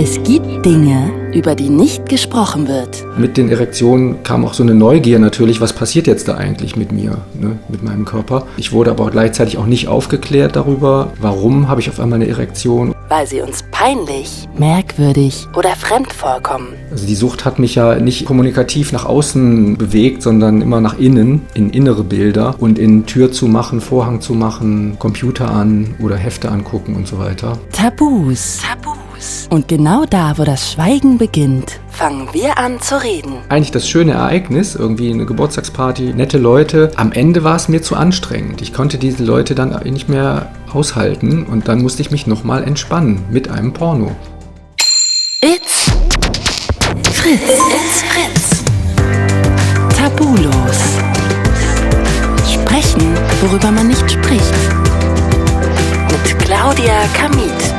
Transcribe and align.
Es 0.00 0.22
gibt 0.22 0.64
Dinge, 0.64 1.10
über 1.34 1.56
die 1.56 1.68
nicht 1.68 2.08
gesprochen 2.08 2.68
wird. 2.68 3.04
Mit 3.18 3.36
den 3.36 3.50
Erektionen 3.50 4.22
kam 4.22 4.44
auch 4.44 4.54
so 4.54 4.62
eine 4.62 4.72
Neugier 4.72 5.18
natürlich, 5.18 5.60
was 5.60 5.72
passiert 5.72 6.06
jetzt 6.06 6.28
da 6.28 6.36
eigentlich 6.36 6.76
mit 6.76 6.92
mir, 6.92 7.18
ne, 7.34 7.58
mit 7.68 7.82
meinem 7.82 8.04
Körper. 8.04 8.46
Ich 8.58 8.70
wurde 8.70 8.92
aber 8.92 9.10
gleichzeitig 9.10 9.58
auch 9.58 9.66
nicht 9.66 9.88
aufgeklärt 9.88 10.54
darüber, 10.54 11.12
warum 11.20 11.66
habe 11.66 11.80
ich 11.80 11.90
auf 11.90 11.98
einmal 11.98 12.20
eine 12.20 12.28
Erektion. 12.28 12.94
Weil 13.08 13.26
sie 13.26 13.40
uns 13.40 13.64
peinlich, 13.72 14.48
merkwürdig 14.56 15.48
oder 15.56 15.70
fremd 15.70 16.12
vorkommen. 16.12 16.74
Also 16.92 17.04
die 17.04 17.16
Sucht 17.16 17.44
hat 17.44 17.58
mich 17.58 17.74
ja 17.74 17.96
nicht 17.96 18.24
kommunikativ 18.24 18.92
nach 18.92 19.04
außen 19.04 19.78
bewegt, 19.78 20.22
sondern 20.22 20.62
immer 20.62 20.80
nach 20.80 20.96
innen, 21.00 21.42
in 21.54 21.70
innere 21.70 22.04
Bilder 22.04 22.54
und 22.60 22.78
in 22.78 23.06
Tür 23.06 23.32
zu 23.32 23.48
machen, 23.48 23.80
Vorhang 23.80 24.20
zu 24.20 24.34
machen, 24.34 24.96
Computer 25.00 25.50
an 25.50 25.96
oder 26.00 26.14
Hefte 26.14 26.52
angucken 26.52 26.94
und 26.94 27.08
so 27.08 27.18
weiter. 27.18 27.58
Tabus. 27.72 28.58
Tabus. 28.62 29.07
Und 29.50 29.68
genau 29.68 30.04
da, 30.04 30.38
wo 30.38 30.44
das 30.44 30.72
Schweigen 30.72 31.18
beginnt, 31.18 31.80
fangen 31.90 32.28
wir 32.32 32.58
an 32.58 32.80
zu 32.80 33.02
reden. 33.02 33.34
Eigentlich 33.48 33.72
das 33.72 33.88
schöne 33.88 34.12
Ereignis, 34.12 34.74
irgendwie 34.74 35.10
eine 35.10 35.26
Geburtstagsparty, 35.26 36.14
nette 36.14 36.38
Leute. 36.38 36.90
Am 36.96 37.12
Ende 37.12 37.44
war 37.44 37.56
es 37.56 37.68
mir 37.68 37.82
zu 37.82 37.96
anstrengend. 37.96 38.62
Ich 38.62 38.72
konnte 38.72 38.98
diese 38.98 39.24
Leute 39.24 39.54
dann 39.54 39.70
nicht 39.84 40.08
mehr 40.08 40.50
aushalten 40.72 41.44
und 41.44 41.68
dann 41.68 41.82
musste 41.82 42.02
ich 42.02 42.10
mich 42.10 42.26
nochmal 42.26 42.64
entspannen 42.64 43.24
mit 43.30 43.48
einem 43.48 43.72
Porno. 43.72 44.14
It's 45.40 45.90
Fritz. 47.12 47.40
It's 47.42 48.02
Fritz. 48.02 48.64
Tabulos. 49.96 50.78
Sprechen, 52.52 53.14
worüber 53.40 53.70
man 53.70 53.88
nicht 53.88 54.10
spricht. 54.10 54.54
Mit 56.10 56.38
Claudia 56.38 57.06
Kamit. 57.14 57.77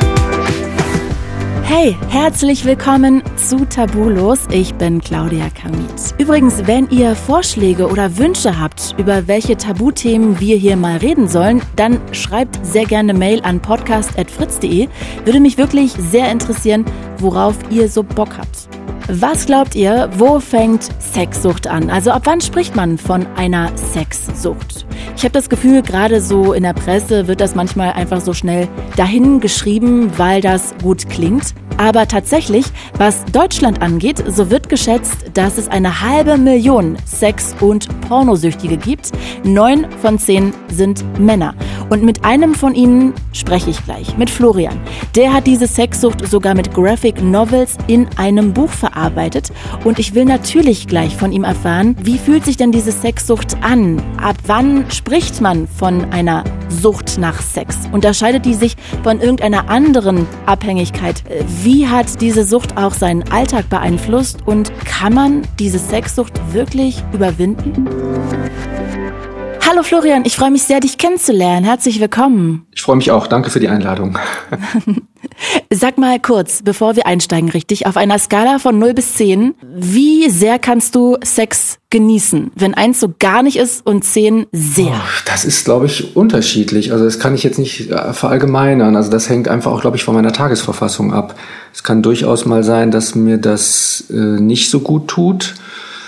Hey, 1.72 1.96
herzlich 2.08 2.64
willkommen 2.64 3.22
zu 3.36 3.64
Tabulos. 3.64 4.40
Ich 4.50 4.74
bin 4.74 5.00
Claudia 5.00 5.48
Kamit. 5.50 6.16
Übrigens, 6.18 6.66
wenn 6.66 6.90
ihr 6.90 7.14
Vorschläge 7.14 7.86
oder 7.86 8.18
Wünsche 8.18 8.58
habt, 8.58 8.96
über 8.98 9.28
welche 9.28 9.56
Tabuthemen 9.56 10.40
wir 10.40 10.56
hier 10.56 10.74
mal 10.74 10.96
reden 10.96 11.28
sollen, 11.28 11.62
dann 11.76 12.00
schreibt 12.12 12.58
sehr 12.66 12.86
gerne 12.86 13.14
Mail 13.14 13.40
an 13.44 13.62
podcast.fritz.de. 13.62 14.88
Würde 15.24 15.38
mich 15.38 15.58
wirklich 15.58 15.92
sehr 15.92 16.32
interessieren, 16.32 16.84
worauf 17.18 17.54
ihr 17.70 17.88
so 17.88 18.02
Bock 18.02 18.36
habt. 18.36 18.68
Was 19.06 19.46
glaubt 19.46 19.76
ihr, 19.76 20.10
wo 20.16 20.40
fängt 20.40 20.90
Sexsucht 21.00 21.68
an? 21.68 21.88
Also 21.88 22.10
ab 22.10 22.22
wann 22.24 22.40
spricht 22.40 22.74
man 22.74 22.98
von 22.98 23.24
einer 23.36 23.70
Sexsucht? 23.76 24.86
Ich 25.16 25.24
habe 25.24 25.32
das 25.32 25.48
Gefühl, 25.48 25.82
gerade 25.82 26.20
so 26.20 26.52
in 26.52 26.62
der 26.62 26.72
Presse 26.72 27.26
wird 27.26 27.40
das 27.40 27.54
manchmal 27.54 27.92
einfach 27.92 28.20
so 28.20 28.32
schnell 28.32 28.68
dahin 28.96 29.40
geschrieben, 29.40 30.10
weil 30.16 30.40
das 30.40 30.74
gut 30.82 31.08
klingt. 31.10 31.54
Aber 31.80 32.06
tatsächlich, 32.06 32.66
was 32.98 33.24
Deutschland 33.32 33.80
angeht, 33.80 34.22
so 34.28 34.50
wird 34.50 34.68
geschätzt, 34.68 35.30
dass 35.32 35.56
es 35.56 35.66
eine 35.68 36.02
halbe 36.02 36.36
Million 36.36 36.96
Sex- 37.06 37.54
und 37.60 37.88
Pornosüchtige 38.02 38.76
gibt. 38.76 39.12
Neun 39.44 39.86
von 40.02 40.18
zehn 40.18 40.52
sind 40.68 41.02
Männer. 41.18 41.54
Und 41.88 42.02
mit 42.02 42.22
einem 42.22 42.54
von 42.54 42.74
ihnen 42.74 43.14
spreche 43.32 43.70
ich 43.70 43.82
gleich, 43.82 44.18
mit 44.18 44.28
Florian. 44.28 44.78
Der 45.16 45.32
hat 45.32 45.46
diese 45.46 45.66
Sexsucht 45.66 46.28
sogar 46.28 46.54
mit 46.54 46.74
Graphic 46.74 47.22
Novels 47.22 47.78
in 47.86 48.06
einem 48.16 48.52
Buch 48.52 48.68
verarbeitet. 48.68 49.50
Und 49.82 49.98
ich 49.98 50.14
will 50.14 50.26
natürlich 50.26 50.86
gleich 50.86 51.16
von 51.16 51.32
ihm 51.32 51.44
erfahren, 51.44 51.96
wie 52.02 52.18
fühlt 52.18 52.44
sich 52.44 52.58
denn 52.58 52.72
diese 52.72 52.92
Sexsucht 52.92 53.56
an? 53.62 54.02
Ab 54.22 54.36
wann 54.46 54.89
spricht 54.90 55.40
man 55.40 55.66
von 55.68 56.12
einer 56.12 56.44
Sucht 56.68 57.18
nach 57.18 57.40
Sex? 57.40 57.76
Unterscheidet 57.92 58.44
die 58.44 58.54
sich 58.54 58.76
von 59.02 59.20
irgendeiner 59.20 59.68
anderen 59.68 60.26
Abhängigkeit? 60.46 61.22
Wie 61.62 61.86
hat 61.86 62.20
diese 62.20 62.44
Sucht 62.44 62.76
auch 62.76 62.94
seinen 62.94 63.30
Alltag 63.30 63.68
beeinflusst 63.68 64.46
und 64.46 64.72
kann 64.84 65.14
man 65.14 65.42
diese 65.58 65.78
Sexsucht 65.78 66.40
wirklich 66.52 67.02
überwinden? 67.12 67.88
Hallo 69.70 69.84
Florian, 69.84 70.24
ich 70.24 70.34
freue 70.34 70.50
mich 70.50 70.64
sehr, 70.64 70.80
dich 70.80 70.98
kennenzulernen. 70.98 71.64
Herzlich 71.64 72.00
willkommen. 72.00 72.66
Ich 72.74 72.82
freue 72.82 72.96
mich 72.96 73.12
auch. 73.12 73.28
Danke 73.28 73.50
für 73.50 73.60
die 73.60 73.68
Einladung. 73.68 74.18
Sag 75.70 75.96
mal 75.96 76.18
kurz, 76.18 76.62
bevor 76.64 76.96
wir 76.96 77.06
einsteigen, 77.06 77.48
richtig, 77.50 77.86
auf 77.86 77.96
einer 77.96 78.18
Skala 78.18 78.58
von 78.58 78.80
0 78.80 78.94
bis 78.94 79.14
10, 79.14 79.54
wie 79.62 80.28
sehr 80.28 80.58
kannst 80.58 80.96
du 80.96 81.18
Sex 81.22 81.78
genießen, 81.90 82.50
wenn 82.56 82.74
eins 82.74 82.98
so 82.98 83.14
gar 83.16 83.44
nicht 83.44 83.58
ist 83.58 83.86
und 83.86 84.04
10 84.04 84.46
sehr? 84.50 84.86
Oh, 84.88 85.22
das 85.26 85.44
ist, 85.44 85.64
glaube 85.64 85.86
ich, 85.86 86.16
unterschiedlich. 86.16 86.90
Also 86.90 87.04
das 87.04 87.20
kann 87.20 87.36
ich 87.36 87.44
jetzt 87.44 87.60
nicht 87.60 87.92
äh, 87.92 88.12
verallgemeinern. 88.12 88.96
Also 88.96 89.08
das 89.08 89.28
hängt 89.28 89.46
einfach 89.46 89.70
auch, 89.70 89.82
glaube 89.82 89.96
ich, 89.96 90.02
von 90.02 90.16
meiner 90.16 90.32
Tagesverfassung 90.32 91.14
ab. 91.14 91.36
Es 91.72 91.84
kann 91.84 92.02
durchaus 92.02 92.44
mal 92.44 92.64
sein, 92.64 92.90
dass 92.90 93.14
mir 93.14 93.38
das 93.38 94.06
äh, 94.10 94.14
nicht 94.16 94.68
so 94.68 94.80
gut 94.80 95.06
tut. 95.06 95.54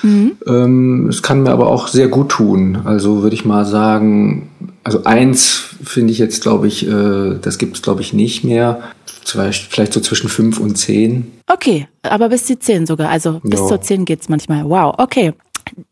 Mhm. 0.02 0.32
Ähm, 0.46 1.08
es 1.08 1.22
kann 1.22 1.42
mir 1.42 1.50
aber 1.50 1.68
auch 1.68 1.88
sehr 1.88 2.08
gut 2.08 2.30
tun. 2.30 2.80
Also 2.84 3.22
würde 3.22 3.34
ich 3.34 3.44
mal 3.44 3.64
sagen, 3.64 4.48
also 4.84 5.04
eins 5.04 5.76
finde 5.82 6.12
ich 6.12 6.18
jetzt, 6.18 6.42
glaube 6.42 6.66
ich, 6.66 6.86
äh, 6.86 7.38
das 7.40 7.58
gibt 7.58 7.76
es, 7.76 7.82
glaube 7.82 8.02
ich, 8.02 8.12
nicht 8.12 8.44
mehr. 8.44 8.80
Vielleicht 9.24 9.92
so 9.92 10.00
zwischen 10.00 10.28
fünf 10.28 10.58
und 10.58 10.76
zehn. 10.76 11.30
Okay, 11.46 11.86
aber 12.02 12.28
bis 12.28 12.44
die 12.44 12.58
zehn 12.58 12.86
sogar. 12.86 13.08
Also 13.08 13.40
bis 13.44 13.60
ja. 13.60 13.66
zur 13.66 13.80
zehn 13.80 14.04
geht's 14.04 14.28
manchmal. 14.28 14.64
Wow, 14.68 14.94
okay. 14.98 15.32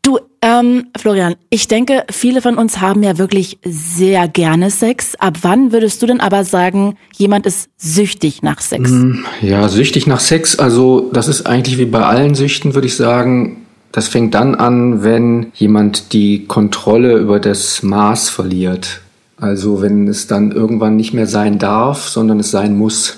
Du, 0.01 0.19
ähm, 0.41 0.87
Florian, 0.97 1.35
ich 1.49 1.67
denke, 1.67 2.03
viele 2.11 2.41
von 2.41 2.57
uns 2.57 2.81
haben 2.81 3.03
ja 3.03 3.17
wirklich 3.17 3.57
sehr 3.63 4.27
gerne 4.27 4.69
Sex. 4.69 5.15
Ab 5.15 5.37
wann 5.41 5.71
würdest 5.71 6.01
du 6.01 6.07
denn 6.07 6.19
aber 6.19 6.43
sagen, 6.43 6.97
jemand 7.15 7.45
ist 7.45 7.69
süchtig 7.77 8.43
nach 8.43 8.59
Sex? 8.59 8.89
Mm, 8.89 9.23
ja, 9.41 9.69
süchtig 9.69 10.07
nach 10.07 10.19
Sex, 10.19 10.59
also 10.59 11.09
das 11.13 11.27
ist 11.27 11.45
eigentlich 11.47 11.77
wie 11.77 11.85
bei 11.85 12.03
allen 12.03 12.35
Süchten, 12.35 12.73
würde 12.75 12.87
ich 12.87 12.95
sagen, 12.95 13.60
das 13.91 14.07
fängt 14.07 14.33
dann 14.33 14.55
an, 14.55 15.03
wenn 15.03 15.51
jemand 15.53 16.13
die 16.13 16.45
Kontrolle 16.45 17.17
über 17.17 17.39
das 17.39 17.83
Maß 17.83 18.29
verliert. 18.29 19.01
Also 19.37 19.81
wenn 19.81 20.07
es 20.07 20.27
dann 20.27 20.51
irgendwann 20.51 20.95
nicht 20.95 21.13
mehr 21.13 21.27
sein 21.27 21.59
darf, 21.59 22.07
sondern 22.07 22.39
es 22.39 22.51
sein 22.51 22.77
muss, 22.77 23.17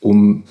um 0.00 0.44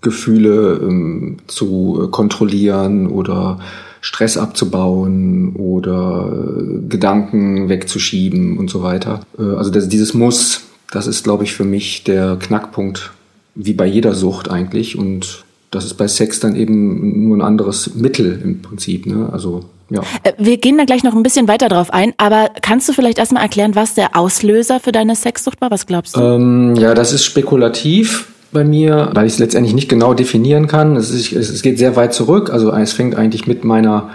Gefühle 0.00 0.80
ähm, 0.80 1.38
zu 1.48 2.08
kontrollieren 2.10 3.08
oder 3.08 3.58
Stress 4.00 4.36
abzubauen 4.36 5.56
oder 5.56 6.30
äh, 6.32 6.88
Gedanken 6.88 7.68
wegzuschieben 7.68 8.58
und 8.58 8.70
so 8.70 8.82
weiter. 8.82 9.20
Äh, 9.38 9.42
also 9.42 9.70
das, 9.70 9.88
dieses 9.88 10.14
Muss, 10.14 10.62
das 10.92 11.06
ist, 11.06 11.24
glaube 11.24 11.44
ich, 11.44 11.52
für 11.52 11.64
mich 11.64 12.04
der 12.04 12.36
Knackpunkt, 12.36 13.10
wie 13.56 13.72
bei 13.72 13.86
jeder 13.86 14.14
Sucht 14.14 14.50
eigentlich. 14.50 14.96
Und 14.96 15.44
das 15.70 15.84
ist 15.84 15.94
bei 15.94 16.08
Sex 16.08 16.40
dann 16.40 16.56
eben 16.56 17.28
nur 17.28 17.36
ein 17.36 17.42
anderes 17.42 17.94
Mittel 17.94 18.40
im 18.42 18.62
Prinzip. 18.62 19.06
Ne? 19.06 19.28
Also 19.32 19.64
ja. 19.90 20.02
Äh, 20.22 20.32
wir 20.38 20.56
gehen 20.58 20.78
da 20.78 20.84
gleich 20.84 21.02
noch 21.02 21.14
ein 21.14 21.22
bisschen 21.22 21.48
weiter 21.48 21.68
drauf 21.68 21.92
ein, 21.92 22.12
aber 22.16 22.50
kannst 22.62 22.88
du 22.88 22.92
vielleicht 22.92 23.18
erstmal 23.18 23.42
erklären, 23.42 23.74
was 23.74 23.94
der 23.94 24.16
Auslöser 24.16 24.80
für 24.80 24.92
deine 24.92 25.16
Sexsucht 25.16 25.60
war? 25.60 25.70
Was 25.70 25.86
glaubst 25.86 26.16
du? 26.16 26.20
Ähm, 26.20 26.76
ja, 26.76 26.94
das 26.94 27.12
ist 27.12 27.24
spekulativ 27.24 28.28
bei 28.52 28.64
mir, 28.64 29.10
weil 29.12 29.26
ich 29.26 29.34
es 29.34 29.38
letztendlich 29.38 29.74
nicht 29.74 29.88
genau 29.88 30.14
definieren 30.14 30.66
kann. 30.66 30.96
Es, 30.96 31.10
ist, 31.10 31.32
es 31.32 31.62
geht 31.62 31.78
sehr 31.78 31.96
weit 31.96 32.14
zurück. 32.14 32.50
Also 32.50 32.72
es 32.72 32.92
fängt 32.92 33.14
eigentlich 33.14 33.46
mit 33.46 33.64
meiner 33.64 34.10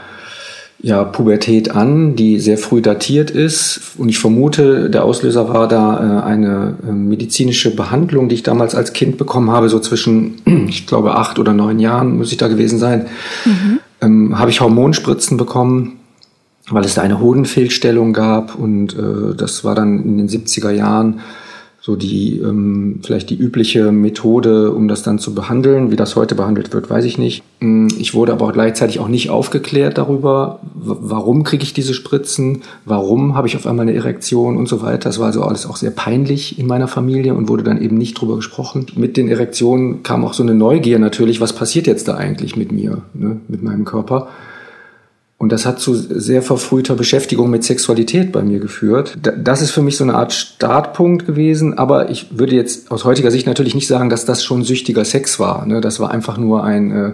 ja, 0.86 1.06
Pubertät 1.06 1.72
an, 1.72 2.18
die 2.18 2.42
sehr 2.42 2.58
früh 2.58 2.82
datiert 2.82 3.32
ist. 3.32 3.94
Und 3.98 4.10
ich 4.10 4.20
vermute, 4.20 4.90
der 4.90 5.06
Auslöser 5.06 5.48
war 5.48 5.70
da 5.70 6.20
äh, 6.20 6.24
eine 6.26 6.76
äh, 6.86 6.92
medizinische 6.92 7.74
Behandlung, 7.74 8.28
die 8.28 8.36
ich 8.36 8.44
damals 8.44 8.76
als 8.76 8.92
Kind 8.92 9.18
bekommen 9.18 9.50
habe, 9.50 9.70
so 9.70 9.80
zwischen, 9.80 10.42
ich 10.68 10.86
glaube, 10.86 11.16
acht 11.16 11.40
oder 11.40 11.54
neun 11.54 11.80
Jahren 11.80 12.18
muss 12.18 12.34
ich 12.34 12.38
da 12.38 12.50
gewesen 12.50 12.80
sein. 12.80 13.06
Mhm. 13.46 13.80
Ähm, 14.02 14.38
habe 14.38 14.52
ich 14.52 14.60
Hormonspritzen 14.60 15.38
bekommen, 15.38 16.00
weil 16.70 16.84
es 16.84 16.96
da 16.96 17.02
eine 17.02 17.22
Hodenfehlstellung 17.22 18.12
gab. 18.12 18.54
Und 18.54 18.94
äh, 18.94 19.36
das 19.38 19.64
war 19.64 19.76
dann 19.76 20.04
in 20.04 20.18
den 20.18 20.28
70er 20.28 20.72
Jahren 20.72 21.22
so 21.86 21.98
die 21.98 22.38
ähm, 22.40 23.02
vielleicht 23.04 23.30
die 23.30 23.36
übliche 23.36 23.92
Methode, 23.92 24.72
um 24.72 24.88
das 24.88 25.04
dann 25.04 25.20
zu 25.20 25.36
behandeln. 25.36 25.92
Wie 25.92 25.98
das 25.98 26.16
heute 26.16 26.34
behandelt 26.34 26.74
wird, 26.74 26.90
weiß 26.90 27.04
ich 27.04 27.18
nicht. 27.18 27.44
Mm, 27.60 27.88
ich 28.00 28.14
wurde 28.14 28.32
aber 28.32 28.54
gleichzeitig 28.54 29.02
auch 29.02 29.10
nicht 29.10 29.30
aufgeklärt 29.30 29.98
darüber, 29.98 30.62
warum 30.74 31.44
kriege 31.44 31.64
ich 31.64 31.74
diese 31.74 31.94
Spritzen, 31.94 32.62
warum 32.86 33.36
habe 33.36 33.50
ich 33.50 33.58
auf 33.58 33.68
einmal 33.68 33.86
eine 33.86 33.98
Erektion 33.98 34.56
und 34.56 34.70
so 34.70 34.82
weiter. 34.82 35.10
Das 35.10 35.20
war 35.20 35.26
also 35.26 35.44
alles 35.44 35.66
auch 35.66 35.76
sehr 35.76 35.92
peinlich 35.92 36.58
in 36.58 36.68
meiner 36.68 36.88
Familie 36.88 37.36
und 37.36 37.50
wurde 37.50 37.64
dann 37.64 37.82
eben 37.82 37.98
nicht 37.98 38.14
drüber 38.14 38.38
gesprochen. 38.38 38.86
Mit 38.96 39.18
den 39.18 39.28
Erektionen 39.28 40.04
kam 40.04 40.24
auch 40.24 40.34
so 40.34 40.44
eine 40.44 40.56
Neugier 40.56 41.00
natürlich, 41.00 41.42
was 41.42 41.52
passiert 41.52 41.86
jetzt 41.86 42.08
da 42.08 42.16
eigentlich 42.16 42.56
mit 42.56 42.72
mir, 42.72 43.02
ne, 43.14 43.42
mit 43.50 43.62
meinem 43.62 43.84
Körper. 43.84 44.30
Und 45.44 45.52
das 45.52 45.66
hat 45.66 45.82
zu 45.82 45.94
sehr 45.94 46.42
verfrühter 46.42 46.96
Beschäftigung 46.96 47.50
mit 47.50 47.66
Sexualität 47.66 48.32
bei 48.32 48.44
mir 48.44 48.60
geführt. 48.60 49.18
Das 49.22 49.62
ist 49.62 49.72
für 49.72 49.82
mich 49.82 49.98
so 49.98 50.06
eine 50.06 50.14
Art 50.14 50.32
Startpunkt 50.32 51.26
gewesen, 51.26 51.78
aber 51.78 52.10
ich 52.10 52.40
würde 52.40 52.56
jetzt 52.56 52.90
aus 52.92 53.04
heutiger 53.04 53.30
Sicht 53.30 53.46
natürlich 53.46 53.76
nicht 53.76 53.88
sagen, 53.88 54.10
dass 54.10 54.24
das 54.24 54.42
schon 54.42 54.64
süchtiger 54.64 55.04
Sex 55.04 55.42
war. 55.42 55.66
Ne? 55.66 55.82
Das 55.82 56.00
war 56.00 56.12
einfach 56.12 56.38
nur 56.38 56.64
ein, 56.64 56.92
äh, 56.92 57.12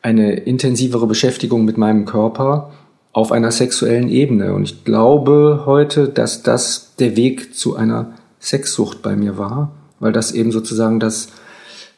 eine 0.00 0.34
intensivere 0.34 1.08
Beschäftigung 1.08 1.64
mit 1.64 1.76
meinem 1.76 2.04
Körper 2.04 2.70
auf 3.10 3.32
einer 3.32 3.50
sexuellen 3.50 4.10
Ebene. 4.10 4.54
Und 4.54 4.62
ich 4.62 4.84
glaube 4.84 5.64
heute, 5.66 6.08
dass 6.08 6.44
das 6.44 6.94
der 7.00 7.16
Weg 7.16 7.56
zu 7.56 7.74
einer 7.74 8.12
Sexsucht 8.38 9.02
bei 9.02 9.16
mir 9.16 9.38
war, 9.38 9.72
weil 9.98 10.12
das 10.12 10.30
eben 10.30 10.52
sozusagen 10.52 11.00
das 11.00 11.30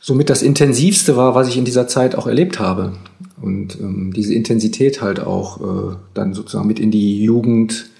somit 0.00 0.30
das 0.30 0.40
Intensivste 0.40 1.18
war, 1.18 1.34
was 1.34 1.46
ich 1.46 1.58
in 1.58 1.66
dieser 1.66 1.88
Zeit 1.88 2.14
auch 2.14 2.26
erlebt 2.26 2.58
habe. 2.58 2.94
Und 3.40 3.78
ähm, 3.80 4.12
diese 4.14 4.34
Intensität 4.34 5.00
halt 5.00 5.20
auch 5.20 5.60
äh, 5.60 5.96
dann 6.14 6.34
sozusagen 6.34 6.66
mit 6.66 6.80
in 6.80 6.90
die 6.90 7.22
Jugend 7.22 7.90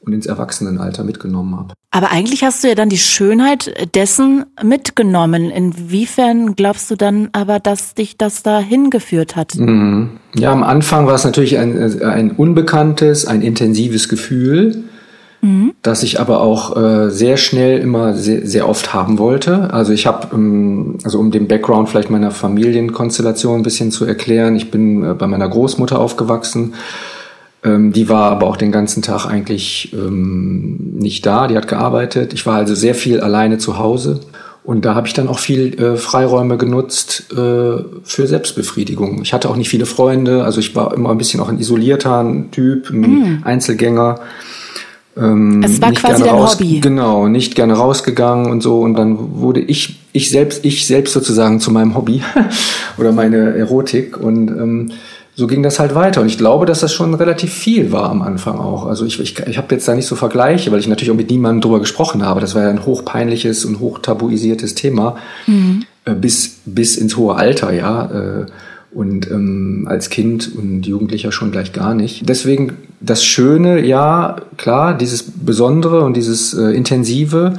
und 0.00 0.12
ins 0.12 0.26
Erwachsenenalter 0.26 1.04
mitgenommen 1.04 1.56
habe. 1.56 1.74
Aber 1.90 2.12
eigentlich 2.12 2.44
hast 2.44 2.62
du 2.62 2.68
ja 2.68 2.74
dann 2.74 2.90
die 2.90 2.98
Schönheit 2.98 3.94
dessen 3.94 4.44
mitgenommen. 4.62 5.50
Inwiefern 5.50 6.54
glaubst 6.54 6.90
du 6.90 6.96
dann 6.96 7.28
aber, 7.32 7.60
dass 7.60 7.94
dich 7.94 8.16
das 8.16 8.42
da 8.42 8.60
hingeführt 8.60 9.36
hat? 9.36 9.54
Mhm. 9.56 10.10
Ja, 10.34 10.52
am 10.52 10.62
Anfang 10.62 11.06
war 11.06 11.14
es 11.14 11.24
natürlich 11.24 11.58
ein, 11.58 12.02
ein 12.02 12.30
unbekanntes, 12.32 13.26
ein 13.26 13.42
intensives 13.42 14.08
Gefühl 14.08 14.84
mhm. 15.40 15.72
das 15.82 16.02
ich 16.02 16.20
aber 16.20 16.40
auch 16.40 16.76
äh, 16.76 17.10
sehr 17.10 17.36
schnell 17.36 17.78
immer 17.78 18.14
sehr, 18.14 18.46
sehr 18.46 18.68
oft 18.68 18.94
haben 18.94 19.18
wollte. 19.18 19.72
Also 19.72 19.92
ich 19.92 20.06
habe, 20.06 20.34
ähm, 20.34 20.98
also 21.04 21.18
um 21.18 21.30
den 21.30 21.48
Background 21.48 21.88
vielleicht 21.88 22.10
meiner 22.10 22.30
Familienkonstellation 22.30 23.60
ein 23.60 23.62
bisschen 23.62 23.90
zu 23.90 24.04
erklären, 24.04 24.56
ich 24.56 24.70
bin 24.70 25.04
äh, 25.04 25.14
bei 25.14 25.26
meiner 25.26 25.48
Großmutter 25.48 25.98
aufgewachsen. 25.98 26.74
Ähm, 27.64 27.92
die 27.92 28.08
war 28.08 28.30
aber 28.30 28.46
auch 28.46 28.56
den 28.56 28.72
ganzen 28.72 29.02
Tag 29.02 29.26
eigentlich 29.26 29.92
ähm, 29.92 30.94
nicht 30.94 31.26
da, 31.26 31.48
die 31.48 31.56
hat 31.56 31.68
gearbeitet. 31.68 32.32
Ich 32.32 32.46
war 32.46 32.56
also 32.56 32.74
sehr 32.74 32.94
viel 32.94 33.20
alleine 33.20 33.58
zu 33.58 33.78
Hause. 33.78 34.20
Und 34.68 34.84
da 34.84 34.94
habe 34.94 35.06
ich 35.06 35.14
dann 35.14 35.28
auch 35.28 35.38
viel 35.38 35.80
äh, 35.80 35.96
Freiräume 35.96 36.58
genutzt 36.58 37.32
äh, 37.32 37.36
für 37.36 38.26
Selbstbefriedigung. 38.26 39.22
Ich 39.22 39.32
hatte 39.32 39.48
auch 39.48 39.56
nicht 39.56 39.70
viele 39.70 39.86
Freunde, 39.86 40.44
also 40.44 40.60
ich 40.60 40.76
war 40.76 40.92
immer 40.92 41.10
ein 41.10 41.16
bisschen 41.16 41.40
auch 41.40 41.48
ein 41.48 41.58
isolierter 41.58 42.44
Typ, 42.50 42.90
ein 42.90 43.00
mm. 43.00 43.42
Einzelgänger. 43.44 44.20
Ähm, 45.18 45.62
es 45.62 45.80
war 45.80 45.92
quasi 45.92 46.22
dein 46.22 46.34
raus, 46.34 46.54
Hobby. 46.54 46.80
Genau, 46.80 47.28
nicht 47.28 47.54
gerne 47.54 47.74
rausgegangen 47.74 48.50
und 48.50 48.62
so. 48.62 48.80
Und 48.80 48.94
dann 48.94 49.40
wurde 49.40 49.60
ich, 49.60 49.98
ich 50.12 50.30
selbst, 50.30 50.64
ich 50.64 50.86
selbst 50.86 51.12
sozusagen 51.12 51.60
zu 51.60 51.70
meinem 51.70 51.94
Hobby 51.94 52.22
oder 52.98 53.12
meine 53.12 53.56
Erotik. 53.56 54.18
Und 54.18 54.48
ähm, 54.48 54.92
so 55.34 55.46
ging 55.46 55.62
das 55.62 55.78
halt 55.78 55.94
weiter. 55.94 56.20
Und 56.20 56.26
ich 56.26 56.38
glaube, 56.38 56.66
dass 56.66 56.80
das 56.80 56.92
schon 56.92 57.14
relativ 57.14 57.52
viel 57.52 57.92
war 57.92 58.10
am 58.10 58.22
Anfang 58.22 58.58
auch. 58.58 58.86
Also 58.86 59.04
ich, 59.04 59.20
ich, 59.20 59.38
ich 59.38 59.58
habe 59.58 59.74
jetzt 59.74 59.86
da 59.86 59.94
nicht 59.94 60.06
so 60.06 60.16
Vergleiche, 60.16 60.72
weil 60.72 60.80
ich 60.80 60.88
natürlich 60.88 61.10
auch 61.10 61.16
mit 61.16 61.30
niemandem 61.30 61.60
drüber 61.60 61.80
gesprochen 61.80 62.24
habe. 62.24 62.40
Das 62.40 62.54
war 62.54 62.62
ja 62.62 62.70
ein 62.70 62.84
hochpeinliches 62.84 63.64
und 63.64 63.80
hochtabuisiertes 63.80 64.74
Thema. 64.74 65.16
Mhm. 65.46 65.84
Äh, 66.04 66.14
bis, 66.14 66.60
bis 66.64 66.96
ins 66.96 67.16
hohe 67.16 67.34
Alter, 67.34 67.72
ja. 67.72 68.06
Äh, 68.06 68.46
und 68.90 69.30
ähm, 69.30 69.86
als 69.88 70.10
Kind 70.10 70.50
und 70.56 70.86
Jugendlicher 70.86 71.30
schon 71.30 71.50
gleich 71.50 71.72
gar 71.72 71.94
nicht. 71.94 72.28
Deswegen 72.28 72.72
das 73.00 73.24
Schöne, 73.24 73.84
ja, 73.84 74.36
klar, 74.56 74.96
dieses 74.96 75.24
Besondere 75.24 76.02
und 76.04 76.16
dieses 76.16 76.54
äh, 76.54 76.70
Intensive, 76.70 77.54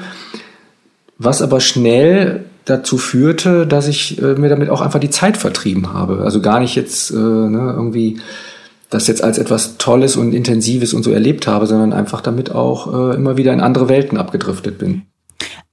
was 1.17 1.41
aber 1.41 1.59
schnell 1.59 2.45
dazu 2.65 2.97
führte, 2.97 3.65
dass 3.65 3.87
ich 3.87 4.21
äh, 4.21 4.35
mir 4.35 4.49
damit 4.49 4.69
auch 4.69 4.81
einfach 4.81 4.99
die 4.99 5.09
Zeit 5.09 5.37
vertrieben 5.37 5.93
habe. 5.93 6.21
Also 6.23 6.41
gar 6.41 6.59
nicht 6.59 6.75
jetzt 6.75 7.11
äh, 7.11 7.15
ne, 7.15 7.73
irgendwie 7.75 8.19
das 8.89 9.07
jetzt 9.07 9.23
als 9.23 9.37
etwas 9.37 9.77
Tolles 9.77 10.15
und 10.15 10.33
Intensives 10.33 10.93
und 10.93 11.03
so 11.03 11.11
erlebt 11.11 11.47
habe, 11.47 11.67
sondern 11.67 11.93
einfach 11.93 12.21
damit 12.21 12.51
auch 12.51 13.11
äh, 13.11 13.15
immer 13.15 13.37
wieder 13.37 13.53
in 13.53 13.61
andere 13.61 13.87
Welten 13.87 14.17
abgedriftet 14.17 14.77
bin. 14.77 15.03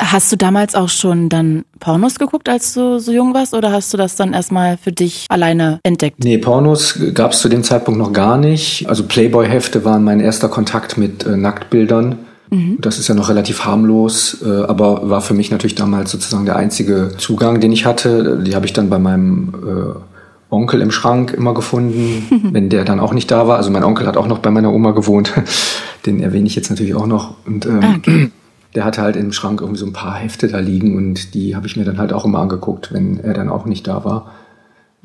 Hast 0.00 0.30
du 0.30 0.36
damals 0.36 0.74
auch 0.74 0.90
schon 0.90 1.30
dann 1.30 1.64
Pornos 1.80 2.18
geguckt, 2.18 2.50
als 2.50 2.74
du 2.74 2.98
so 2.98 3.12
jung 3.12 3.32
warst, 3.32 3.54
oder 3.54 3.72
hast 3.72 3.92
du 3.94 3.96
das 3.96 4.14
dann 4.14 4.34
erstmal 4.34 4.76
für 4.76 4.92
dich 4.92 5.24
alleine 5.30 5.80
entdeckt? 5.84 6.22
Nee, 6.22 6.36
Pornos 6.36 6.98
gab 7.14 7.32
es 7.32 7.40
zu 7.40 7.48
dem 7.48 7.64
Zeitpunkt 7.64 7.98
noch 7.98 8.12
gar 8.12 8.36
nicht. 8.36 8.86
Also 8.88 9.04
Playboy-Hefte 9.04 9.86
waren 9.86 10.04
mein 10.04 10.20
erster 10.20 10.48
Kontakt 10.48 10.98
mit 10.98 11.24
äh, 11.24 11.36
Nacktbildern. 11.38 12.18
Mhm. 12.50 12.76
Das 12.78 12.98
ist 12.98 13.08
ja 13.08 13.14
noch 13.14 13.30
relativ 13.30 13.64
harmlos, 13.64 14.42
äh, 14.44 14.64
aber 14.64 15.08
war 15.08 15.22
für 15.22 15.32
mich 15.32 15.50
natürlich 15.50 15.76
damals 15.76 16.10
sozusagen 16.10 16.44
der 16.44 16.56
einzige 16.56 17.12
Zugang, 17.16 17.60
den 17.60 17.72
ich 17.72 17.86
hatte. 17.86 18.42
Die 18.44 18.54
habe 18.54 18.66
ich 18.66 18.74
dann 18.74 18.90
bei 18.90 18.98
meinem 18.98 19.54
äh, 19.66 20.54
Onkel 20.54 20.82
im 20.82 20.90
Schrank 20.90 21.32
immer 21.32 21.54
gefunden, 21.54 22.26
wenn 22.52 22.68
der 22.68 22.84
dann 22.84 23.00
auch 23.00 23.14
nicht 23.14 23.30
da 23.30 23.48
war. 23.48 23.56
Also 23.56 23.70
mein 23.70 23.82
Onkel 23.82 24.06
hat 24.06 24.18
auch 24.18 24.28
noch 24.28 24.40
bei 24.40 24.50
meiner 24.50 24.74
Oma 24.74 24.90
gewohnt. 24.90 25.32
Den 26.04 26.20
erwähne 26.20 26.46
ich 26.46 26.54
jetzt 26.54 26.68
natürlich 26.68 26.94
auch 26.94 27.06
noch. 27.06 27.34
Und 27.46 27.64
ähm, 27.64 27.80
ah, 27.82 27.94
okay 27.96 28.30
der 28.76 28.84
hatte 28.84 29.02
halt 29.02 29.16
im 29.16 29.32
Schrank 29.32 29.60
irgendwie 29.60 29.80
so 29.80 29.86
ein 29.86 29.92
paar 29.92 30.14
Hefte 30.14 30.48
da 30.48 30.58
liegen 30.58 30.96
und 30.96 31.34
die 31.34 31.56
habe 31.56 31.66
ich 31.66 31.76
mir 31.76 31.84
dann 31.84 31.98
halt 31.98 32.12
auch 32.12 32.24
immer 32.24 32.38
angeguckt, 32.38 32.92
wenn 32.92 33.18
er 33.18 33.34
dann 33.34 33.48
auch 33.48 33.64
nicht 33.64 33.86
da 33.88 34.04
war. 34.04 34.32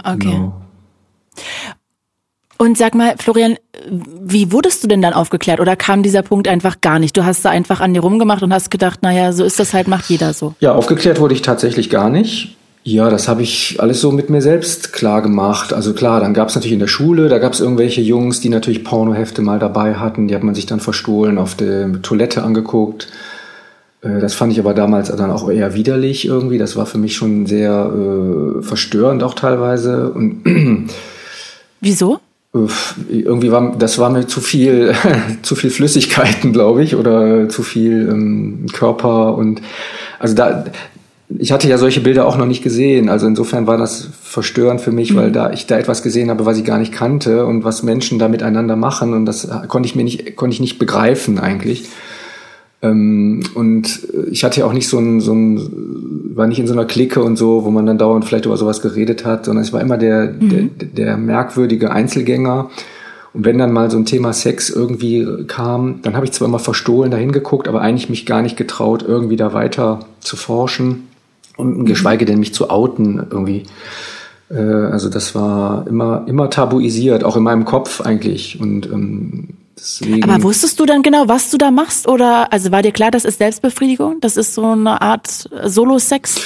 Okay. 0.03 0.17
Genau. 0.19 0.53
Und 2.57 2.77
sag 2.77 2.93
mal, 2.93 3.15
Florian, 3.17 3.55
wie 3.89 4.51
wurdest 4.51 4.83
du 4.83 4.87
denn 4.87 5.01
dann 5.01 5.13
aufgeklärt 5.13 5.59
oder 5.59 5.75
kam 5.75 6.03
dieser 6.03 6.21
Punkt 6.21 6.47
einfach 6.47 6.79
gar 6.81 6.99
nicht? 6.99 7.17
Du 7.17 7.25
hast 7.25 7.43
da 7.43 7.49
einfach 7.49 7.81
an 7.81 7.95
dir 7.95 8.01
rumgemacht 8.01 8.43
und 8.43 8.53
hast 8.53 8.69
gedacht, 8.69 9.01
naja, 9.01 9.31
so 9.31 9.43
ist 9.43 9.59
das 9.59 9.73
halt, 9.73 9.87
macht 9.87 10.09
jeder 10.09 10.33
so. 10.33 10.53
Ja, 10.59 10.73
aufgeklärt 10.73 11.19
wurde 11.19 11.33
ich 11.33 11.41
tatsächlich 11.41 11.89
gar 11.89 12.09
nicht. 12.09 12.55
Ja, 12.83 13.09
das 13.09 13.27
habe 13.27 13.43
ich 13.43 13.77
alles 13.79 14.01
so 14.01 14.11
mit 14.11 14.29
mir 14.29 14.41
selbst 14.41 14.91
klar 14.91 15.21
gemacht. 15.21 15.71
Also 15.71 15.93
klar, 15.93 16.19
dann 16.19 16.33
gab 16.33 16.49
es 16.49 16.55
natürlich 16.55 16.73
in 16.73 16.79
der 16.79 16.87
Schule, 16.87 17.29
da 17.29 17.37
gab 17.37 17.53
es 17.53 17.61
irgendwelche 17.61 18.01
Jungs, 18.01 18.41
die 18.41 18.49
natürlich 18.49 18.83
Pornohefte 18.83 19.41
mal 19.41 19.59
dabei 19.59 19.95
hatten. 19.95 20.27
Die 20.27 20.35
hat 20.35 20.43
man 20.43 20.55
sich 20.55 20.65
dann 20.65 20.79
verstohlen 20.79 21.37
auf 21.37 21.55
der 21.55 22.01
Toilette 22.01 22.43
angeguckt. 22.43 23.07
Äh, 24.01 24.19
das 24.19 24.33
fand 24.33 24.51
ich 24.51 24.59
aber 24.59 24.73
damals 24.73 25.15
dann 25.15 25.31
auch 25.31 25.49
eher 25.49 25.73
widerlich 25.73 26.25
irgendwie. 26.25 26.57
Das 26.57 26.75
war 26.75 26.85
für 26.85 26.97
mich 26.97 27.15
schon 27.15 27.45
sehr 27.45 27.91
äh, 27.93 28.61
verstörend 28.61 29.23
auch 29.23 29.33
teilweise. 29.33 30.11
Und 30.11 30.89
Wieso? 31.81 32.19
Irgendwie 33.09 33.51
war 33.51 33.75
das 33.77 33.97
war 33.97 34.09
mir 34.09 34.27
zu 34.27 34.41
viel, 34.41 34.93
zu 35.41 35.55
viel 35.55 35.69
Flüssigkeiten, 35.69 36.51
glaube 36.51 36.83
ich, 36.83 36.95
oder 36.95 37.47
zu 37.47 37.63
viel 37.63 38.09
ähm, 38.09 38.65
Körper 38.73 39.35
und 39.35 39.61
also 40.19 40.35
da. 40.35 40.65
Ich 41.39 41.53
hatte 41.53 41.69
ja 41.69 41.77
solche 41.77 42.01
Bilder 42.01 42.27
auch 42.27 42.35
noch 42.35 42.45
nicht 42.45 42.61
gesehen, 42.61 43.07
also 43.07 43.25
insofern 43.25 43.65
war 43.65 43.77
das 43.77 44.09
verstörend 44.21 44.81
für 44.81 44.91
mich, 44.91 45.13
mhm. 45.13 45.15
weil 45.15 45.31
da 45.31 45.53
ich 45.53 45.65
da 45.65 45.79
etwas 45.79 46.03
gesehen 46.03 46.29
habe, 46.29 46.45
was 46.45 46.57
ich 46.57 46.65
gar 46.65 46.77
nicht 46.77 46.91
kannte 46.91 47.45
und 47.45 47.63
was 47.63 47.83
Menschen 47.83 48.19
da 48.19 48.27
miteinander 48.27 48.75
machen 48.75 49.13
und 49.13 49.25
das 49.25 49.47
konnte 49.69 49.87
ich 49.87 49.95
mir 49.95 50.03
nicht 50.03 50.35
konnte 50.35 50.53
ich 50.53 50.59
nicht 50.59 50.77
begreifen 50.77 51.39
eigentlich. 51.39 51.87
Ähm, 52.81 53.43
und 53.53 54.07
ich 54.31 54.43
hatte 54.43 54.61
ja 54.61 54.65
auch 54.65 54.73
nicht 54.73 54.87
so 54.87 54.97
ein, 54.97 55.19
so 55.19 55.33
ein, 55.33 56.31
war 56.35 56.47
nicht 56.47 56.59
in 56.59 56.67
so 56.67 56.73
einer 56.73 56.85
Clique 56.85 57.21
und 57.21 57.37
so, 57.37 57.63
wo 57.63 57.69
man 57.69 57.85
dann 57.85 57.97
dauernd 57.97 58.25
vielleicht 58.25 58.45
über 58.45 58.57
sowas 58.57 58.81
geredet 58.81 59.25
hat, 59.25 59.45
sondern 59.45 59.63
ich 59.63 59.73
war 59.73 59.81
immer 59.81 59.97
der, 59.97 60.33
mhm. 60.39 60.71
der, 60.77 60.87
der 60.87 61.17
merkwürdige 61.17 61.91
Einzelgänger. 61.91 62.69
Und 63.33 63.45
wenn 63.45 63.57
dann 63.57 63.71
mal 63.71 63.89
so 63.89 63.97
ein 63.97 64.05
Thema 64.05 64.33
Sex 64.33 64.69
irgendwie 64.69 65.45
kam, 65.47 66.01
dann 66.01 66.15
habe 66.15 66.25
ich 66.25 66.33
zwar 66.33 66.47
immer 66.47 66.59
verstohlen 66.59 67.11
dahin 67.11 67.31
geguckt, 67.31 67.67
aber 67.67 67.81
eigentlich 67.81 68.09
mich 68.09 68.25
gar 68.25 68.41
nicht 68.41 68.57
getraut, 68.57 69.05
irgendwie 69.07 69.37
da 69.37 69.53
weiter 69.53 69.99
zu 70.19 70.35
forschen 70.35 71.07
und 71.57 71.79
mhm. 71.79 71.85
geschweige 71.85 72.25
denn 72.25 72.39
mich 72.39 72.53
zu 72.53 72.69
outen 72.69 73.25
irgendwie. 73.29 73.63
Äh, 74.49 74.59
also 74.59 75.07
das 75.09 75.35
war 75.35 75.87
immer, 75.87 76.25
immer 76.27 76.49
tabuisiert, 76.49 77.23
auch 77.23 77.37
in 77.37 77.43
meinem 77.43 77.65
Kopf 77.65 78.01
eigentlich. 78.01 78.59
Und 78.59 78.87
ähm, 78.87 79.49
Deswegen 79.77 80.23
Aber 80.23 80.43
wusstest 80.43 80.79
du 80.79 80.85
dann 80.85 81.01
genau, 81.01 81.27
was 81.27 81.49
du 81.49 81.57
da 81.57 81.71
machst? 81.71 82.07
Oder 82.07 82.51
also 82.51 82.71
war 82.71 82.81
dir 82.81 82.91
klar, 82.91 83.11
das 83.11 83.25
ist 83.25 83.39
Selbstbefriedigung? 83.39 84.21
Das 84.21 84.37
ist 84.37 84.53
so 84.53 84.65
eine 84.65 85.01
Art 85.01 85.49
Solo-Sex? 85.63 86.41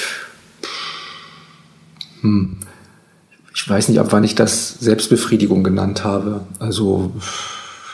Hm. 2.22 2.58
Ich 3.54 3.68
weiß 3.68 3.88
nicht, 3.88 3.98
ab 3.98 4.08
wann 4.10 4.24
ich 4.24 4.34
das 4.34 4.78
Selbstbefriedigung 4.80 5.64
genannt 5.64 6.04
habe. 6.04 6.46
Also 6.58 7.12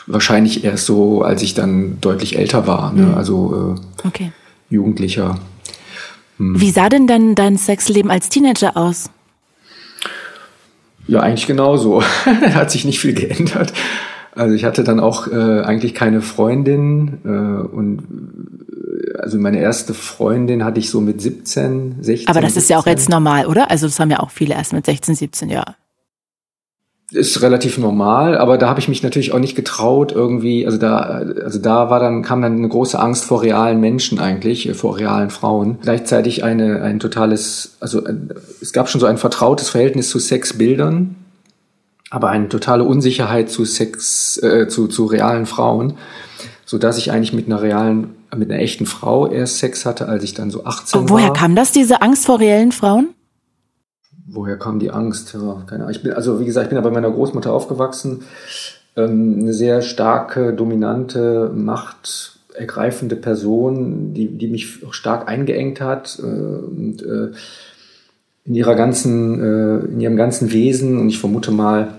wahrscheinlich 0.07 0.63
erst 0.63 0.85
so, 0.85 1.21
als 1.21 1.41
ich 1.41 1.53
dann 1.53 1.99
deutlich 2.01 2.37
älter 2.37 2.67
war. 2.67 2.93
Ne? 2.93 3.07
Hm. 3.07 3.15
Also 3.15 3.77
äh, 4.03 4.07
okay. 4.07 4.31
Jugendlicher. 4.69 5.39
Hm. 6.37 6.59
Wie 6.59 6.71
sah 6.71 6.89
denn 6.89 7.07
dann 7.07 7.35
dein 7.35 7.57
Sexleben 7.57 8.11
als 8.11 8.29
Teenager 8.29 8.75
aus? 8.75 9.09
Ja, 11.07 11.19
eigentlich 11.19 11.47
genauso. 11.47 12.03
Hat 12.53 12.71
sich 12.71 12.85
nicht 12.85 12.99
viel 12.99 13.13
geändert. 13.13 13.73
Also 14.35 14.55
ich 14.55 14.65
hatte 14.65 14.83
dann 14.83 14.99
auch 14.99 15.27
äh, 15.27 15.61
eigentlich 15.61 15.93
keine 15.93 16.21
Freundin 16.21 17.19
äh, 17.23 17.27
und 17.75 17.99
äh, 17.99 19.17
also 19.19 19.37
meine 19.37 19.59
erste 19.59 19.93
Freundin 19.93 20.65
hatte 20.65 20.79
ich 20.79 20.89
so 20.89 21.01
mit 21.01 21.21
17, 21.21 21.97
16. 22.01 22.27
Aber 22.27 22.41
das 22.41 22.53
17. 22.53 22.63
ist 22.63 22.69
ja 22.69 22.79
auch 22.79 22.87
jetzt 22.87 23.09
normal, 23.09 23.45
oder? 23.45 23.69
Also 23.69 23.85
das 23.85 23.99
haben 23.99 24.09
ja 24.09 24.19
auch 24.19 24.31
viele 24.31 24.55
erst 24.55 24.73
mit 24.73 24.85
16, 24.85 25.15
17, 25.15 25.49
ja. 25.49 25.63
Ist 27.11 27.43
relativ 27.43 27.77
normal, 27.77 28.35
aber 28.35 28.57
da 28.57 28.69
habe 28.69 28.79
ich 28.79 28.87
mich 28.87 29.03
natürlich 29.03 29.33
auch 29.33 29.39
nicht 29.39 29.55
getraut 29.55 30.11
irgendwie, 30.11 30.65
also 30.65 30.79
da, 30.79 30.97
also 31.43 31.59
da 31.59 31.91
war 31.91 31.99
dann, 31.99 32.23
kam 32.23 32.41
dann 32.41 32.57
eine 32.57 32.67
große 32.67 32.97
Angst 32.97 33.25
vor 33.25 33.43
realen 33.43 33.79
Menschen 33.79 34.17
eigentlich, 34.17 34.67
äh, 34.67 34.73
vor 34.73 34.97
realen 34.97 35.29
Frauen. 35.29 35.77
Gleichzeitig 35.83 36.43
eine, 36.43 36.81
ein 36.81 36.99
totales, 36.99 37.77
also 37.79 38.01
es 38.61 38.73
gab 38.73 38.89
schon 38.89 38.99
so 38.99 39.05
ein 39.05 39.17
vertrautes 39.17 39.69
Verhältnis 39.69 40.09
zu 40.09 40.17
Sexbildern, 40.17 41.22
aber 42.13 42.29
eine 42.29 42.47
totale 42.47 42.83
Unsicherheit 42.83 43.49
zu 43.49 43.65
Sex, 43.65 44.37
äh, 44.43 44.67
zu, 44.67 44.87
zu 44.87 45.05
realen 45.05 45.47
Frauen, 45.47 45.95
so 46.63 46.77
dass 46.77 46.99
ich 46.99 47.11
eigentlich 47.11 47.33
mit 47.33 47.47
einer 47.47 47.63
realen, 47.63 48.13
mit 48.35 48.51
einer 48.51 48.61
echten 48.61 48.85
Frau 48.85 49.25
erst 49.25 49.57
Sex 49.57 49.83
hatte, 49.83 50.07
als 50.07 50.23
ich 50.23 50.35
dann 50.35 50.51
so 50.51 50.63
18 50.63 51.01
Und 51.01 51.09
woher 51.09 51.29
war. 51.29 51.33
kam 51.33 51.55
das, 51.55 51.71
diese 51.71 52.03
Angst 52.03 52.27
vor 52.27 52.39
reellen 52.39 52.71
Frauen? 52.71 53.09
Woher 54.27 54.57
kam 54.59 54.77
die 54.77 54.91
Angst? 54.91 55.33
Ja, 55.33 55.63
keine 55.65 55.85
Ahnung. 55.85 55.89
Ich 55.89 56.03
bin, 56.03 56.13
also 56.13 56.39
wie 56.39 56.45
gesagt, 56.45 56.65
ich 56.65 56.69
bin 56.69 56.75
ja 56.75 56.83
bei 56.83 56.91
meiner 56.91 57.09
Großmutter 57.09 57.51
aufgewachsen. 57.51 58.21
Ähm, 58.95 59.39
eine 59.39 59.53
sehr 59.53 59.81
starke, 59.81 60.53
dominante, 60.53 61.51
machtergreifende 61.51 63.15
Person, 63.15 64.13
die, 64.13 64.27
die 64.27 64.49
mich 64.49 64.85
auch 64.85 64.93
stark 64.93 65.27
eingeengt 65.27 65.81
hat. 65.81 66.19
Äh, 66.19 66.25
und, 66.25 67.01
äh, 67.01 67.31
in 68.45 68.53
ihrer 68.53 68.75
ganzen, 68.75 69.41
äh, 69.41 69.85
in 69.85 69.99
ihrem 69.99 70.15
ganzen 70.15 70.51
Wesen 70.51 70.99
und 70.99 71.09
ich 71.09 71.17
vermute 71.17 71.51
mal, 71.51 71.95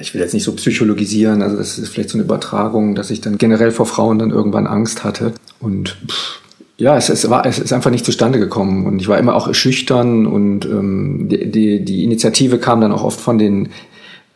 ich 0.00 0.14
will 0.14 0.20
jetzt 0.20 0.34
nicht 0.34 0.44
so 0.44 0.52
psychologisieren, 0.52 1.42
also 1.42 1.56
das 1.56 1.78
ist 1.78 1.88
vielleicht 1.88 2.10
so 2.10 2.18
eine 2.18 2.24
Übertragung, 2.24 2.94
dass 2.94 3.10
ich 3.10 3.20
dann 3.20 3.38
generell 3.38 3.70
vor 3.70 3.86
Frauen 3.86 4.18
dann 4.18 4.30
irgendwann 4.30 4.66
Angst 4.66 5.04
hatte. 5.04 5.32
Und 5.60 5.96
pff, 6.08 6.40
ja, 6.78 6.96
es, 6.96 7.08
es, 7.08 7.28
war, 7.28 7.44
es 7.44 7.58
ist 7.58 7.72
einfach 7.72 7.90
nicht 7.90 8.04
zustande 8.04 8.38
gekommen. 8.38 8.86
Und 8.86 9.00
ich 9.00 9.08
war 9.08 9.18
immer 9.18 9.34
auch 9.34 9.52
schüchtern 9.52 10.26
und 10.26 10.64
ähm, 10.64 11.28
die, 11.28 11.50
die, 11.50 11.84
die 11.84 12.04
Initiative 12.04 12.58
kam 12.58 12.80
dann 12.80 12.92
auch 12.92 13.02
oft 13.02 13.20
von 13.20 13.36
den 13.36 13.70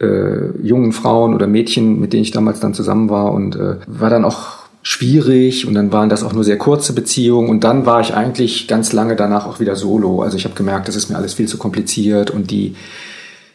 äh, 0.01 0.51
jungen 0.61 0.93
Frauen 0.93 1.35
oder 1.35 1.47
Mädchen, 1.47 2.01
mit 2.01 2.13
denen 2.13 2.25
ich 2.25 2.33
damals 2.33 2.59
dann 2.59 2.75
zusammen 2.75 3.09
war. 3.11 3.33
Und 3.33 3.55
äh, 3.55 3.77
war 3.87 4.11
dann 4.11 4.25
auch 4.25 4.63
schwierig 4.83 5.69
und 5.69 5.75
dann 5.75 5.93
waren 5.93 6.09
das 6.09 6.25
auch 6.25 6.33
nur 6.33 6.43
sehr 6.43 6.59
kurze 6.59 6.93
Beziehungen. 6.93 7.49
Und 7.49 7.63
dann 7.63 7.87
war 7.87 8.01
ich 8.01 8.13
eigentlich 8.13 8.67
ganz 8.67 8.93
lange 8.93 9.15
danach 9.15 9.47
auch 9.47 9.61
wieder 9.61 9.77
solo. 9.77 10.23
Also 10.23 10.37
ich 10.37 10.45
habe 10.45 10.57
gemerkt, 10.57 10.89
das 10.89 10.97
ist 10.97 11.09
mir 11.09 11.17
alles 11.17 11.35
viel 11.35 11.47
zu 11.47 11.59
kompliziert 11.59 12.33
und 12.33 12.51
die 12.51 12.75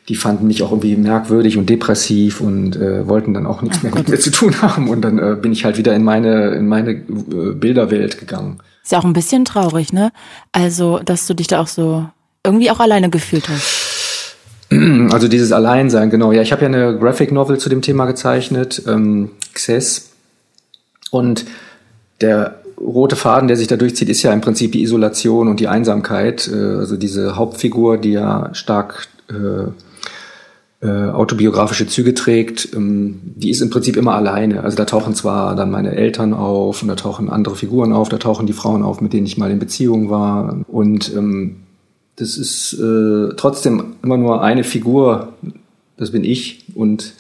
die 0.10 0.16
fanden 0.16 0.48
mich 0.48 0.64
auch 0.64 0.72
irgendwie 0.72 0.96
merkwürdig 0.96 1.58
und 1.58 1.70
depressiv 1.70 2.40
und 2.40 2.76
äh, 2.78 3.08
wollten 3.08 3.34
dann 3.34 3.46
auch 3.46 3.62
nichts 3.62 3.80
Ach, 3.80 3.84
mehr 3.84 3.96
mit 3.96 4.10
mir 4.10 4.20
zu 4.20 4.32
tun 4.32 4.62
haben 4.62 4.90
und 4.90 5.02
dann 5.02 5.20
äh, 5.20 5.36
bin 5.40 5.52
ich 5.52 5.66
halt 5.66 5.78
wieder 5.78 5.94
in 5.96 6.04
meine 6.04 6.52
in 6.52 6.68
meine 6.68 6.92
äh, 6.92 7.54
Bilderwelt 7.54 8.20
gegangen. 8.20 8.60
Ist 8.84 8.94
ja 8.94 9.00
auch 9.00 9.06
ein 9.06 9.14
bisschen 9.14 9.44
traurig, 9.44 9.92
ne? 9.92 10.12
Also, 10.54 11.00
dass 11.00 11.28
du 11.28 11.34
dich 11.34 11.48
da 11.48 11.60
auch 11.60 11.68
so 11.68 12.08
irgendwie 12.44 12.72
auch 12.72 12.80
alleine 12.80 13.10
gefühlt 13.10 13.50
hast. 13.50 13.84
Also 15.12 15.30
dieses 15.30 15.54
Alleinsein, 15.54 16.10
genau. 16.10 16.34
Ja, 16.34 16.42
ich 16.42 16.52
habe 16.52 16.64
ja 16.64 16.68
eine 16.68 17.00
Graphic 17.00 17.32
Novel 17.32 17.58
zu 17.58 17.70
dem 17.70 17.82
Thema 17.82 18.06
gezeichnet, 18.06 18.84
ähm, 18.86 19.30
Xess. 19.54 20.10
Und 21.10 21.46
der 22.20 22.60
rote 22.78 23.16
Faden, 23.16 23.48
der 23.48 23.56
sich 23.56 23.68
da 23.68 23.78
durchzieht, 23.78 24.10
ist 24.10 24.24
ja 24.24 24.34
im 24.34 24.42
Prinzip 24.42 24.74
die 24.74 24.84
Isolation 24.84 25.48
und 25.48 25.62
die 25.62 25.70
Einsamkeit. 25.70 26.50
Äh, 26.54 26.56
also 26.56 26.98
diese 26.98 27.38
Hauptfigur, 27.38 27.98
die 27.98 28.12
ja 28.12 28.54
stark 28.54 29.08
äh, 29.30 29.72
äh, 30.80 30.88
autobiografische 30.88 31.88
Züge 31.88 32.14
trägt, 32.14 32.70
ähm, 32.76 33.20
die 33.24 33.50
ist 33.50 33.62
im 33.62 33.72
Prinzip 33.72 33.98
immer 33.98 34.14
alleine. 34.14 34.64
Also 34.64 34.78
da 34.78 34.86
tauchen 34.86 35.16
zwar 35.16 35.56
dann 35.56 35.72
meine 35.72 35.96
Eltern 35.96 36.36
auf 36.36 36.84
und 36.84 36.88
da 36.88 36.96
tauchen 36.96 37.30
andere 37.30 37.56
Figuren 37.56 37.94
auf, 37.94 38.10
da 38.10 38.18
tauchen 38.18 38.46
die 38.46 38.54
Frauen 38.54 38.84
auf, 38.84 39.02
mit 39.02 39.12
denen 39.12 39.26
ich 39.26 39.40
mal 39.40 39.50
in 39.50 39.58
Beziehung 39.58 40.12
war. 40.12 40.64
Und 40.68 41.12
ähm, 41.16 41.58
das 42.16 42.38
ist 42.38 42.74
äh, 42.74 43.30
trotzdem 43.38 43.96
immer 44.04 44.18
nur 44.18 44.44
eine 44.44 44.64
Figur, 44.64 45.34
das 45.98 46.12
bin 46.12 46.24
ich. 46.24 46.66
Und, 46.76 47.16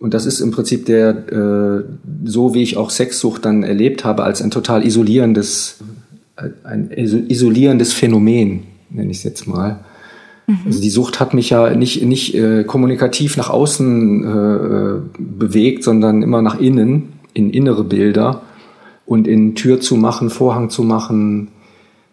und 0.00 0.12
das 0.12 0.26
ist 0.26 0.40
im 0.40 0.50
Prinzip 0.50 0.86
der, 0.86 1.28
äh, 1.32 1.84
so 2.24 2.54
wie 2.54 2.62
ich 2.62 2.76
auch 2.76 2.90
Sexsucht 2.90 3.44
dann 3.44 3.62
erlebt 3.62 4.04
habe, 4.04 4.24
als 4.24 4.42
ein 4.42 4.50
total 4.50 4.84
isolierendes, 4.84 5.78
ein 6.64 6.90
isolierendes 6.90 7.92
Phänomen, 7.92 8.64
nenne 8.90 9.12
ich 9.12 9.18
es 9.18 9.22
jetzt 9.22 9.46
mal. 9.46 9.84
Mhm. 10.46 10.58
Also 10.66 10.80
die 10.80 10.90
Sucht 10.90 11.20
hat 11.20 11.34
mich 11.34 11.50
ja 11.50 11.74
nicht, 11.74 12.02
nicht 12.02 12.34
äh, 12.34 12.64
kommunikativ 12.64 13.36
nach 13.36 13.50
außen 13.50 14.24
äh, 14.24 15.00
bewegt, 15.18 15.84
sondern 15.84 16.22
immer 16.22 16.42
nach 16.42 16.58
innen, 16.58 17.14
in 17.32 17.50
innere 17.50 17.84
Bilder 17.84 18.42
und 19.06 19.26
in 19.26 19.54
Tür 19.54 19.80
zu 19.80 19.96
machen, 19.96 20.30
Vorhang 20.30 20.70
zu 20.70 20.82
machen, 20.82 21.48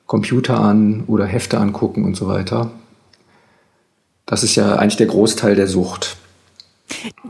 Computer 0.05 0.59
an 0.59 1.03
oder 1.07 1.25
Hefte 1.25 1.57
angucken 1.59 2.03
und 2.05 2.15
so 2.15 2.27
weiter. 2.27 2.71
Das 4.25 4.43
ist 4.43 4.55
ja 4.55 4.75
eigentlich 4.75 4.97
der 4.97 5.07
Großteil 5.07 5.55
der 5.55 5.67
Sucht. 5.67 6.17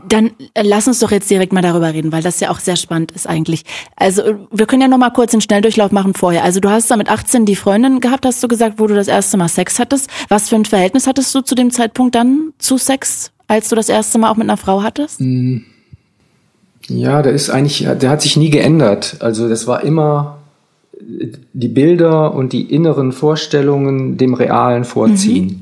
Dann 0.08 0.32
äh, 0.54 0.62
lass 0.62 0.88
uns 0.88 0.98
doch 0.98 1.10
jetzt 1.10 1.30
direkt 1.30 1.52
mal 1.52 1.62
darüber 1.62 1.92
reden, 1.92 2.12
weil 2.12 2.22
das 2.22 2.40
ja 2.40 2.50
auch 2.50 2.60
sehr 2.60 2.76
spannend 2.76 3.12
ist 3.12 3.28
eigentlich. 3.28 3.64
Also 3.96 4.22
äh, 4.22 4.36
wir 4.50 4.66
können 4.66 4.82
ja 4.82 4.88
noch 4.88 4.98
mal 4.98 5.10
kurz 5.10 5.32
einen 5.32 5.40
Schnelldurchlauf 5.40 5.92
machen 5.92 6.14
vorher. 6.14 6.44
Also 6.44 6.60
du 6.60 6.70
hast 6.70 6.90
da 6.90 6.96
mit 6.96 7.08
18 7.08 7.44
die 7.46 7.56
Freundin 7.56 8.00
gehabt, 8.00 8.26
hast 8.26 8.42
du 8.42 8.48
gesagt, 8.48 8.78
wo 8.78 8.86
du 8.86 8.94
das 8.94 9.08
erste 9.08 9.36
Mal 9.36 9.48
Sex 9.48 9.78
hattest. 9.78 10.08
Was 10.28 10.48
für 10.48 10.56
ein 10.56 10.64
Verhältnis 10.64 11.06
hattest 11.06 11.34
du 11.34 11.40
zu 11.40 11.54
dem 11.54 11.70
Zeitpunkt 11.70 12.14
dann 12.14 12.52
zu 12.58 12.78
Sex, 12.78 13.32
als 13.48 13.68
du 13.68 13.76
das 13.76 13.88
erste 13.88 14.18
Mal 14.18 14.30
auch 14.30 14.36
mit 14.36 14.48
einer 14.48 14.56
Frau 14.56 14.82
hattest? 14.82 15.20
Mm. 15.20 15.58
Ja, 16.88 17.22
der 17.22 17.32
ist 17.32 17.48
eigentlich, 17.48 17.86
der 18.00 18.10
hat 18.10 18.22
sich 18.22 18.36
nie 18.36 18.50
geändert. 18.50 19.16
Also 19.20 19.48
das 19.48 19.66
war 19.66 19.84
immer 19.84 20.38
die 21.00 21.68
Bilder 21.68 22.34
und 22.34 22.52
die 22.52 22.72
inneren 22.72 23.12
Vorstellungen 23.12 24.16
dem 24.16 24.34
Realen 24.34 24.84
vorziehen. 24.84 25.46
Mhm. 25.46 25.61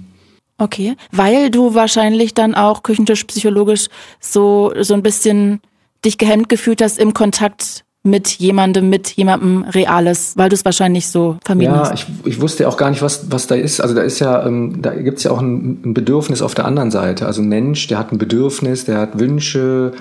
Okay, 0.60 0.94
weil 1.10 1.50
du 1.50 1.74
wahrscheinlich 1.74 2.34
dann 2.34 2.54
auch 2.54 2.82
küchentisch 2.82 3.24
psychologisch 3.24 3.88
so 4.20 4.72
so 4.80 4.92
ein 4.94 5.02
bisschen 5.02 5.60
dich 6.04 6.18
gehemmt 6.18 6.48
gefühlt 6.50 6.82
hast 6.82 6.98
im 6.98 7.14
Kontakt 7.14 7.84
mit 8.02 8.28
jemandem, 8.28 8.88
mit 8.88 9.10
jemandem 9.10 9.64
Reales, 9.64 10.32
weil 10.36 10.48
du 10.48 10.54
es 10.54 10.64
wahrscheinlich 10.64 11.08
so 11.08 11.36
vermieden 11.44 11.74
ja, 11.74 11.80
hast. 11.80 11.90
Ja, 11.90 11.94
ich, 12.24 12.32
ich 12.34 12.40
wusste 12.40 12.66
auch 12.68 12.76
gar 12.76 12.90
nicht, 12.90 13.02
was, 13.02 13.30
was 13.30 13.46
da 13.46 13.54
ist. 13.54 13.80
Also 13.80 13.94
da 13.94 14.02
ist 14.02 14.20
ja, 14.20 14.46
ähm, 14.46 14.80
da 14.80 14.94
gibt's 14.94 15.22
ja 15.24 15.30
auch 15.30 15.40
ein, 15.40 15.82
ein 15.84 15.94
Bedürfnis 15.94 16.40
auf 16.40 16.54
der 16.54 16.64
anderen 16.64 16.90
Seite. 16.90 17.26
Also 17.26 17.42
ein 17.42 17.48
Mensch, 17.48 17.86
der 17.88 17.98
hat 17.98 18.12
ein 18.12 18.18
Bedürfnis, 18.18 18.86
der 18.86 18.98
hat 18.98 19.18
Wünsche, 19.18 19.92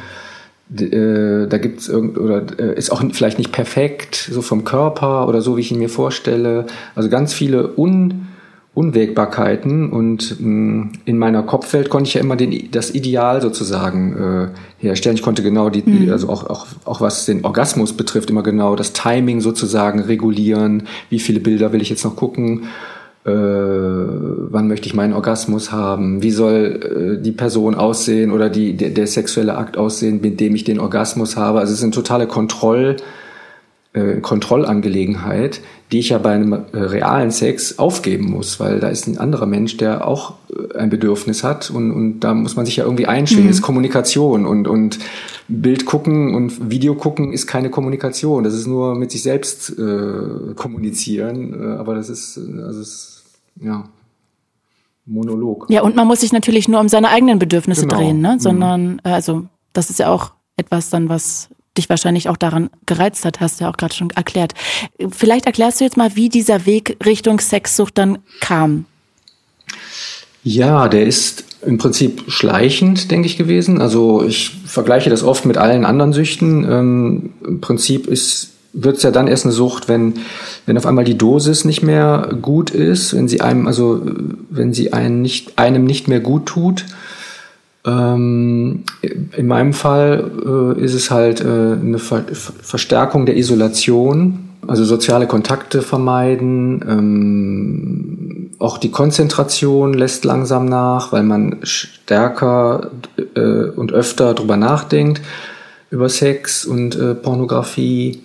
äh, 0.78 1.48
da 1.48 1.58
gibt's 1.58 1.90
irgend 1.90 2.18
oder 2.18 2.44
äh, 2.58 2.78
ist 2.78 2.90
auch 2.90 3.04
vielleicht 3.12 3.38
nicht 3.38 3.52
perfekt, 3.52 4.30
so 4.32 4.42
vom 4.42 4.64
Körper 4.64 5.28
oder 5.28 5.42
so, 5.42 5.58
wie 5.58 5.62
ich 5.62 5.72
ihn 5.72 5.80
mir 5.80 5.90
vorstelle. 5.90 6.68
Also 6.96 7.10
ganz 7.10 7.34
viele 7.34 7.76
un 7.76 8.28
Unwägbarkeiten 8.76 9.92
und 9.92 10.40
mh, 10.40 10.48
mm, 10.48 10.92
in 11.06 11.18
meiner 11.18 11.44
Kopfwelt 11.44 11.90
konnte 11.90 12.08
ich 12.08 12.14
ja 12.14 12.22
immer 12.22 12.36
den, 12.36 12.72
das 12.72 12.94
Ideal 12.94 13.42
sozusagen 13.42 14.16
äh, 14.16 14.48
herstellen. 14.78 15.16
Ich 15.16 15.22
konnte 15.22 15.44
genau 15.44 15.70
die, 15.70 15.84
mhm. 15.84 16.12
also 16.12 16.30
auch, 16.30 16.50
auch, 16.50 16.68
auch 16.86 17.02
was 17.02 17.26
den 17.26 17.44
Orgasmus 17.44 17.94
betrifft, 17.94 18.30
immer 18.30 18.44
genau 18.44 18.76
das 18.76 18.94
Timing 18.94 19.42
sozusagen 19.42 20.00
regulieren. 20.00 20.84
Wie 21.10 21.20
viele 21.20 21.40
Bilder 21.40 21.74
will 21.74 21.82
ich 21.82 21.90
jetzt 21.90 22.06
noch 22.06 22.16
gucken? 22.16 22.66
Äh, 23.26 23.32
wann 23.32 24.68
möchte 24.68 24.88
ich 24.88 24.94
meinen 24.94 25.14
Orgasmus 25.14 25.72
haben? 25.72 26.24
Wie 26.24 26.32
soll 26.32 27.18
äh, 27.20 27.24
die 27.24 27.34
Person 27.34 27.76
aussehen 27.76 28.32
oder 28.32 28.50
die, 28.50 28.78
der, 28.78 28.92
der 28.92 29.08
sexuelle 29.08 29.58
Akt 29.58 29.78
aussehen, 29.78 30.22
mit 30.22 30.40
dem 30.40 30.56
ich 30.56 30.64
den 30.64 30.80
Orgasmus 30.80 31.36
habe? 31.36 31.60
Also 31.60 31.74
es 31.74 31.80
ist 31.80 31.84
eine 31.84 31.92
totale 31.92 32.28
Kontroll- 32.28 32.98
äh, 33.94 34.22
Kontrollangelegenheit, 34.22 35.62
die 35.92 36.00
ich 36.00 36.10
ja 36.10 36.20
bei 36.20 36.34
einem 36.34 36.54
äh, 36.54 36.58
realen 36.74 37.32
Sex 37.32 37.80
aufgeben 37.80 38.30
muss, 38.30 38.60
weil 38.60 38.80
da 38.80 38.90
ist 38.90 39.08
ein 39.08 39.18
anderer 39.18 39.48
Mensch, 39.48 39.78
der 39.78 40.08
auch 40.08 40.36
äh, 40.50 40.78
ein 40.78 40.92
Bedürfnis 40.92 41.44
hat 41.44 41.72
und, 41.72 41.92
und 41.92 42.20
da 42.20 42.36
muss 42.36 42.56
man 42.56 42.68
sich 42.68 42.76
ja 42.76 42.84
irgendwie 42.84 43.08
einschwingen. 43.08 43.46
Mhm. 43.46 43.50
Das 43.50 43.58
ist 43.58 43.64
Kommunikation 43.64 44.46
und, 44.46 44.68
und 44.68 45.00
Bild 45.48 45.88
gucken 45.88 46.36
und 46.36 46.70
Video 46.70 46.94
gucken 46.94 47.34
ist 47.34 47.48
keine 47.48 47.72
Kommunikation. 47.72 48.44
Das 48.44 48.54
ist 48.54 48.68
nur 48.68 48.94
mit 48.94 49.10
sich 49.12 49.24
selbst 49.24 49.72
äh, 49.80 50.54
kommunizieren, 50.56 51.54
äh, 51.60 51.78
aber 51.78 51.96
das 51.96 52.10
ist, 52.10 52.38
also 52.38 52.82
ist, 52.82 53.24
ja. 53.60 53.90
Monolog. 55.08 55.66
Ja, 55.70 55.82
und 55.82 55.96
man 55.96 56.06
muss 56.06 56.20
sich 56.20 56.32
natürlich 56.32 56.68
nur 56.68 56.80
um 56.80 56.88
seine 56.88 57.10
eigenen 57.10 57.40
Bedürfnisse 57.40 57.88
genau. 57.88 57.98
drehen, 57.98 58.22
ne? 58.22 58.34
Mhm. 58.36 58.40
Sondern, 58.40 59.02
also, 59.04 59.46
das 59.74 59.90
ist 59.90 59.98
ja 59.98 60.10
auch 60.10 60.34
etwas 60.56 60.92
dann, 60.92 61.10
was 61.10 61.50
dich 61.80 61.90
wahrscheinlich 61.90 62.30
auch 62.30 62.38
daran 62.38 62.70
gereizt 62.86 63.26
hat, 63.26 63.40
hast 63.40 63.60
du 63.60 63.64
ja 63.64 63.72
auch 63.72 63.78
gerade 63.78 63.94
schon 63.94 64.10
erklärt. 64.12 64.54
Vielleicht 65.10 65.46
erklärst 65.46 65.80
du 65.80 65.86
jetzt 65.86 65.98
mal, 65.98 66.16
wie 66.16 66.30
dieser 66.30 66.66
Weg 66.66 66.98
Richtung 67.06 67.40
Sexsucht 67.40 67.98
dann 67.98 68.20
kam. 68.42 68.86
Ja, 70.44 70.88
der 70.88 71.06
ist 71.06 71.46
im 71.66 71.78
Prinzip 71.78 72.24
schleichend, 72.28 73.12
denke 73.12 73.28
ich, 73.28 73.38
gewesen. 73.38 73.82
Also 73.82 74.24
ich 74.24 74.52
vergleiche 74.66 75.10
das 75.10 75.24
oft 75.24 75.46
mit 75.46 75.58
allen 75.58 75.86
anderen 75.86 76.14
Süchten. 76.14 76.66
Ähm, 76.70 77.34
Im 77.46 77.62
Prinzip 77.62 78.08
ist 78.08 78.52
wird 78.72 78.98
es 78.98 79.04
ja 79.04 79.12
dann 79.12 79.28
erst 79.28 79.46
eine 79.46 79.52
Sucht, 79.52 79.88
wenn, 79.90 80.14
wenn 80.66 80.78
auf 80.78 80.86
einmal 80.86 81.04
die 81.04 81.18
Dosis 81.18 81.66
nicht 81.66 81.82
mehr 81.82 82.30
gut 82.42 82.70
ist, 82.70 83.16
wenn 83.16 83.28
sie 83.28 83.42
einem, 83.42 83.68
also 83.68 84.02
wenn 84.50 84.74
sie 84.74 84.94
einen 84.94 85.22
nicht, 85.22 85.58
einem 85.58 85.86
nicht 85.86 86.08
mehr 86.08 86.20
gut 86.20 86.46
tut 86.46 86.86
ähm, 87.86 88.84
in 89.02 89.48
meinem 89.48 89.74
Fall 89.74 90.76
äh, 90.78 90.82
ist 90.82 90.94
es 90.94 91.12
halt 91.12 91.42
äh, 91.42 91.46
eine 91.46 92.00
Ver 92.00 92.24
Verstärkung 92.34 93.26
der 93.26 93.38
Isolation, 93.38 94.50
also 94.68 94.84
soziale 94.84 95.28
Kontakte 95.28 95.82
vermeiden. 95.82 96.84
Ähm, 96.88 98.52
auch 98.60 98.78
die 98.78 98.92
Konzentration 98.92 99.94
lässt 99.94 100.26
langsam 100.26 100.66
nach, 100.66 101.14
weil 101.14 101.24
man 101.24 101.60
stärker 101.64 102.92
äh, 103.36 103.70
und 103.70 103.94
öfter 103.94 104.34
drüber 104.34 104.58
nachdenkt 104.58 105.22
über 105.92 106.10
Sex 106.10 106.66
und 106.66 106.96
äh, 106.96 107.16
Pornografie. 107.16 108.22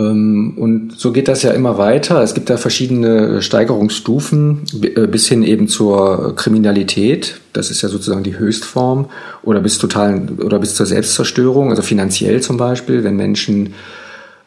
Ähm, 0.00 0.54
und 0.56 0.98
so 0.98 1.12
geht 1.12 1.28
das 1.28 1.42
ja 1.42 1.50
immer 1.50 1.78
weiter. 1.78 2.22
Es 2.22 2.34
gibt 2.34 2.50
da 2.50 2.56
verschiedene 2.56 3.42
Steigerungsstufen 3.42 4.62
äh, 4.82 5.06
bis 5.06 5.28
hin 5.28 5.42
eben 5.42 5.68
zur 5.68 6.34
Kriminalität. 6.36 7.40
Das 7.52 7.70
ist 7.70 7.82
ja 7.82 7.88
sozusagen 7.88 8.22
die 8.22 8.38
Höchstform 8.38 9.10
oder 9.42 9.60
bis 9.60 9.78
totalen 9.78 10.38
oder 10.40 10.58
bis 10.58 10.74
zur 10.74 10.86
Selbstzerstörung, 10.86 11.70
also 11.70 11.82
finanziell 11.82 12.40
zum 12.40 12.56
Beispiel, 12.56 13.04
wenn 13.04 13.16
Menschen 13.16 13.74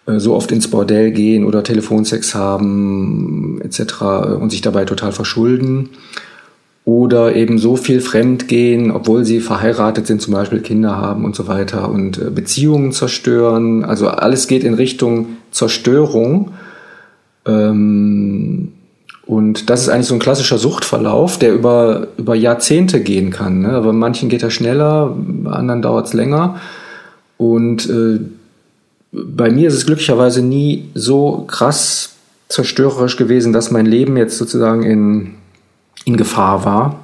äh, 0.08 0.20
so 0.20 0.34
oft 0.34 0.52
ins 0.52 0.70
Bordell 0.70 1.12
gehen 1.12 1.46
oder 1.46 1.64
Telefonsex 1.64 2.34
haben 2.34 3.62
etc. 3.62 3.80
Äh, 3.80 4.06
und 4.34 4.50
sich 4.50 4.62
dabei 4.62 4.86
total 4.86 5.12
verschulden 5.12 5.90
oder 6.86 7.36
eben 7.36 7.58
so 7.58 7.76
viel 7.76 8.02
fremdgehen, 8.02 8.92
obwohl 8.92 9.24
sie 9.24 9.40
verheiratet 9.40 10.08
sind, 10.08 10.22
zum 10.22 10.34
Beispiel 10.34 10.60
Kinder 10.60 10.98
haben 10.98 11.24
und 11.26 11.36
so 11.36 11.48
weiter 11.48 11.90
und 11.90 12.18
äh, 12.18 12.30
Beziehungen 12.30 12.92
zerstören. 12.92 13.86
Also 13.86 14.08
alles 14.08 14.48
geht 14.48 14.64
in 14.64 14.74
Richtung 14.74 15.38
Zerstörung. 15.52 16.52
Ähm, 17.46 18.74
Und 19.26 19.70
das 19.70 19.82
ist 19.84 19.90
eigentlich 19.90 20.08
so 20.08 20.16
ein 20.16 20.20
klassischer 20.20 20.58
Suchtverlauf, 20.58 21.40
der 21.40 21.54
über, 21.54 22.08
über 22.18 22.36
Jahrzehnte 22.36 23.00
gehen 23.00 23.30
kann. 23.32 23.62
Ne? 23.62 23.70
Aber 23.70 23.94
manchen 23.94 24.28
geht 24.28 24.44
er 24.44 24.52
schneller, 24.52 25.16
anderen 25.46 25.82
dauert 25.82 26.08
es 26.08 26.14
länger. 26.14 26.60
Und 27.38 27.90
äh, 27.90 28.20
bei 29.14 29.50
mir 29.50 29.70
ist 29.70 29.76
es 29.76 29.86
glücklicherweise 29.86 30.42
nie 30.42 30.90
so 30.94 31.46
krass 31.48 32.16
zerstörerisch 32.50 33.16
gewesen, 33.16 33.54
dass 33.54 33.72
mein 33.72 33.86
Leben 33.86 34.18
jetzt 34.18 34.38
sozusagen 34.38 34.84
in, 34.84 35.36
in 36.06 36.18
Gefahr 36.18 36.66
war. 36.66 37.00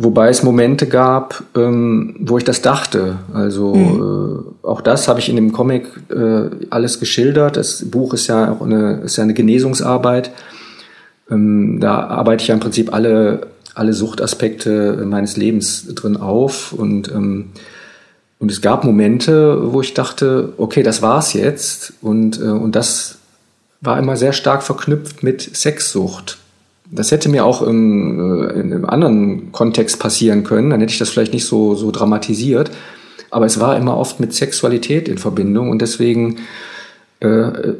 Wobei 0.00 0.28
es 0.28 0.44
Momente 0.44 0.86
gab, 0.86 1.42
ähm, 1.56 2.14
wo 2.20 2.38
ich 2.38 2.44
das 2.44 2.62
dachte. 2.62 3.16
Also 3.34 3.74
mhm. 3.74 4.54
äh, 4.62 4.66
auch 4.66 4.80
das 4.80 5.08
habe 5.08 5.18
ich 5.18 5.28
in 5.28 5.34
dem 5.34 5.52
Comic 5.52 5.88
äh, 6.08 6.50
alles 6.70 7.00
geschildert. 7.00 7.56
Das 7.56 7.84
Buch 7.90 8.14
ist 8.14 8.28
ja 8.28 8.52
auch 8.52 8.62
eine, 8.62 9.00
ist 9.00 9.16
ja 9.16 9.24
eine 9.24 9.34
Genesungsarbeit. 9.34 10.30
Ähm, 11.28 11.80
da 11.80 12.06
arbeite 12.06 12.42
ich 12.42 12.48
ja 12.48 12.54
im 12.54 12.60
Prinzip 12.60 12.94
alle, 12.94 13.48
alle 13.74 13.92
Suchtaspekte 13.92 15.04
meines 15.04 15.36
Lebens 15.36 15.92
drin 15.96 16.16
auf. 16.16 16.72
Und, 16.72 17.10
ähm, 17.10 17.46
und 18.38 18.52
es 18.52 18.62
gab 18.62 18.84
Momente, 18.84 19.72
wo 19.72 19.80
ich 19.80 19.94
dachte, 19.94 20.52
okay, 20.58 20.84
das 20.84 21.02
war's 21.02 21.32
jetzt. 21.32 21.94
Und, 22.02 22.40
äh, 22.40 22.44
und 22.44 22.76
das 22.76 23.18
war 23.80 23.98
immer 23.98 24.16
sehr 24.16 24.32
stark 24.32 24.62
verknüpft 24.62 25.24
mit 25.24 25.40
Sexsucht. 25.56 26.38
Das 26.90 27.10
hätte 27.10 27.28
mir 27.28 27.44
auch 27.44 27.62
im, 27.62 28.18
äh, 28.18 28.60
in 28.60 28.72
einem 28.72 28.84
anderen 28.84 29.52
Kontext 29.52 29.98
passieren 29.98 30.44
können, 30.44 30.70
dann 30.70 30.80
hätte 30.80 30.92
ich 30.92 30.98
das 30.98 31.10
vielleicht 31.10 31.32
nicht 31.32 31.44
so, 31.44 31.74
so 31.74 31.90
dramatisiert. 31.90 32.70
Aber 33.30 33.46
es 33.46 33.60
war 33.60 33.76
immer 33.76 33.96
oft 33.96 34.20
mit 34.20 34.32
Sexualität 34.32 35.08
in 35.08 35.18
Verbindung 35.18 35.70
und 35.70 35.82
deswegen 35.82 36.38
äh, 37.20 37.74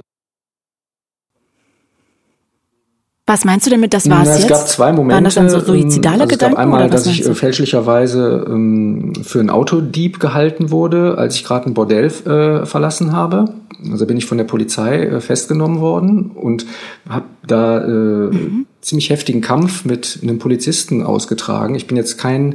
Was 3.29 3.45
meinst 3.45 3.67
du 3.67 3.71
denn 3.71 3.81
mit, 3.81 3.93
das 3.95 4.09
war's 4.09 4.27
Na, 4.27 4.35
es 4.35 4.41
jetzt? 4.41 4.49
gab 4.49 4.67
zwei 4.67 4.91
Momente. 4.93 5.15
Waren 5.15 5.25
das 5.25 5.35
dann 5.35 5.51
so 5.51 5.61
suizidale 5.61 6.23
also 6.23 6.27
Gedanken? 6.29 6.55
Es 6.55 6.57
gab 6.57 6.59
einmal, 6.59 6.85
oder 6.87 6.93
was 6.95 7.05
dass 7.05 7.13
ich 7.13 7.21
äh, 7.21 7.29
du? 7.29 7.35
fälschlicherweise 7.35 8.47
ähm, 8.49 9.13
für 9.23 9.39
einen 9.41 9.51
Autodieb 9.51 10.19
gehalten 10.19 10.71
wurde, 10.71 11.19
als 11.19 11.37
ich 11.37 11.45
gerade 11.45 11.67
ein 11.67 11.75
Bordell 11.75 12.07
äh, 12.07 12.65
verlassen 12.67 13.13
habe. 13.13 13.45
Also 13.93 14.07
bin 14.07 14.17
ich 14.17 14.27
von 14.27 14.39
der 14.39 14.45
Polizei 14.45 15.05
äh, 15.05 15.21
festgenommen 15.21 15.81
worden 15.81 16.31
und 16.35 16.67
habe 17.09 17.27
da 17.47 17.79
äh, 17.85 17.89
Mhm. 17.89 18.67
ziemlich 18.81 19.11
heftigen 19.11 19.41
Kampf 19.43 19.85
mit 19.85 20.19
einem 20.23 20.39
Polizisten 20.39 21.03
ausgetragen. 21.03 21.75
Ich 21.75 21.87
bin 21.87 21.97
jetzt 21.97 22.19
kein 22.19 22.55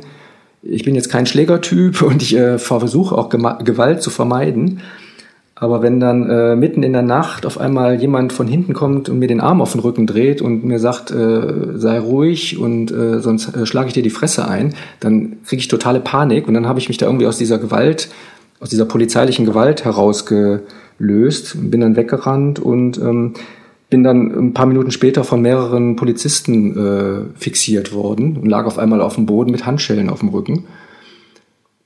ich 0.65 0.83
bin 0.85 0.95
jetzt 0.95 1.09
kein 1.09 1.25
Schlägertyp 1.25 2.01
und 2.09 2.21
ich 2.21 2.35
äh, 2.35 2.57
versuche 2.57 3.15
auch 3.17 3.29
Gewalt 3.29 4.01
zu 4.01 4.09
vermeiden. 4.09 4.81
Aber 5.63 5.81
wenn 5.81 6.01
dann 6.01 6.29
äh, 6.29 6.57
mitten 6.57 6.83
in 6.83 6.91
der 6.91 7.03
Nacht 7.03 7.45
auf 7.45 7.57
einmal 7.57 7.95
jemand 7.95 8.33
von 8.33 8.47
hinten 8.47 8.73
kommt 8.73 9.07
und 9.07 9.19
mir 9.19 9.29
den 9.29 9.39
Arm 9.39 9.61
auf 9.61 9.71
den 9.71 9.79
Rücken 9.79 10.05
dreht 10.05 10.41
und 10.41 10.65
mir 10.65 10.77
sagt, 10.77 11.09
äh, 11.09 11.77
sei 11.79 11.99
ruhig 11.99 12.57
und 12.59 12.91
äh, 12.91 13.21
sonst 13.21 13.55
äh, 13.55 13.65
schlage 13.65 13.87
ich 13.87 13.93
dir 13.93 14.03
die 14.03 14.09
Fresse 14.09 14.45
ein, 14.45 14.73
dann 14.99 15.37
kriege 15.45 15.61
ich 15.61 15.69
totale 15.69 16.01
Panik 16.01 16.49
und 16.49 16.53
dann 16.53 16.67
habe 16.67 16.79
ich 16.79 16.89
mich 16.89 16.97
da 16.97 17.05
irgendwie 17.05 17.27
aus 17.27 17.37
dieser 17.37 17.59
Gewalt, 17.59 18.09
aus 18.59 18.71
dieser 18.71 18.83
polizeilichen 18.83 19.45
Gewalt 19.45 19.85
herausgelöst, 19.85 21.55
bin 21.71 21.79
dann 21.79 21.95
weggerannt 21.95 22.59
und 22.59 22.97
ähm, 22.97 23.35
bin 23.89 24.03
dann 24.03 24.31
ein 24.31 24.53
paar 24.53 24.65
Minuten 24.65 24.91
später 24.91 25.23
von 25.23 25.41
mehreren 25.41 25.95
Polizisten 25.95 26.75
äh, 26.75 27.39
fixiert 27.39 27.93
worden 27.93 28.35
und 28.35 28.49
lag 28.49 28.65
auf 28.65 28.77
einmal 28.77 28.99
auf 28.99 29.15
dem 29.15 29.27
Boden 29.27 29.51
mit 29.51 29.65
Handschellen 29.65 30.09
auf 30.09 30.19
dem 30.19 30.27
Rücken. 30.27 30.65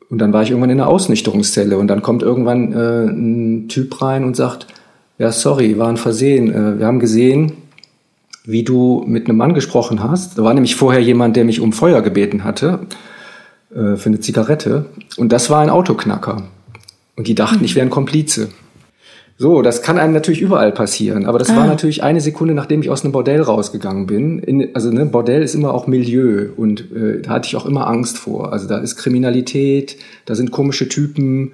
Und 0.09 0.19
dann 0.19 0.31
war 0.31 0.43
ich 0.43 0.49
irgendwann 0.49 0.69
in 0.69 0.79
einer 0.79 0.89
Ausnüchterungszelle 0.89 1.77
und 1.77 1.87
dann 1.87 2.01
kommt 2.01 2.23
irgendwann 2.23 2.71
äh, 2.71 3.05
ein 3.05 3.67
Typ 3.67 4.01
rein 4.01 4.23
und 4.23 4.35
sagt, 4.35 4.67
ja, 5.17 5.31
sorry, 5.31 5.77
war 5.77 5.89
ein 5.89 5.97
Versehen. 5.97 6.53
Äh, 6.53 6.79
wir 6.79 6.85
haben 6.85 6.99
gesehen, 6.99 7.53
wie 8.45 8.63
du 8.63 9.03
mit 9.05 9.27
einem 9.27 9.37
Mann 9.37 9.53
gesprochen 9.53 10.01
hast. 10.01 10.37
Da 10.37 10.43
war 10.43 10.53
nämlich 10.53 10.75
vorher 10.75 11.01
jemand, 11.01 11.35
der 11.35 11.43
mich 11.43 11.59
um 11.59 11.73
Feuer 11.73 12.01
gebeten 12.01 12.45
hatte 12.45 12.79
äh, 13.71 13.97
für 13.97 14.07
eine 14.07 14.21
Zigarette. 14.21 14.85
Und 15.17 15.33
das 15.33 15.49
war 15.49 15.61
ein 15.61 15.69
Autoknacker. 15.69 16.43
Und 17.17 17.27
die 17.27 17.35
dachten, 17.35 17.65
ich 17.65 17.75
wäre 17.75 17.85
ein 17.85 17.89
Komplize. 17.89 18.49
So, 19.39 19.61
das 19.61 19.83
kann 19.83 19.99
einem 19.99 20.13
natürlich 20.13 20.41
überall 20.41 20.71
passieren. 20.71 21.27
Aber 21.27 21.37
das 21.37 21.49
war 21.55 21.63
Ah. 21.63 21.67
natürlich 21.67 22.01
eine 22.01 22.21
Sekunde, 22.21 22.55
nachdem 22.55 22.81
ich 22.81 22.89
aus 22.89 23.03
einem 23.03 23.11
Bordell 23.11 23.41
rausgegangen 23.41 24.07
bin. 24.07 24.39
In, 24.39 24.73
also 24.73 24.89
ne, 24.91 25.05
Bordell 25.05 25.43
ist 25.43 25.53
immer 25.53 25.73
auch 25.75 25.85
Milieu 25.85 26.49
und 26.57 26.91
äh, 26.91 27.21
da 27.21 27.29
hatte 27.31 27.47
ich 27.47 27.55
auch 27.55 27.67
immer 27.67 27.85
Angst 27.87 28.17
vor. 28.17 28.51
Also 28.51 28.67
da 28.67 28.79
ist 28.79 28.95
Kriminalität, 28.95 29.97
da 30.25 30.33
sind 30.33 30.49
komische 30.51 30.89
Typen 30.89 31.51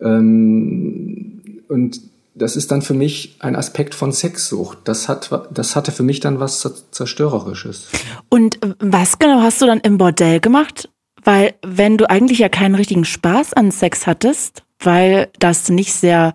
ähm, 0.00 1.40
und 1.68 2.00
das 2.34 2.54
ist 2.54 2.70
dann 2.70 2.82
für 2.82 2.92
mich 2.94 3.36
ein 3.40 3.56
Aspekt 3.56 3.94
von 3.94 4.12
Sexsucht. 4.12 4.78
Das 4.84 5.08
hat, 5.08 5.30
das 5.52 5.74
hatte 5.74 5.90
für 5.90 6.02
mich 6.02 6.20
dann 6.20 6.38
was 6.38 6.60
Zer- 6.64 6.74
zerstörerisches. 6.90 7.88
Und 8.28 8.58
was 8.78 9.18
genau 9.18 9.40
hast 9.40 9.62
du 9.62 9.66
dann 9.66 9.80
im 9.80 9.96
Bordell 9.98 10.40
gemacht? 10.40 10.90
Weil 11.24 11.54
wenn 11.66 11.96
du 11.96 12.08
eigentlich 12.08 12.38
ja 12.38 12.48
keinen 12.50 12.74
richtigen 12.74 13.04
Spaß 13.06 13.54
an 13.54 13.70
Sex 13.70 14.06
hattest, 14.06 14.62
weil 14.78 15.28
das 15.38 15.70
nicht 15.70 15.94
sehr 15.94 16.34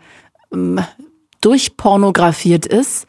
durchpornografiert 1.41 2.65
ist, 2.65 3.07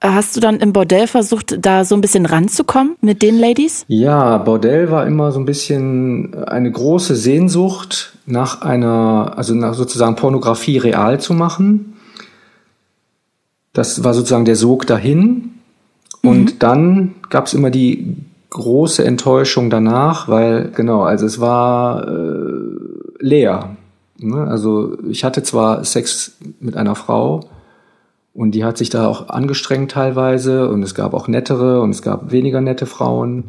hast 0.00 0.36
du 0.36 0.40
dann 0.40 0.58
im 0.60 0.72
Bordell 0.72 1.06
versucht, 1.06 1.56
da 1.64 1.84
so 1.84 1.94
ein 1.94 2.00
bisschen 2.00 2.26
ranzukommen 2.26 2.96
mit 3.00 3.22
den 3.22 3.38
Ladies? 3.38 3.84
Ja, 3.88 4.38
Bordell 4.38 4.90
war 4.90 5.06
immer 5.06 5.32
so 5.32 5.38
ein 5.38 5.46
bisschen 5.46 6.34
eine 6.44 6.70
große 6.70 7.16
Sehnsucht 7.16 8.16
nach 8.26 8.62
einer, 8.62 9.34
also 9.36 9.54
nach 9.54 9.74
sozusagen 9.74 10.16
Pornografie 10.16 10.78
real 10.78 11.20
zu 11.20 11.34
machen. 11.34 11.94
Das 13.72 14.04
war 14.04 14.14
sozusagen 14.14 14.44
der 14.44 14.56
Sog 14.56 14.86
dahin. 14.86 15.52
Und 16.22 16.62
dann 16.62 17.14
gab 17.30 17.46
es 17.46 17.54
immer 17.54 17.70
die 17.70 18.16
große 18.50 19.04
Enttäuschung 19.04 19.70
danach, 19.70 20.28
weil, 20.28 20.70
genau, 20.74 21.02
also 21.02 21.26
es 21.26 21.40
war 21.40 22.08
äh, 22.08 23.20
leer. 23.20 23.76
Ne? 24.18 24.46
Also 24.46 24.96
ich 25.08 25.24
hatte 25.24 25.42
zwar 25.42 25.84
Sex 25.84 26.36
mit 26.60 26.76
einer 26.76 26.94
Frau, 26.94 27.40
und 28.36 28.50
die 28.50 28.64
hat 28.64 28.76
sich 28.76 28.90
da 28.90 29.08
auch 29.08 29.30
angestrengt 29.30 29.92
teilweise 29.92 30.68
und 30.68 30.82
es 30.82 30.94
gab 30.94 31.14
auch 31.14 31.26
nettere 31.26 31.80
und 31.80 31.88
es 31.88 32.02
gab 32.02 32.32
weniger 32.32 32.60
nette 32.60 32.84
Frauen. 32.84 33.44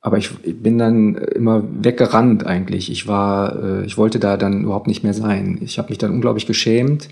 Aber 0.00 0.18
ich, 0.18 0.30
bin 0.62 0.78
dann 0.78 1.16
immer 1.16 1.64
weggerannt 1.82 2.46
eigentlich. 2.46 2.92
Ich 2.92 3.08
war, 3.08 3.60
äh, 3.60 3.84
ich 3.84 3.98
wollte 3.98 4.20
da 4.20 4.36
dann 4.36 4.62
überhaupt 4.62 4.86
nicht 4.86 5.02
mehr 5.02 5.14
sein. 5.14 5.58
Ich 5.62 5.78
habe 5.78 5.88
mich 5.88 5.98
dann 5.98 6.12
unglaublich 6.12 6.46
geschämt 6.46 7.08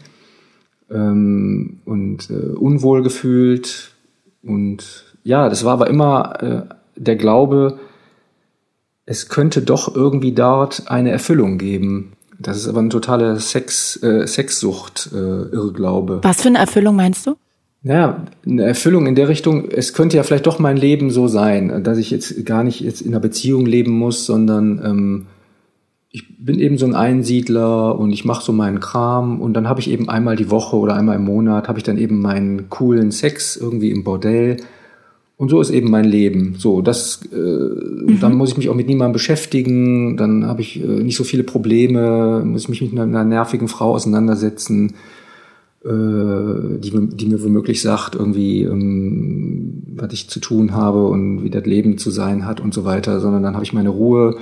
ähm, 0.92 1.80
und 1.84 2.30
äh, 2.30 2.54
unwohl 2.54 3.02
gefühlt. 3.02 3.96
Und 4.40 5.16
ja, 5.24 5.48
das 5.48 5.64
war 5.64 5.72
aber 5.72 5.90
immer 5.90 6.40
äh, 6.40 6.62
der 6.94 7.16
Glaube, 7.16 7.80
es 9.10 9.30
könnte 9.30 9.62
doch 9.62 9.94
irgendwie 9.96 10.32
dort 10.32 10.90
eine 10.90 11.10
Erfüllung 11.10 11.56
geben. 11.56 12.12
Das 12.38 12.58
ist 12.58 12.68
aber 12.68 12.80
ein 12.80 12.90
totaler 12.90 13.40
Sex, 13.40 14.00
äh, 14.02 14.26
Sexsucht, 14.26 15.08
äh, 15.14 15.16
Irrglaube. 15.16 16.20
Was 16.22 16.42
für 16.42 16.48
eine 16.48 16.58
Erfüllung 16.58 16.94
meinst 16.94 17.26
du? 17.26 17.36
Ja, 17.82 18.26
eine 18.46 18.64
Erfüllung 18.64 19.06
in 19.06 19.14
der 19.14 19.28
Richtung, 19.28 19.70
es 19.70 19.94
könnte 19.94 20.18
ja 20.18 20.24
vielleicht 20.24 20.46
doch 20.46 20.58
mein 20.58 20.76
Leben 20.76 21.10
so 21.10 21.26
sein, 21.26 21.82
dass 21.84 21.96
ich 21.96 22.10
jetzt 22.10 22.44
gar 22.44 22.62
nicht 22.62 22.80
jetzt 22.80 23.00
in 23.00 23.12
einer 23.12 23.20
Beziehung 23.20 23.64
leben 23.64 23.92
muss, 23.92 24.26
sondern 24.26 24.82
ähm, 24.84 25.26
ich 26.10 26.44
bin 26.44 26.60
eben 26.60 26.76
so 26.76 26.84
ein 26.84 26.94
Einsiedler 26.94 27.98
und 27.98 28.12
ich 28.12 28.26
mache 28.26 28.44
so 28.44 28.52
meinen 28.52 28.80
Kram 28.80 29.40
und 29.40 29.54
dann 29.54 29.70
habe 29.70 29.80
ich 29.80 29.88
eben 29.90 30.10
einmal 30.10 30.36
die 30.36 30.50
Woche 30.50 30.76
oder 30.76 30.94
einmal 30.94 31.16
im 31.16 31.24
Monat 31.24 31.66
habe 31.66 31.78
ich 31.78 31.84
dann 31.84 31.96
eben 31.96 32.20
meinen 32.20 32.68
coolen 32.68 33.10
Sex 33.10 33.56
irgendwie 33.56 33.90
im 33.90 34.04
Bordell 34.04 34.58
und 35.38 35.48
so 35.48 35.60
ist 35.60 35.70
eben 35.70 35.90
mein 35.90 36.04
Leben. 36.04 36.56
So, 36.58 36.82
das, 36.82 37.22
äh, 37.32 38.16
dann 38.20 38.34
muss 38.34 38.50
ich 38.50 38.56
mich 38.58 38.68
auch 38.68 38.74
mit 38.74 38.88
niemandem 38.88 39.14
beschäftigen, 39.14 40.16
dann 40.18 40.44
habe 40.46 40.60
ich 40.60 40.82
äh, 40.82 40.86
nicht 40.86 41.16
so 41.16 41.24
viele 41.24 41.44
Probleme, 41.44 42.42
muss 42.44 42.64
ich 42.64 42.68
mich 42.68 42.82
mit 42.82 42.92
einer, 42.92 43.02
einer 43.04 43.24
nervigen 43.24 43.68
Frau 43.68 43.92
auseinandersetzen, 43.94 44.94
äh, 45.84 45.88
die, 45.88 46.90
mir- 46.92 47.08
die 47.14 47.26
mir 47.26 47.42
womöglich 47.42 47.80
sagt, 47.80 48.16
irgendwie, 48.16 48.64
ähm, 48.64 49.84
was 49.96 50.12
ich 50.12 50.28
zu 50.28 50.40
tun 50.40 50.72
habe 50.74 51.06
und 51.06 51.44
wie 51.44 51.50
das 51.50 51.64
Leben 51.66 51.98
zu 51.98 52.10
sein 52.10 52.44
hat 52.44 52.60
und 52.60 52.74
so 52.74 52.84
weiter, 52.84 53.20
sondern 53.20 53.42
dann 53.44 53.54
habe 53.54 53.64
ich 53.64 53.72
meine 53.72 53.90
Ruhe 53.90 54.36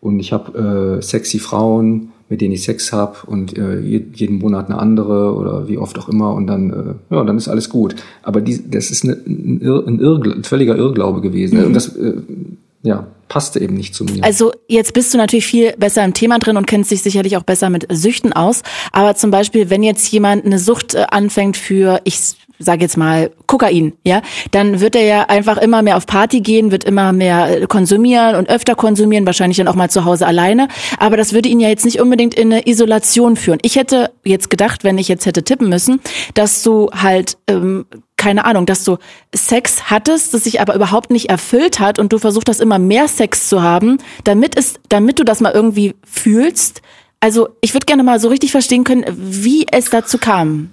und 0.00 0.20
ich 0.20 0.32
habe 0.32 0.98
äh, 0.98 1.02
sexy 1.02 1.38
Frauen, 1.40 2.12
mit 2.30 2.40
denen 2.40 2.54
ich 2.54 2.62
Sex 2.62 2.92
habe 2.92 3.16
und 3.26 3.58
äh, 3.58 3.80
je- 3.80 4.04
jeden 4.14 4.38
Monat 4.38 4.70
eine 4.70 4.78
andere 4.78 5.34
oder 5.34 5.68
wie 5.68 5.76
oft 5.76 5.98
auch 5.98 6.08
immer 6.08 6.32
und 6.34 6.46
dann, 6.46 6.70
äh, 6.70 7.14
ja, 7.14 7.24
dann 7.24 7.36
ist 7.36 7.48
alles 7.48 7.68
gut. 7.68 7.96
Aber 8.22 8.40
die, 8.40 8.70
das 8.70 8.90
ist 8.90 9.04
eine, 9.04 9.14
ein, 9.26 9.60
Irr, 9.60 9.84
ein, 9.86 9.98
Irrgl 10.00 10.32
ein 10.32 10.44
völliger 10.44 10.76
Irrglaube 10.76 11.20
gewesen. 11.20 11.62
Und 11.66 11.74
das 11.74 11.96
äh, 11.96 12.14
ja, 12.82 13.06
passte 13.28 13.60
eben 13.60 13.74
nicht 13.74 13.94
zu 13.94 14.04
mir. 14.04 14.24
Also 14.24 14.52
jetzt 14.68 14.92
bist 14.92 15.12
du 15.12 15.18
natürlich 15.18 15.46
viel 15.46 15.72
besser 15.76 16.04
im 16.04 16.14
Thema 16.14 16.38
drin 16.38 16.56
und 16.56 16.66
kennst 16.66 16.90
dich 16.90 17.02
sicherlich 17.02 17.36
auch 17.36 17.42
besser 17.42 17.70
mit 17.70 17.86
Süchten 17.90 18.32
aus. 18.32 18.62
Aber 18.92 19.14
zum 19.14 19.30
Beispiel, 19.30 19.70
wenn 19.70 19.82
jetzt 19.82 20.10
jemand 20.10 20.44
eine 20.44 20.58
Sucht 20.58 20.94
äh, 20.94 21.06
anfängt 21.10 21.56
für, 21.56 22.00
ich 22.04 22.18
sage 22.58 22.82
jetzt 22.82 22.96
mal 22.96 23.30
Kokain, 23.46 23.94
ja, 24.04 24.22
dann 24.50 24.80
wird 24.80 24.94
er 24.94 25.04
ja 25.04 25.22
einfach 25.24 25.56
immer 25.58 25.82
mehr 25.82 25.96
auf 25.96 26.06
Party 26.06 26.40
gehen, 26.40 26.70
wird 26.70 26.84
immer 26.84 27.12
mehr 27.12 27.62
äh, 27.62 27.66
konsumieren 27.66 28.36
und 28.36 28.48
öfter 28.48 28.74
konsumieren, 28.74 29.26
wahrscheinlich 29.26 29.58
dann 29.58 29.68
auch 29.68 29.74
mal 29.74 29.90
zu 29.90 30.04
Hause 30.04 30.26
alleine. 30.26 30.68
Aber 30.98 31.16
das 31.16 31.32
würde 31.32 31.48
ihn 31.48 31.60
ja 31.60 31.68
jetzt 31.68 31.84
nicht 31.84 32.00
unbedingt 32.00 32.34
in 32.34 32.52
eine 32.52 32.66
Isolation 32.66 33.36
führen. 33.36 33.58
Ich 33.62 33.76
hätte 33.76 34.10
jetzt 34.24 34.50
gedacht, 34.50 34.84
wenn 34.84 34.98
ich 34.98 35.08
jetzt 35.08 35.26
hätte 35.26 35.42
tippen 35.42 35.68
müssen, 35.68 36.00
dass 36.34 36.62
du 36.62 36.90
halt 36.92 37.38
ähm, 37.48 37.86
keine 38.20 38.44
Ahnung, 38.44 38.66
dass 38.66 38.84
du 38.84 38.98
Sex 39.34 39.84
hattest, 39.90 40.34
das 40.34 40.44
sich 40.44 40.60
aber 40.60 40.74
überhaupt 40.74 41.10
nicht 41.10 41.30
erfüllt 41.30 41.80
hat 41.80 41.98
und 41.98 42.12
du 42.12 42.18
versucht 42.18 42.50
hast, 42.50 42.60
immer 42.60 42.78
mehr 42.78 43.08
Sex 43.08 43.48
zu 43.48 43.62
haben, 43.62 43.96
damit 44.24 44.58
es, 44.58 44.74
damit 44.90 45.18
du 45.18 45.24
das 45.24 45.40
mal 45.40 45.52
irgendwie 45.52 45.94
fühlst. 46.04 46.82
Also 47.20 47.48
ich 47.62 47.72
würde 47.72 47.86
gerne 47.86 48.02
mal 48.02 48.20
so 48.20 48.28
richtig 48.28 48.50
verstehen 48.50 48.84
können, 48.84 49.06
wie 49.08 49.66
es 49.72 49.88
dazu 49.88 50.18
kam. 50.18 50.70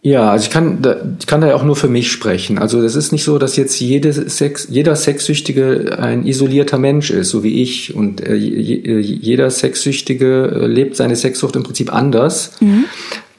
Ja, 0.00 0.30
also 0.30 0.46
ich 0.46 0.50
kann, 0.50 0.80
da, 0.80 0.96
ich 1.18 1.26
kann 1.26 1.42
da 1.42 1.48
ja 1.48 1.54
auch 1.54 1.62
nur 1.62 1.76
für 1.76 1.88
mich 1.88 2.10
sprechen. 2.10 2.58
Also 2.58 2.80
das 2.80 2.96
ist 2.96 3.12
nicht 3.12 3.24
so, 3.24 3.38
dass 3.38 3.56
jetzt 3.56 3.78
jede 3.78 4.10
Sex, 4.30 4.66
jeder 4.70 4.96
Sexsüchtige 4.96 5.98
ein 6.00 6.24
isolierter 6.26 6.78
Mensch 6.78 7.10
ist, 7.10 7.28
so 7.28 7.42
wie 7.44 7.60
ich. 7.62 7.94
Und 7.94 8.26
äh, 8.26 8.34
jeder 8.34 9.50
Sexsüchtige 9.50 10.58
äh, 10.62 10.66
lebt 10.66 10.96
seine 10.96 11.16
Sexsucht 11.16 11.54
im 11.54 11.64
Prinzip 11.64 11.92
anders. 11.92 12.52
Mhm. 12.60 12.86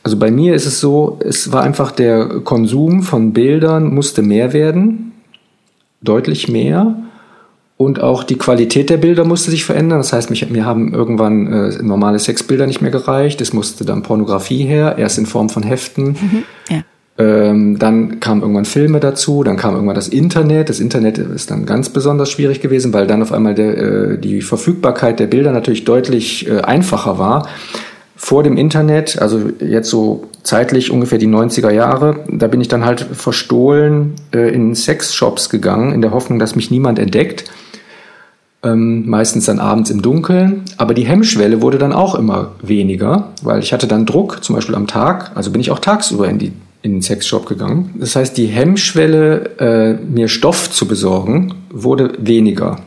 Also 0.03 0.17
bei 0.17 0.31
mir 0.31 0.55
ist 0.55 0.65
es 0.65 0.79
so, 0.79 1.19
es 1.23 1.51
war 1.51 1.63
einfach 1.63 1.91
der 1.91 2.27
Konsum 2.43 3.03
von 3.03 3.33
Bildern 3.33 3.93
musste 3.93 4.21
mehr 4.21 4.53
werden, 4.53 5.11
deutlich 6.01 6.47
mehr. 6.47 6.95
Und 7.77 7.99
auch 7.99 8.23
die 8.23 8.37
Qualität 8.37 8.91
der 8.91 8.97
Bilder 8.97 9.25
musste 9.25 9.49
sich 9.49 9.65
verändern. 9.65 9.99
Das 9.99 10.13
heißt, 10.13 10.29
mich, 10.29 10.47
mir 10.51 10.65
haben 10.65 10.93
irgendwann 10.93 11.47
äh, 11.51 11.81
normale 11.81 12.19
Sexbilder 12.19 12.67
nicht 12.67 12.81
mehr 12.81 12.91
gereicht. 12.91 13.41
Es 13.41 13.53
musste 13.53 13.85
dann 13.85 14.03
Pornografie 14.03 14.63
her, 14.63 14.95
erst 14.99 15.17
in 15.17 15.25
Form 15.25 15.49
von 15.49 15.63
Heften. 15.63 16.09
Mhm, 16.09 16.43
ja. 16.69 16.83
ähm, 17.17 17.79
dann 17.79 18.19
kamen 18.19 18.41
irgendwann 18.41 18.65
Filme 18.65 18.99
dazu, 18.99 19.43
dann 19.43 19.57
kam 19.57 19.73
irgendwann 19.73 19.95
das 19.95 20.09
Internet. 20.09 20.69
Das 20.69 20.79
Internet 20.79 21.17
ist 21.17 21.49
dann 21.49 21.65
ganz 21.65 21.89
besonders 21.89 22.29
schwierig 22.29 22.61
gewesen, 22.61 22.93
weil 22.93 23.07
dann 23.07 23.23
auf 23.23 23.31
einmal 23.31 23.55
der, 23.55 23.77
äh, 23.77 24.17
die 24.19 24.43
Verfügbarkeit 24.43 25.19
der 25.19 25.27
Bilder 25.27 25.51
natürlich 25.51 25.83
deutlich 25.83 26.47
äh, 26.47 26.61
einfacher 26.61 27.17
war. 27.17 27.47
Vor 28.23 28.43
dem 28.43 28.55
Internet, 28.55 29.19
also 29.19 29.49
jetzt 29.59 29.89
so 29.89 30.29
zeitlich 30.43 30.91
ungefähr 30.91 31.17
die 31.17 31.27
90er 31.27 31.71
Jahre, 31.71 32.19
da 32.29 32.45
bin 32.45 32.61
ich 32.61 32.67
dann 32.67 32.85
halt 32.85 33.01
verstohlen 33.01 34.13
äh, 34.31 34.53
in 34.53 34.75
Sexshops 34.75 35.49
gegangen, 35.49 35.91
in 35.91 36.03
der 36.03 36.11
Hoffnung, 36.11 36.37
dass 36.37 36.55
mich 36.55 36.69
niemand 36.69 36.99
entdeckt 36.99 37.45
ähm, 38.63 39.09
meistens 39.09 39.45
dann 39.45 39.57
abends 39.57 39.89
im 39.89 40.03
Dunkeln. 40.03 40.61
Aber 40.77 40.93
die 40.93 41.03
Hemmschwelle 41.03 41.63
wurde 41.63 41.79
dann 41.79 41.93
auch 41.93 42.13
immer 42.13 42.51
weniger, 42.61 43.29
weil 43.41 43.59
ich 43.59 43.73
hatte 43.73 43.87
dann 43.87 44.05
Druck, 44.05 44.43
zum 44.43 44.55
Beispiel 44.55 44.75
am 44.75 44.85
Tag, 44.85 45.31
also 45.33 45.49
bin 45.49 45.59
ich 45.59 45.71
auch 45.71 45.79
tagsüber 45.79 46.29
in, 46.29 46.37
die, 46.37 46.51
in 46.83 46.91
den 46.93 47.01
Sexshop 47.01 47.47
gegangen. 47.47 47.95
Das 47.99 48.15
heißt, 48.15 48.37
die 48.37 48.45
Hemmschwelle, 48.45 49.49
äh, 49.57 49.93
mir 49.93 50.27
Stoff 50.27 50.69
zu 50.69 50.87
besorgen, 50.87 51.55
wurde 51.71 52.13
weniger. 52.19 52.81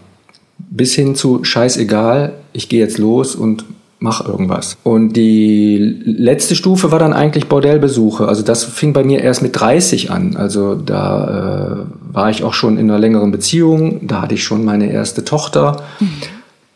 Bis 0.70 0.94
hin 0.94 1.16
zu 1.16 1.42
scheißegal, 1.42 2.34
ich 2.52 2.68
gehe 2.68 2.78
jetzt 2.78 2.98
los 2.98 3.34
und 3.34 3.64
mach 4.04 4.24
irgendwas. 4.28 4.76
Und 4.84 5.14
die 5.14 5.78
letzte 6.04 6.54
Stufe 6.54 6.92
war 6.92 6.98
dann 6.98 7.14
eigentlich 7.14 7.48
Bordellbesuche. 7.48 8.28
Also 8.28 8.42
das 8.42 8.62
fing 8.62 8.92
bei 8.92 9.02
mir 9.02 9.22
erst 9.22 9.40
mit 9.40 9.58
30 9.58 10.10
an. 10.10 10.36
Also 10.36 10.74
da 10.74 11.86
äh, 11.88 12.14
war 12.14 12.28
ich 12.28 12.44
auch 12.44 12.52
schon 12.52 12.76
in 12.76 12.90
einer 12.90 12.98
längeren 12.98 13.32
Beziehung. 13.32 14.06
Da 14.06 14.20
hatte 14.20 14.34
ich 14.34 14.44
schon 14.44 14.62
meine 14.62 14.92
erste 14.92 15.24
Tochter. 15.24 15.82
Mhm. 16.00 16.08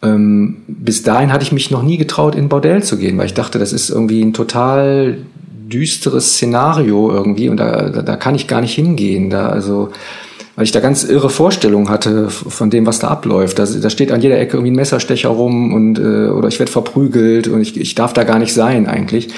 Ähm, 0.00 0.56
bis 0.68 1.02
dahin 1.02 1.30
hatte 1.30 1.42
ich 1.42 1.52
mich 1.52 1.70
noch 1.70 1.82
nie 1.82 1.98
getraut, 1.98 2.34
in 2.34 2.48
Bordell 2.48 2.82
zu 2.82 2.96
gehen, 2.96 3.18
weil 3.18 3.26
ich 3.26 3.34
dachte, 3.34 3.58
das 3.58 3.74
ist 3.74 3.90
irgendwie 3.90 4.22
ein 4.22 4.32
total 4.32 5.18
düsteres 5.70 6.32
Szenario 6.32 7.10
irgendwie 7.10 7.50
und 7.50 7.58
da, 7.58 7.90
da, 7.90 8.00
da 8.00 8.16
kann 8.16 8.36
ich 8.36 8.48
gar 8.48 8.62
nicht 8.62 8.74
hingehen. 8.74 9.28
Da 9.28 9.50
also 9.50 9.90
weil 10.58 10.64
ich 10.64 10.72
da 10.72 10.80
ganz 10.80 11.04
irre 11.04 11.30
Vorstellungen 11.30 11.88
hatte 11.88 12.30
von 12.30 12.68
dem, 12.68 12.84
was 12.84 12.98
da 12.98 13.06
abläuft. 13.06 13.60
Da, 13.60 13.64
da 13.64 13.90
steht 13.90 14.10
an 14.10 14.20
jeder 14.20 14.40
Ecke 14.40 14.56
irgendwie 14.56 14.72
ein 14.72 14.74
Messerstecher 14.74 15.28
rum 15.28 15.72
und 15.72 16.00
äh, 16.00 16.30
oder 16.30 16.48
ich 16.48 16.58
werde 16.58 16.72
verprügelt 16.72 17.46
und 17.46 17.60
ich, 17.60 17.78
ich 17.80 17.94
darf 17.94 18.12
da 18.12 18.24
gar 18.24 18.40
nicht 18.40 18.52
sein 18.52 18.88
eigentlich. 18.88 19.28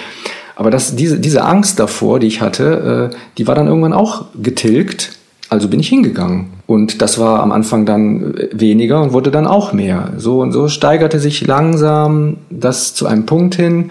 Aber 0.56 0.70
das, 0.70 0.96
diese, 0.96 1.20
diese 1.20 1.44
Angst 1.44 1.78
davor, 1.78 2.20
die 2.20 2.26
ich 2.26 2.40
hatte, 2.40 3.10
äh, 3.12 3.16
die 3.36 3.46
war 3.46 3.54
dann 3.54 3.66
irgendwann 3.66 3.92
auch 3.92 4.28
getilgt. 4.42 5.12
Also 5.50 5.68
bin 5.68 5.80
ich 5.80 5.90
hingegangen. 5.90 6.46
Und 6.66 7.02
das 7.02 7.18
war 7.18 7.40
am 7.40 7.52
Anfang 7.52 7.84
dann 7.84 8.34
weniger 8.50 9.02
und 9.02 9.12
wurde 9.12 9.30
dann 9.30 9.46
auch 9.46 9.74
mehr. 9.74 10.14
So 10.16 10.40
und 10.40 10.52
so 10.52 10.68
steigerte 10.68 11.20
sich 11.20 11.46
langsam 11.46 12.38
das 12.48 12.94
zu 12.94 13.06
einem 13.06 13.26
Punkt 13.26 13.56
hin, 13.56 13.90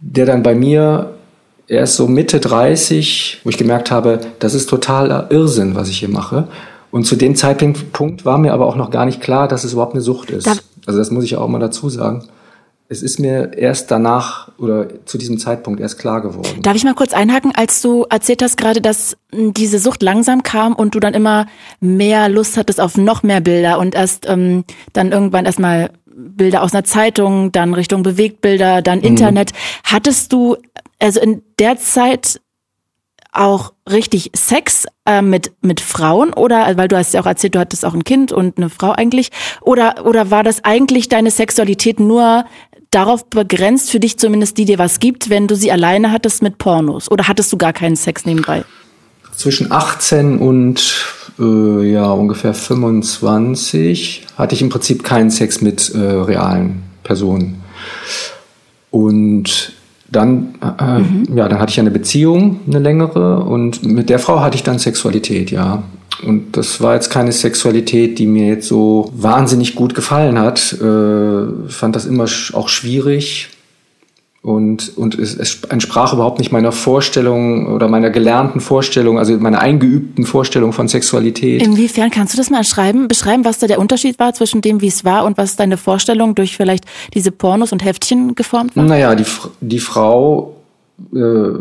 der 0.00 0.24
dann 0.24 0.42
bei 0.42 0.54
mir 0.54 1.10
erst 1.70 1.96
so 1.96 2.08
Mitte 2.08 2.40
30, 2.40 3.40
wo 3.44 3.50
ich 3.50 3.56
gemerkt 3.56 3.90
habe, 3.90 4.20
das 4.40 4.54
ist 4.54 4.68
totaler 4.68 5.30
Irrsinn, 5.30 5.74
was 5.74 5.88
ich 5.88 5.98
hier 5.98 6.08
mache. 6.08 6.48
Und 6.90 7.04
zu 7.04 7.14
dem 7.14 7.36
Zeitpunkt 7.36 8.24
war 8.24 8.38
mir 8.38 8.52
aber 8.52 8.66
auch 8.66 8.76
noch 8.76 8.90
gar 8.90 9.06
nicht 9.06 9.20
klar, 9.20 9.46
dass 9.46 9.62
es 9.62 9.72
überhaupt 9.72 9.94
eine 9.94 10.02
Sucht 10.02 10.30
ist. 10.30 10.48
Also 10.86 10.98
das 10.98 11.10
muss 11.12 11.24
ich 11.24 11.36
auch 11.36 11.48
mal 11.48 11.60
dazu 11.60 11.88
sagen. 11.88 12.24
Es 12.88 13.02
ist 13.02 13.20
mir 13.20 13.56
erst 13.56 13.92
danach 13.92 14.50
oder 14.58 14.88
zu 15.04 15.16
diesem 15.16 15.38
Zeitpunkt 15.38 15.78
erst 15.78 16.00
klar 16.00 16.20
geworden. 16.20 16.60
Darf 16.60 16.74
ich 16.74 16.82
mal 16.82 16.94
kurz 16.94 17.12
einhaken, 17.12 17.52
als 17.54 17.80
du 17.82 18.04
erzählt 18.10 18.42
hast 18.42 18.56
gerade, 18.56 18.80
dass 18.80 19.16
diese 19.32 19.78
Sucht 19.78 20.02
langsam 20.02 20.42
kam 20.42 20.72
und 20.72 20.96
du 20.96 20.98
dann 20.98 21.14
immer 21.14 21.46
mehr 21.78 22.28
Lust 22.28 22.56
hattest 22.56 22.80
auf 22.80 22.96
noch 22.96 23.22
mehr 23.22 23.40
Bilder 23.40 23.78
und 23.78 23.94
erst 23.94 24.28
ähm, 24.28 24.64
dann 24.92 25.12
irgendwann 25.12 25.46
erstmal 25.46 25.90
Bilder 26.20 26.62
aus 26.62 26.72
einer 26.72 26.84
Zeitung, 26.84 27.52
dann 27.52 27.74
Richtung 27.74 28.02
Bewegtbilder, 28.02 28.82
dann 28.82 28.98
mhm. 28.98 29.04
Internet. 29.04 29.52
Mhm. 29.52 29.56
Hattest 29.84 30.32
du 30.32 30.56
also 30.98 31.20
in 31.20 31.42
der 31.58 31.76
Zeit 31.78 32.40
auch 33.32 33.72
richtig 33.88 34.30
Sex 34.34 34.86
äh, 35.06 35.22
mit 35.22 35.52
mit 35.60 35.80
Frauen 35.80 36.32
oder 36.32 36.76
weil 36.76 36.88
du 36.88 36.96
hast 36.96 37.14
ja 37.14 37.20
auch 37.20 37.26
erzählt, 37.26 37.54
du 37.54 37.60
hattest 37.60 37.84
auch 37.84 37.94
ein 37.94 38.02
Kind 38.02 38.32
und 38.32 38.58
eine 38.58 38.70
Frau 38.70 38.90
eigentlich 38.90 39.30
oder 39.60 40.04
oder 40.04 40.30
war 40.30 40.42
das 40.42 40.64
eigentlich 40.64 41.08
deine 41.08 41.30
Sexualität 41.30 42.00
nur 42.00 42.44
darauf 42.90 43.26
begrenzt 43.26 43.90
für 43.90 44.00
dich 44.00 44.18
zumindest 44.18 44.58
die 44.58 44.64
dir 44.64 44.78
was 44.78 44.98
gibt, 44.98 45.30
wenn 45.30 45.46
du 45.46 45.54
sie 45.54 45.70
alleine 45.70 46.10
hattest 46.10 46.42
mit 46.42 46.58
Pornos 46.58 47.08
oder 47.08 47.28
hattest 47.28 47.52
du 47.52 47.56
gar 47.56 47.72
keinen 47.72 47.96
Sex 47.96 48.24
nebenbei? 48.24 48.64
Zwischen 49.36 49.70
18 49.70 50.38
und 50.38 51.04
äh, 51.40 51.92
ja 51.92 52.10
ungefähr 52.10 52.54
25 52.54 54.26
hatte 54.36 54.54
ich 54.54 54.62
im 54.62 54.68
Prinzip 54.68 55.02
keinen 55.02 55.30
Sex 55.30 55.60
mit 55.60 55.94
äh, 55.94 55.98
realen 55.98 56.82
Personen 57.02 57.62
und 58.90 59.72
dann, 60.10 60.54
äh, 60.78 60.98
mhm. 60.98 61.36
ja, 61.36 61.48
dann 61.48 61.60
hatte 61.60 61.70
ich 61.70 61.80
eine 61.80 61.90
Beziehung, 61.90 62.60
eine 62.66 62.80
längere, 62.80 63.40
und 63.40 63.84
mit 63.84 64.10
der 64.10 64.18
Frau 64.18 64.40
hatte 64.40 64.56
ich 64.56 64.64
dann 64.64 64.78
Sexualität, 64.78 65.50
ja. 65.50 65.84
Und 66.26 66.56
das 66.56 66.80
war 66.80 66.94
jetzt 66.94 67.10
keine 67.10 67.32
Sexualität, 67.32 68.18
die 68.18 68.26
mir 68.26 68.46
jetzt 68.46 68.66
so 68.68 69.10
wahnsinnig 69.14 69.74
gut 69.74 69.94
gefallen 69.94 70.38
hat. 70.38 70.72
Äh, 70.72 71.68
fand 71.68 71.96
das 71.96 72.04
immer 72.04 72.26
auch 72.52 72.68
schwierig. 72.68 73.48
Und, 74.42 74.96
und 74.96 75.18
es, 75.18 75.36
es 75.36 75.64
entsprach 75.64 76.14
überhaupt 76.14 76.38
nicht 76.38 76.50
meiner 76.50 76.72
Vorstellung 76.72 77.66
oder 77.66 77.88
meiner 77.88 78.08
gelernten 78.08 78.60
Vorstellung, 78.60 79.18
also 79.18 79.36
meiner 79.36 79.60
eingeübten 79.60 80.24
Vorstellung 80.24 80.72
von 80.72 80.88
Sexualität. 80.88 81.62
Inwiefern 81.62 82.10
kannst 82.10 82.32
du 82.32 82.38
das 82.38 82.48
mal 82.48 82.64
schreiben, 82.64 83.06
beschreiben, 83.06 83.44
was 83.44 83.58
da 83.58 83.66
der 83.66 83.78
Unterschied 83.78 84.18
war 84.18 84.32
zwischen 84.32 84.62
dem, 84.62 84.80
wie 84.80 84.86
es 84.86 85.04
war 85.04 85.26
und 85.26 85.36
was 85.36 85.56
deine 85.56 85.76
Vorstellung 85.76 86.34
durch 86.34 86.56
vielleicht 86.56 86.84
diese 87.12 87.32
Pornos 87.32 87.72
und 87.72 87.84
Heftchen 87.84 88.34
geformt 88.34 88.76
war? 88.76 88.84
Naja, 88.84 89.14
die, 89.14 89.26
die 89.60 89.78
Frau 89.78 90.56
äh, 91.14 91.18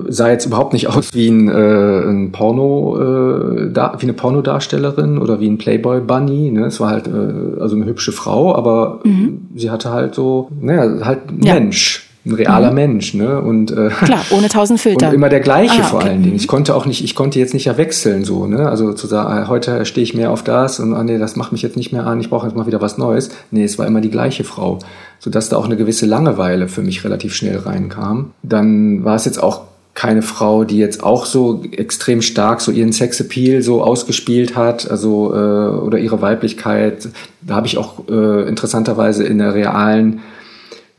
sah 0.08 0.30
jetzt 0.30 0.46
überhaupt 0.46 0.72
nicht 0.72 0.88
aus 0.88 1.14
wie 1.14 1.28
ein, 1.28 1.50
äh, 1.50 2.10
ein 2.10 2.32
Porno, 2.32 2.98
äh, 2.98 3.72
da, 3.74 3.96
wie 4.00 4.04
eine 4.04 4.14
Pornodarstellerin 4.14 5.18
oder 5.18 5.42
wie 5.42 5.50
ein 5.50 5.58
Playboy 5.58 6.00
Bunny. 6.00 6.52
Ne? 6.52 6.68
Es 6.68 6.80
war 6.80 6.92
halt 6.92 7.08
äh, 7.08 7.60
also 7.60 7.76
eine 7.76 7.86
hübsche 7.86 8.14
Frau, 8.14 8.56
aber 8.56 9.02
mhm. 9.04 9.50
sie 9.56 9.70
hatte 9.70 9.92
halt 9.92 10.16
so, 10.16 10.50
naja, 10.62 11.06
halt 11.06 11.20
ja. 11.42 11.56
Mensch 11.56 12.09
ein 12.30 12.36
realer 12.36 12.70
mhm. 12.70 12.76
Mensch, 12.76 13.14
ne? 13.14 13.42
Und 13.42 13.72
äh, 13.72 13.90
klar, 13.90 14.22
ohne 14.32 14.48
tausend 14.48 14.80
Filter. 14.82 15.10
Und 15.10 15.16
immer 15.16 15.30
der 15.30 15.40
gleiche 15.40 15.82
ah, 15.82 15.86
vor 15.86 16.02
allen 16.04 16.24
Dingen. 16.24 16.36
Ich 16.36 16.48
konnte 16.48 16.76
auch 16.76 16.86
nicht, 16.86 17.04
ich 17.04 17.16
konnte 17.16 17.40
jetzt 17.40 17.54
nicht 17.54 17.66
ja 17.66 17.78
wechseln 17.78 18.24
so, 18.24 18.48
ne? 18.48 18.70
Also 18.70 18.94
zu 18.94 19.08
sagen, 19.08 19.30
ah, 19.32 19.48
heute 19.48 19.86
stehe 19.86 20.04
ich 20.04 20.14
mehr 20.14 20.32
auf 20.32 20.44
das 20.44 20.80
und 20.80 20.94
ah, 20.94 21.04
nee, 21.04 21.18
das 21.18 21.36
macht 21.36 21.52
mich 21.52 21.62
jetzt 21.62 21.78
nicht 21.78 21.92
mehr 21.92 22.06
an. 22.06 22.20
Ich 22.20 22.30
brauche 22.30 22.48
jetzt 22.48 22.56
mal 22.56 22.68
wieder 22.68 22.82
was 22.82 22.98
Neues. 22.98 23.30
Nee, 23.52 23.64
es 23.64 23.78
war 23.78 23.86
immer 23.86 24.02
die 24.02 24.12
gleiche 24.12 24.44
Frau, 24.44 24.80
so 25.20 25.30
dass 25.30 25.50
da 25.50 25.58
auch 25.58 25.66
eine 25.66 25.78
gewisse 25.78 26.06
Langeweile 26.06 26.68
für 26.68 26.82
mich 26.82 27.04
relativ 27.04 27.34
schnell 27.34 27.58
reinkam. 27.58 28.32
Dann 28.44 29.04
war 29.04 29.16
es 29.16 29.26
jetzt 29.26 29.42
auch 29.42 29.62
keine 30.00 30.22
Frau, 30.22 30.64
die 30.64 30.78
jetzt 30.78 31.04
auch 31.04 31.26
so 31.26 31.62
extrem 31.72 32.22
stark 32.22 32.62
so 32.62 32.72
ihren 32.72 32.94
Sexappeal 32.94 33.62
so 33.62 33.84
ausgespielt 33.84 34.56
hat, 34.56 34.90
also 34.90 35.34
äh, 35.34 35.38
oder 35.38 35.98
ihre 35.98 36.22
Weiblichkeit. 36.22 37.10
Da 37.42 37.56
habe 37.56 37.68
ich 37.68 37.78
auch 37.78 38.08
äh, 38.08 38.48
interessanterweise 38.48 39.26
in 39.26 39.40
der 39.40 39.54
realen 39.54 40.22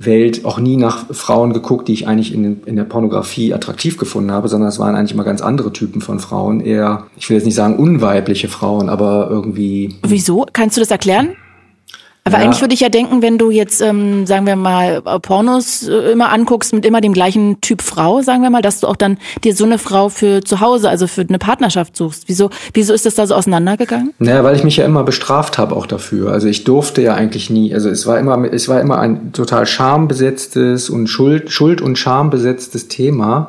Welt 0.01 0.47
auch 0.47 0.59
nie 0.59 0.77
nach 0.77 1.13
Frauen 1.13 1.53
geguckt, 1.53 1.89
die 1.89 1.93
ich 1.93 2.09
eigentlich 2.09 2.33
in, 2.33 2.63
in 2.65 2.77
der 2.77 2.85
Pornografie 2.85 3.53
attraktiv 3.53 3.99
gefunden 3.99 4.33
habe, 4.33 4.49
sondern 4.49 4.71
es 4.71 4.79
waren 4.79 4.95
eigentlich 4.95 5.13
immer 5.13 5.25
ganz 5.25 5.43
andere 5.43 5.73
Typen 5.73 6.01
von 6.01 6.19
Frauen. 6.21 6.61
Eher, 6.61 7.07
ich 7.17 7.29
will 7.29 7.37
jetzt 7.37 7.45
nicht 7.45 7.55
sagen 7.55 7.77
unweibliche 7.77 8.49
Frauen, 8.49 8.89
aber 8.89 9.29
irgendwie. 9.31 9.95
Wieso? 10.07 10.47
Kannst 10.53 10.77
du 10.77 10.81
das 10.81 10.91
erklären? 10.91 11.37
Aber 12.25 12.39
ja. 12.39 12.45
eigentlich 12.45 12.61
würde 12.61 12.75
ich 12.75 12.81
ja 12.81 12.91
denken, 12.91 13.23
wenn 13.23 13.39
du 13.39 13.51
jetzt, 13.51 13.81
ähm, 13.81 14.27
sagen 14.27 14.47
wir 14.47 14.57
mal, 14.57 15.01
Pornos 15.01 15.89
äh, 15.89 16.13
immer 16.13 16.31
anguckst 16.31 16.73
mit 16.73 16.85
immer 16.85 17.01
dem 17.01 17.13
gleichen 17.13 17.61
Typ 17.61 17.81
Frau, 17.83 18.21
sagen 18.21 18.43
wir 18.43 18.51
mal, 18.51 18.61
dass 18.61 18.81
du 18.81 18.89
auch 18.89 18.97
dann 18.97 19.19
dir 19.43 19.55
so 19.55 19.65
eine 19.65 19.79
Frau 19.79 20.11
für 20.11 20.43
zu 20.43 20.61
Hause, 20.61 20.91
also 20.91 21.07
für 21.07 21.23
eine 21.23 21.39
Partnerschaft 21.39 21.97
suchst. 21.97 22.25
Wieso, 22.27 22.51
wieso 22.75 22.93
ist 22.93 23.07
das 23.07 23.15
da 23.15 23.27
so 23.27 23.35
auseinandergegangen? 23.35 24.13
Naja, 24.19 24.45
weil 24.45 24.55
ich 24.55 24.65
mich 24.65 24.77
ja 24.77 24.85
immer 24.85 25.03
bestraft 25.03 25.57
habe 25.57 25.75
auch 25.75 25.87
dafür. 25.87 26.33
Also 26.33 26.47
ich 26.47 26.65
durfte 26.65 27.01
ja 27.01 27.15
eigentlich 27.15 27.49
nie, 27.49 27.73
also 27.73 27.89
es 27.89 28.07
war 28.07 28.19
immer, 28.19 28.53
es 28.53 28.69
war 28.69 28.81
immer 28.81 28.99
ein 28.99 29.33
total 29.33 29.67
schambesetztes 29.67 30.91
und 30.91 31.07
Schuld, 31.07 31.51
Schuld 31.51 31.81
und 31.81 31.97
Scham 31.97 32.31
besetztes 32.31 32.89
Thema 32.89 33.49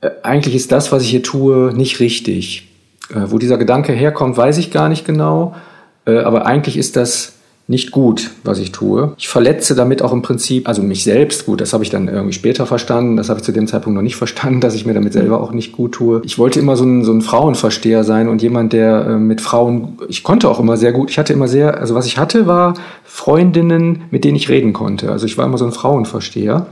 äh, 0.00 0.10
eigentlich 0.22 0.54
ist 0.54 0.72
das, 0.72 0.92
was 0.92 1.02
ich 1.02 1.10
hier 1.10 1.22
tue, 1.22 1.72
nicht 1.74 2.00
richtig. 2.00 2.68
Äh, 3.10 3.22
wo 3.26 3.38
dieser 3.38 3.58
Gedanke 3.58 3.92
herkommt, 3.92 4.36
weiß 4.36 4.58
ich 4.58 4.70
gar 4.70 4.88
nicht 4.88 5.04
genau, 5.04 5.54
äh, 6.06 6.18
aber 6.18 6.46
eigentlich 6.46 6.76
ist 6.76 6.96
das 6.96 7.34
nicht 7.70 7.92
gut, 7.92 8.32
was 8.42 8.58
ich 8.58 8.72
tue. 8.72 9.12
Ich 9.16 9.28
verletze 9.28 9.76
damit 9.76 10.02
auch 10.02 10.12
im 10.12 10.22
Prinzip, 10.22 10.66
also 10.66 10.82
mich 10.82 11.04
selbst, 11.04 11.46
gut, 11.46 11.60
das 11.60 11.72
habe 11.72 11.84
ich 11.84 11.90
dann 11.90 12.08
irgendwie 12.08 12.32
später 12.32 12.66
verstanden, 12.66 13.16
das 13.16 13.28
habe 13.28 13.38
ich 13.38 13.44
zu 13.44 13.52
dem 13.52 13.68
Zeitpunkt 13.68 13.94
noch 13.94 14.02
nicht 14.02 14.16
verstanden, 14.16 14.60
dass 14.60 14.74
ich 14.74 14.84
mir 14.84 14.92
damit 14.92 15.12
selber 15.12 15.40
auch 15.40 15.52
nicht 15.52 15.72
gut 15.72 15.92
tue. 15.92 16.20
Ich 16.24 16.36
wollte 16.36 16.58
immer 16.58 16.76
so 16.76 16.84
ein, 16.84 17.04
so 17.04 17.12
ein 17.12 17.22
Frauenversteher 17.22 18.02
sein 18.02 18.28
und 18.28 18.42
jemand, 18.42 18.72
der 18.72 19.06
äh, 19.06 19.16
mit 19.18 19.40
Frauen, 19.40 19.98
ich 20.08 20.24
konnte 20.24 20.48
auch 20.48 20.58
immer 20.58 20.76
sehr 20.76 20.92
gut, 20.92 21.10
ich 21.10 21.18
hatte 21.18 21.32
immer 21.32 21.46
sehr, 21.46 21.78
also 21.78 21.94
was 21.94 22.06
ich 22.06 22.18
hatte, 22.18 22.48
war 22.48 22.74
Freundinnen, 23.04 24.02
mit 24.10 24.24
denen 24.24 24.36
ich 24.36 24.48
reden 24.48 24.72
konnte. 24.72 25.12
Also 25.12 25.26
ich 25.26 25.38
war 25.38 25.46
immer 25.46 25.58
so 25.58 25.64
ein 25.64 25.72
Frauenversteher. 25.72 26.66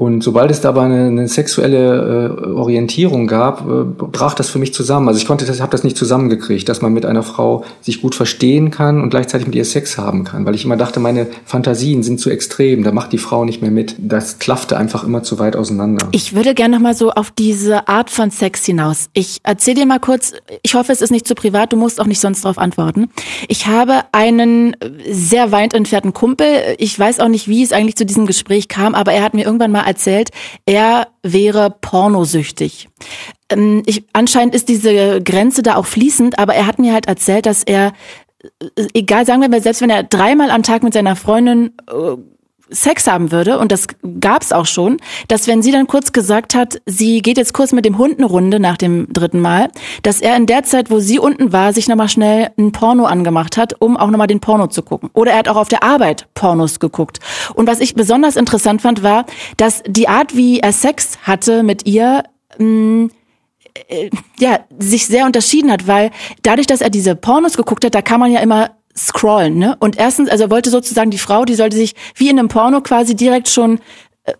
Und 0.00 0.22
sobald 0.22 0.48
es 0.52 0.60
dabei 0.60 0.84
eine, 0.84 1.06
eine 1.06 1.26
sexuelle 1.26 2.36
äh, 2.38 2.50
Orientierung 2.52 3.26
gab, 3.26 3.68
äh, 3.68 3.82
brach 3.82 4.34
das 4.34 4.48
für 4.48 4.60
mich 4.60 4.72
zusammen. 4.72 5.08
Also 5.08 5.18
ich 5.18 5.26
konnte 5.26 5.44
das, 5.44 5.60
habe 5.60 5.72
das 5.72 5.82
nicht 5.82 5.96
zusammengekriegt, 5.96 6.68
dass 6.68 6.80
man 6.80 6.92
mit 6.92 7.04
einer 7.04 7.24
Frau 7.24 7.64
sich 7.80 8.00
gut 8.00 8.14
verstehen 8.14 8.70
kann 8.70 9.02
und 9.02 9.10
gleichzeitig 9.10 9.48
mit 9.48 9.56
ihr 9.56 9.64
Sex 9.64 9.98
haben 9.98 10.22
kann, 10.22 10.46
weil 10.46 10.54
ich 10.54 10.64
immer 10.64 10.76
dachte, 10.76 11.00
meine 11.00 11.26
Fantasien 11.44 12.04
sind 12.04 12.20
zu 12.20 12.30
extrem, 12.30 12.84
da 12.84 12.92
macht 12.92 13.10
die 13.12 13.18
Frau 13.18 13.44
nicht 13.44 13.60
mehr 13.60 13.72
mit. 13.72 13.96
Das 13.98 14.38
klaffte 14.38 14.76
einfach 14.76 15.02
immer 15.02 15.24
zu 15.24 15.40
weit 15.40 15.56
auseinander. 15.56 16.06
Ich 16.12 16.32
würde 16.32 16.54
gerne 16.54 16.76
noch 16.76 16.82
mal 16.82 16.94
so 16.94 17.10
auf 17.10 17.32
diese 17.32 17.88
Art 17.88 18.08
von 18.10 18.30
Sex 18.30 18.64
hinaus. 18.64 19.10
Ich 19.14 19.38
erzähle 19.42 19.80
dir 19.80 19.86
mal 19.86 19.98
kurz. 19.98 20.32
Ich 20.62 20.76
hoffe, 20.76 20.92
es 20.92 21.00
ist 21.00 21.10
nicht 21.10 21.26
zu 21.26 21.34
privat. 21.34 21.72
Du 21.72 21.76
musst 21.76 22.00
auch 22.00 22.06
nicht 22.06 22.20
sonst 22.20 22.44
darauf 22.44 22.58
antworten. 22.58 23.08
Ich 23.48 23.66
habe 23.66 24.02
einen 24.12 24.76
sehr 25.10 25.50
weit 25.50 25.74
entfernten 25.74 26.14
Kumpel. 26.14 26.46
Ich 26.78 26.96
weiß 26.96 27.18
auch 27.18 27.28
nicht, 27.28 27.48
wie 27.48 27.64
es 27.64 27.72
eigentlich 27.72 27.96
zu 27.96 28.06
diesem 28.06 28.26
Gespräch 28.26 28.68
kam, 28.68 28.94
aber 28.94 29.12
er 29.12 29.24
hat 29.24 29.34
mir 29.34 29.44
irgendwann 29.44 29.72
mal 29.72 29.87
erzählt, 29.88 30.30
er 30.66 31.08
wäre 31.22 31.74
pornosüchtig. 31.80 32.88
Ähm, 33.48 33.82
ich, 33.86 34.04
anscheinend 34.12 34.54
ist 34.54 34.68
diese 34.68 35.20
Grenze 35.22 35.62
da 35.62 35.76
auch 35.76 35.86
fließend, 35.86 36.38
aber 36.38 36.54
er 36.54 36.66
hat 36.66 36.78
mir 36.78 36.92
halt 36.92 37.06
erzählt, 37.06 37.46
dass 37.46 37.64
er, 37.64 37.92
äh, 38.76 38.86
egal, 38.94 39.26
sagen 39.26 39.40
wir 39.40 39.48
mal, 39.48 39.62
selbst 39.62 39.80
wenn 39.80 39.90
er 39.90 40.02
dreimal 40.04 40.50
am 40.50 40.62
Tag 40.62 40.82
mit 40.82 40.92
seiner 40.92 41.16
Freundin 41.16 41.72
äh, 41.88 42.16
Sex 42.70 43.06
haben 43.06 43.32
würde, 43.32 43.58
und 43.58 43.72
das 43.72 43.86
gab's 44.20 44.52
auch 44.52 44.66
schon, 44.66 44.98
dass 45.28 45.46
wenn 45.46 45.62
sie 45.62 45.72
dann 45.72 45.86
kurz 45.86 46.12
gesagt 46.12 46.54
hat, 46.54 46.80
sie 46.86 47.22
geht 47.22 47.38
jetzt 47.38 47.54
kurz 47.54 47.72
mit 47.72 47.84
dem 47.84 47.98
Hund 47.98 48.18
eine 48.18 48.26
Runde 48.26 48.60
nach 48.60 48.76
dem 48.76 49.12
dritten 49.12 49.40
Mal, 49.40 49.70
dass 50.02 50.20
er 50.20 50.36
in 50.36 50.46
der 50.46 50.64
Zeit, 50.64 50.90
wo 50.90 50.98
sie 51.00 51.18
unten 51.18 51.52
war, 51.52 51.72
sich 51.72 51.88
nochmal 51.88 52.08
schnell 52.08 52.50
ein 52.58 52.72
Porno 52.72 53.04
angemacht 53.04 53.56
hat, 53.56 53.80
um 53.80 53.96
auch 53.96 54.10
nochmal 54.10 54.26
den 54.26 54.40
Porno 54.40 54.66
zu 54.66 54.82
gucken. 54.82 55.10
Oder 55.12 55.32
er 55.32 55.38
hat 55.38 55.48
auch 55.48 55.56
auf 55.56 55.68
der 55.68 55.82
Arbeit 55.82 56.26
Pornos 56.34 56.80
geguckt. 56.80 57.20
Und 57.54 57.66
was 57.66 57.80
ich 57.80 57.94
besonders 57.94 58.36
interessant 58.36 58.82
fand, 58.82 59.02
war, 59.02 59.24
dass 59.56 59.82
die 59.86 60.08
Art, 60.08 60.36
wie 60.36 60.60
er 60.60 60.72
Sex 60.72 61.18
hatte 61.22 61.62
mit 61.62 61.86
ihr, 61.86 62.24
mh, 62.58 62.64
mm, 62.64 63.10
äh, 63.88 64.10
ja, 64.38 64.60
sich 64.78 65.06
sehr 65.06 65.26
unterschieden 65.26 65.70
hat, 65.70 65.86
weil 65.86 66.10
dadurch, 66.42 66.66
dass 66.66 66.80
er 66.80 66.90
diese 66.90 67.14
Pornos 67.14 67.56
geguckt 67.56 67.84
hat, 67.84 67.94
da 67.94 68.02
kann 68.02 68.20
man 68.20 68.32
ja 68.32 68.40
immer 68.40 68.70
scrollen, 68.98 69.56
ne? 69.58 69.76
Und 69.78 69.98
erstens, 69.98 70.28
also 70.28 70.44
er 70.44 70.50
wollte 70.50 70.70
sozusagen 70.70 71.10
die 71.10 71.18
Frau, 71.18 71.44
die 71.44 71.54
sollte 71.54 71.76
sich 71.76 71.94
wie 72.16 72.28
in 72.28 72.38
einem 72.38 72.48
Porno 72.48 72.80
quasi 72.80 73.14
direkt 73.14 73.48
schon 73.48 73.80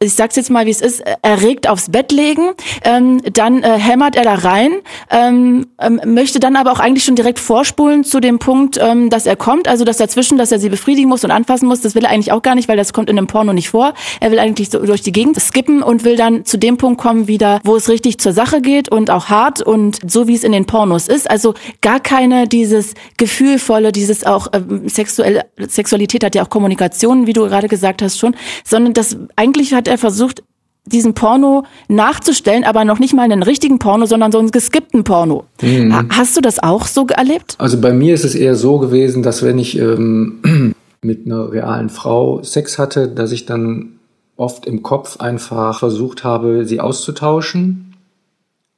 ich 0.00 0.14
sag's 0.14 0.36
jetzt 0.36 0.50
mal, 0.50 0.66
wie 0.66 0.70
es 0.70 0.80
ist, 0.80 1.02
erregt 1.22 1.68
aufs 1.68 1.90
Bett 1.90 2.12
legen, 2.12 2.50
ähm, 2.84 3.20
dann 3.32 3.62
äh, 3.62 3.78
hämmert 3.78 4.16
er 4.16 4.24
da 4.24 4.34
rein, 4.34 4.72
ähm, 5.10 5.66
ähm, 5.80 6.00
möchte 6.06 6.40
dann 6.40 6.56
aber 6.56 6.72
auch 6.72 6.80
eigentlich 6.80 7.04
schon 7.04 7.16
direkt 7.16 7.38
vorspulen 7.38 8.04
zu 8.04 8.20
dem 8.20 8.38
Punkt, 8.38 8.78
ähm, 8.80 9.10
dass 9.10 9.26
er 9.26 9.36
kommt, 9.36 9.68
also 9.68 9.84
dass 9.84 9.96
dazwischen, 9.96 10.38
dass 10.38 10.52
er 10.52 10.58
sie 10.58 10.68
befriedigen 10.68 11.08
muss 11.08 11.24
und 11.24 11.30
anfassen 11.30 11.66
muss, 11.66 11.80
das 11.80 11.94
will 11.94 12.04
er 12.04 12.10
eigentlich 12.10 12.32
auch 12.32 12.42
gar 12.42 12.54
nicht, 12.54 12.68
weil 12.68 12.76
das 12.76 12.92
kommt 12.92 13.10
in 13.10 13.18
einem 13.18 13.26
Porno 13.26 13.52
nicht 13.52 13.70
vor. 13.70 13.94
Er 14.20 14.30
will 14.30 14.38
eigentlich 14.38 14.70
so 14.70 14.84
durch 14.84 15.02
die 15.02 15.12
Gegend 15.12 15.40
skippen 15.40 15.82
und 15.82 16.04
will 16.04 16.16
dann 16.16 16.44
zu 16.44 16.58
dem 16.58 16.76
Punkt 16.76 17.00
kommen 17.00 17.28
wieder, 17.28 17.60
wo 17.64 17.76
es 17.76 17.88
richtig 17.88 18.18
zur 18.18 18.32
Sache 18.32 18.60
geht 18.60 18.88
und 18.90 19.10
auch 19.10 19.28
hart 19.28 19.62
und 19.62 19.98
so 20.10 20.28
wie 20.28 20.34
es 20.34 20.44
in 20.44 20.52
den 20.52 20.66
Pornos 20.66 21.08
ist. 21.08 21.30
Also 21.30 21.54
gar 21.80 22.00
keine 22.00 22.48
dieses 22.48 22.94
gefühlvolle, 23.16 23.92
dieses 23.92 24.24
auch 24.24 24.48
ähm, 24.52 24.88
sexuelle 24.88 25.46
Sexualität 25.58 26.24
hat 26.24 26.34
ja 26.34 26.44
auch 26.44 26.50
Kommunikation, 26.50 27.26
wie 27.26 27.32
du 27.32 27.42
gerade 27.46 27.68
gesagt 27.68 28.02
hast 28.02 28.18
schon, 28.18 28.34
sondern 28.64 28.94
das 28.94 29.16
eigentlich 29.36 29.72
hat 29.78 29.88
er 29.88 29.96
versucht, 29.98 30.42
diesen 30.88 31.14
Porno 31.14 31.64
nachzustellen, 31.88 32.64
aber 32.64 32.84
noch 32.84 32.98
nicht 32.98 33.14
mal 33.14 33.22
einen 33.22 33.42
richtigen 33.42 33.78
Porno, 33.78 34.06
sondern 34.06 34.32
so 34.32 34.38
einen 34.38 34.50
geskippten 34.50 35.04
Porno. 35.04 35.44
Mhm. 35.62 36.08
Hast 36.10 36.36
du 36.36 36.40
das 36.40 36.62
auch 36.62 36.86
so 36.86 37.06
erlebt? 37.06 37.56
Also 37.58 37.80
bei 37.80 37.92
mir 37.92 38.14
ist 38.14 38.24
es 38.24 38.34
eher 38.34 38.54
so 38.54 38.78
gewesen, 38.78 39.22
dass 39.22 39.42
wenn 39.42 39.58
ich 39.58 39.78
ähm, 39.78 40.74
mit 41.02 41.26
einer 41.26 41.52
realen 41.52 41.90
Frau 41.90 42.42
Sex 42.42 42.78
hatte, 42.78 43.08
dass 43.08 43.32
ich 43.32 43.46
dann 43.46 43.98
oft 44.36 44.66
im 44.66 44.82
Kopf 44.82 45.18
einfach 45.18 45.78
versucht 45.78 46.24
habe, 46.24 46.64
sie 46.64 46.80
auszutauschen 46.80 47.96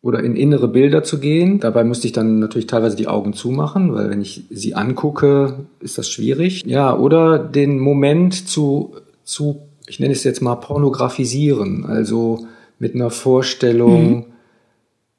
oder 0.02 0.22
in 0.22 0.34
innere 0.34 0.68
Bilder 0.68 1.02
zu 1.02 1.20
gehen. 1.20 1.60
Dabei 1.60 1.84
musste 1.84 2.06
ich 2.06 2.12
dann 2.12 2.38
natürlich 2.38 2.66
teilweise 2.66 2.96
die 2.96 3.08
Augen 3.08 3.34
zumachen, 3.34 3.94
weil 3.94 4.08
wenn 4.08 4.22
ich 4.22 4.44
sie 4.48 4.74
angucke, 4.74 5.66
ist 5.80 5.98
das 5.98 6.08
schwierig. 6.08 6.64
Ja, 6.66 6.96
oder 6.96 7.38
den 7.38 7.78
Moment 7.78 8.48
zu, 8.48 8.94
zu 9.24 9.60
ich 9.90 9.98
nenne 9.98 10.12
es 10.12 10.22
jetzt 10.22 10.40
mal 10.40 10.54
pornografisieren, 10.54 11.84
also 11.84 12.46
mit 12.78 12.94
einer 12.94 13.10
Vorstellung, 13.10 14.18
mhm. 14.18 14.24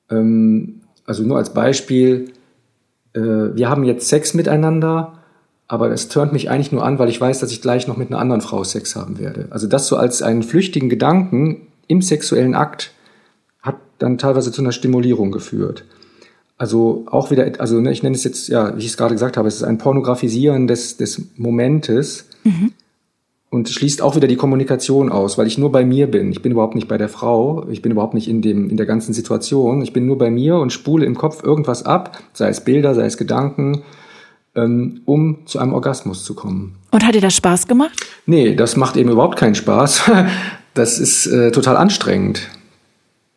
ähm, 0.09 0.81
also 1.05 1.23
nur 1.23 1.37
als 1.37 1.53
Beispiel, 1.53 2.31
äh, 3.13 3.19
wir 3.19 3.69
haben 3.69 3.83
jetzt 3.83 4.07
Sex 4.07 4.33
miteinander, 4.33 5.19
aber 5.67 5.91
es 5.91 6.07
turnt 6.07 6.31
mich 6.31 6.49
eigentlich 6.49 6.71
nur 6.71 6.85
an, 6.85 6.99
weil 6.99 7.09
ich 7.09 7.19
weiß, 7.19 7.39
dass 7.39 7.51
ich 7.51 7.61
gleich 7.61 7.87
noch 7.87 7.97
mit 7.97 8.09
einer 8.09 8.19
anderen 8.19 8.39
Frau 8.39 8.63
Sex 8.63 8.95
haben 8.95 9.19
werde. 9.19 9.47
Also 9.49 9.67
das 9.67 9.87
so 9.87 9.97
als 9.97 10.21
einen 10.21 10.41
flüchtigen 10.41 10.87
Gedanken 10.87 11.67
im 11.87 12.01
sexuellen 12.01 12.55
Akt 12.55 12.93
hat 13.61 13.75
dann 13.99 14.17
teilweise 14.17 14.53
zu 14.53 14.61
einer 14.61 14.71
Stimulierung 14.71 15.31
geführt. 15.31 15.83
Also 16.57 17.03
auch 17.07 17.29
wieder, 17.29 17.51
also 17.59 17.81
ne, 17.81 17.91
ich 17.91 18.03
nenne 18.03 18.15
es 18.15 18.23
jetzt, 18.23 18.47
ja, 18.47 18.73
wie 18.77 18.79
ich 18.79 18.87
es 18.87 18.97
gerade 18.97 19.15
gesagt 19.15 19.35
habe, 19.35 19.49
es 19.49 19.55
ist 19.55 19.63
ein 19.63 19.77
Pornografisieren 19.79 20.67
des, 20.67 20.95
des 20.95 21.21
Momentes. 21.35 22.29
Mhm 22.45 22.71
und 23.51 23.67
schließt 23.67 24.01
auch 24.01 24.15
wieder 24.15 24.29
die 24.29 24.37
Kommunikation 24.37 25.11
aus, 25.11 25.37
weil 25.37 25.45
ich 25.45 25.57
nur 25.57 25.73
bei 25.73 25.83
mir 25.83 26.09
bin. 26.09 26.31
Ich 26.31 26.41
bin 26.41 26.53
überhaupt 26.53 26.73
nicht 26.73 26.87
bei 26.87 26.97
der 26.97 27.09
Frau, 27.09 27.67
ich 27.69 27.81
bin 27.81 27.91
überhaupt 27.91 28.13
nicht 28.13 28.29
in 28.29 28.41
dem 28.41 28.69
in 28.69 28.77
der 28.77 28.85
ganzen 28.85 29.13
Situation. 29.13 29.81
Ich 29.81 29.91
bin 29.91 30.05
nur 30.05 30.17
bei 30.17 30.31
mir 30.31 30.55
und 30.55 30.71
spule 30.71 31.05
im 31.05 31.15
Kopf 31.15 31.43
irgendwas 31.43 31.85
ab, 31.85 32.17
sei 32.31 32.47
es 32.47 32.61
Bilder, 32.61 32.95
sei 32.95 33.05
es 33.05 33.17
Gedanken, 33.17 33.83
ähm, 34.55 35.01
um 35.03 35.39
zu 35.45 35.59
einem 35.59 35.73
Orgasmus 35.73 36.23
zu 36.23 36.33
kommen. 36.33 36.77
Und 36.91 37.05
hat 37.05 37.13
dir 37.13 37.21
das 37.21 37.35
Spaß 37.35 37.67
gemacht? 37.67 37.99
Nee, 38.25 38.55
das 38.55 38.77
macht 38.77 38.95
eben 38.95 39.09
überhaupt 39.11 39.37
keinen 39.37 39.55
Spaß. 39.55 40.09
Das 40.73 40.99
ist 40.99 41.27
äh, 41.27 41.51
total 41.51 41.75
anstrengend. 41.75 42.47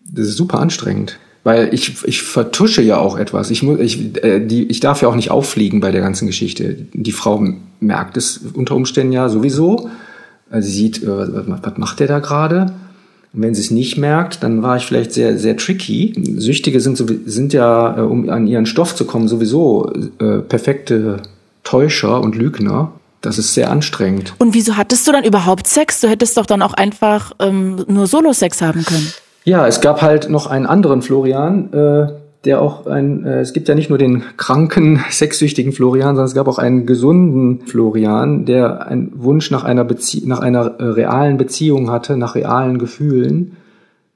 Das 0.05 0.29
ist 0.29 0.37
super 0.37 0.61
anstrengend 0.61 1.19
weil 1.45 1.73
ich, 1.75 2.05
ich 2.05 2.23
vertusche 2.23 2.83
ja 2.83 2.97
auch 2.97 3.19
etwas. 3.19 3.51
Ich, 3.51 3.63
muss, 3.63 3.79
ich, 3.79 4.25
äh, 4.25 4.41
die, 4.41 4.65
ich 4.65 4.81
darf 4.81 5.03
ja 5.03 5.09
auch 5.09 5.15
nicht 5.15 5.31
auffliegen 5.31 5.81
bei 5.81 5.93
der 5.93 6.01
ganzen 6.01 6.27
Geschichte. 6.27 6.87
Die 6.93 7.13
Frau 7.13 7.45
merkt 7.81 8.17
es 8.17 8.41
unter 8.55 8.75
Umständen 8.75 9.13
ja 9.13 9.29
sowieso. 9.29 9.91
Sie 10.61 10.71
sieht, 10.71 11.03
äh, 11.03 11.09
was, 11.09 11.45
was 11.63 11.79
macht 11.79 12.01
der 12.01 12.07
da 12.07 12.19
gerade? 12.19 12.73
Und 13.33 13.43
wenn 13.43 13.55
sie 13.55 13.63
es 13.63 13.71
nicht 13.71 13.99
merkt, 13.99 14.43
dann 14.43 14.63
war 14.63 14.77
ich 14.77 14.87
vielleicht 14.87 15.13
sehr, 15.13 15.39
sehr 15.39 15.57
tricky. 15.57 16.15
Süchtige 16.37 16.81
sind, 16.81 17.03
sind 17.27 17.53
ja, 17.53 17.99
äh, 17.99 18.01
um 18.01 18.29
an 18.29 18.47
ihren 18.47 18.67
Stoff 18.67 18.95
zu 18.95 19.05
kommen, 19.05 19.29
sowieso 19.29 19.93
äh, 20.21 20.39
perfekte 20.39 21.23
Täuscher 21.65 22.21
und 22.21 22.37
Lügner. 22.37 22.93
Das 23.21 23.39
ist 23.39 23.55
sehr 23.55 23.71
anstrengend. 23.71 24.35
Und 24.39 24.55
wieso 24.55 24.77
hattest 24.77 25.09
du 25.09 25.13
dann 25.13 25.25
überhaupt 25.25 25.67
Sex? 25.67 26.01
Du 26.01 26.09
hättest 26.09 26.37
doch 26.37 26.47
dann 26.47 26.61
auch 26.61 26.75
einfach 26.75 27.33
ähm, 27.41 27.85
nur 27.89 28.07
Solo-Sex 28.07 28.61
haben 28.61 28.85
können. 28.85 29.11
Ja, 29.45 29.67
es 29.67 29.81
gab 29.81 30.03
halt 30.03 30.31
noch 30.31 30.47
einen 30.47 30.67
anderen 30.67 31.03
Florian, 31.03 31.73
äh, 31.73 32.07
der 32.45 32.61
auch 32.61 32.87
ein, 32.87 33.25
äh, 33.25 33.41
es 33.41 33.53
gibt 33.53 33.69
ja 33.69 33.75
nicht 33.75 33.89
nur 33.89 33.99
den 33.99 34.23
kranken, 34.37 35.01
sexsüchtigen 35.11 35.73
Florian, 35.73 36.17
sondern 36.17 36.27
es 36.27 36.35
gab 36.35 36.49
auch 36.49 36.59
einen 36.59 36.87
gesunden 36.87 37.67
Florian, 37.67 38.45
der 38.45 38.87
einen 38.87 39.13
Wunsch 39.17 39.51
nach 39.51 39.65
einer 39.65 39.85
Bezie 39.85 40.23
nach 40.27 40.41
einer 40.41 40.79
äh, 40.79 40.85
realen 40.85 41.37
Beziehung 41.37 41.91
hatte, 41.91 42.17
nach 42.17 42.35
realen 42.35 42.79
Gefühlen, 42.79 43.57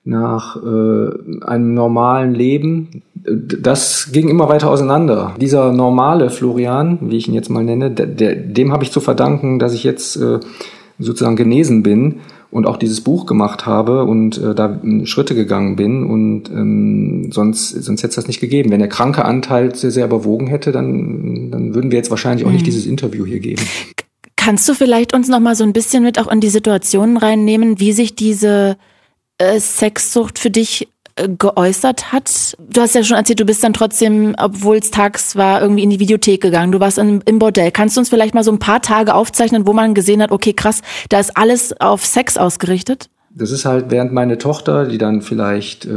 nach 0.04 0.56
äh, 0.56 1.44
einem 1.44 1.74
normalen 1.74 2.34
Leben. 2.34 3.02
Das 3.14 4.10
ging 4.12 4.28
immer 4.28 4.48
weiter 4.48 4.70
auseinander. 4.70 5.34
Dieser 5.40 5.72
normale 5.72 6.30
Florian, 6.30 6.98
wie 7.02 7.16
ich 7.16 7.28
ihn 7.28 7.34
jetzt 7.34 7.50
mal 7.50 7.64
nenne, 7.64 7.90
der, 7.90 8.06
der, 8.06 8.34
dem 8.34 8.72
habe 8.72 8.84
ich 8.84 8.92
zu 8.92 9.00
verdanken, 9.00 9.58
dass 9.58 9.74
ich 9.74 9.84
jetzt 9.84 10.16
äh, 10.16 10.40
sozusagen 10.98 11.36
genesen 11.36 11.82
bin 11.82 12.20
und 12.50 12.66
auch 12.66 12.76
dieses 12.76 13.02
Buch 13.02 13.26
gemacht 13.26 13.66
habe 13.66 14.04
und 14.04 14.38
äh, 14.38 14.54
da 14.54 14.80
Schritte 15.04 15.34
gegangen 15.34 15.76
bin 15.76 16.04
und 16.04 16.50
ähm, 16.50 17.30
sonst, 17.32 17.70
sonst 17.70 18.02
hätte 18.02 18.10
es 18.10 18.16
das 18.16 18.26
nicht 18.26 18.40
gegeben. 18.40 18.70
Wenn 18.70 18.80
der 18.80 18.88
kranke 18.88 19.24
Anteil 19.24 19.74
sehr, 19.74 19.90
sehr 19.90 20.06
überwogen 20.06 20.46
hätte, 20.46 20.72
dann, 20.72 21.50
dann 21.50 21.74
würden 21.74 21.90
wir 21.90 21.98
jetzt 21.98 22.10
wahrscheinlich 22.10 22.46
auch 22.46 22.50
nicht 22.50 22.62
mhm. 22.62 22.66
dieses 22.66 22.86
Interview 22.86 23.26
hier 23.26 23.40
geben. 23.40 23.62
Kannst 24.36 24.68
du 24.68 24.74
vielleicht 24.74 25.14
uns 25.14 25.28
noch 25.28 25.40
mal 25.40 25.54
so 25.54 25.64
ein 25.64 25.72
bisschen 25.72 26.02
mit 26.02 26.18
auch 26.18 26.30
in 26.30 26.40
die 26.40 26.48
Situationen 26.48 27.16
reinnehmen, 27.16 27.80
wie 27.80 27.92
sich 27.92 28.14
diese 28.14 28.76
äh, 29.36 29.60
Sexsucht 29.60 30.38
für 30.38 30.50
dich 30.50 30.88
geäußert 31.26 32.12
hat. 32.12 32.56
Du 32.58 32.80
hast 32.80 32.94
ja 32.94 33.02
schon 33.02 33.16
erzählt, 33.16 33.40
du 33.40 33.44
bist 33.44 33.64
dann 33.64 33.72
trotzdem, 33.72 34.34
obwohl 34.38 34.76
es 34.76 34.90
tags 34.90 35.36
war, 35.36 35.60
irgendwie 35.60 35.82
in 35.82 35.90
die 35.90 36.00
Videothek 36.00 36.40
gegangen. 36.40 36.72
Du 36.72 36.80
warst 36.80 36.98
in, 36.98 37.20
im 37.24 37.38
Bordell. 37.38 37.70
Kannst 37.70 37.96
du 37.96 38.00
uns 38.00 38.08
vielleicht 38.08 38.34
mal 38.34 38.44
so 38.44 38.52
ein 38.52 38.58
paar 38.58 38.82
Tage 38.82 39.14
aufzeichnen, 39.14 39.66
wo 39.66 39.72
man 39.72 39.94
gesehen 39.94 40.22
hat, 40.22 40.30
okay, 40.30 40.52
krass, 40.52 40.82
da 41.08 41.18
ist 41.18 41.36
alles 41.36 41.78
auf 41.80 42.04
Sex 42.04 42.36
ausgerichtet? 42.36 43.08
Das 43.30 43.50
ist 43.50 43.64
halt, 43.64 43.90
während 43.90 44.12
meine 44.12 44.38
Tochter, 44.38 44.86
die 44.86 44.98
dann 44.98 45.22
vielleicht 45.22 45.84
äh, 45.84 45.90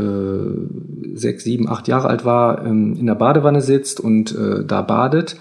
sechs, 1.13 1.43
sieben, 1.43 1.69
acht 1.69 1.87
Jahre 1.87 2.09
alt 2.09 2.25
war, 2.25 2.65
ähm, 2.65 2.95
in 2.99 3.05
der 3.05 3.15
Badewanne 3.15 3.61
sitzt 3.61 3.99
und 3.99 4.35
äh, 4.35 4.65
da 4.65 4.81
badet 4.81 5.37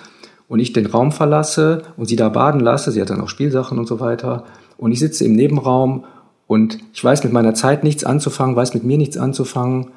und 0.48 0.60
ich 0.60 0.72
den 0.72 0.86
Raum 0.86 1.12
verlasse 1.12 1.82
und 1.96 2.06
sie 2.06 2.16
da 2.16 2.28
baden 2.28 2.60
lasse, 2.60 2.90
sie 2.90 3.00
hat 3.00 3.10
dann 3.10 3.20
auch 3.20 3.28
Spielsachen 3.28 3.78
und 3.78 3.86
so 3.86 4.00
weiter, 4.00 4.44
und 4.78 4.92
ich 4.92 4.98
sitze 4.98 5.24
im 5.26 5.34
Nebenraum 5.34 6.04
und 6.50 6.80
ich 6.92 7.04
weiß 7.04 7.22
mit 7.22 7.32
meiner 7.32 7.54
Zeit 7.54 7.84
nichts 7.84 8.02
anzufangen, 8.02 8.56
weiß 8.56 8.74
mit 8.74 8.82
mir 8.82 8.98
nichts 8.98 9.16
anzufangen 9.16 9.92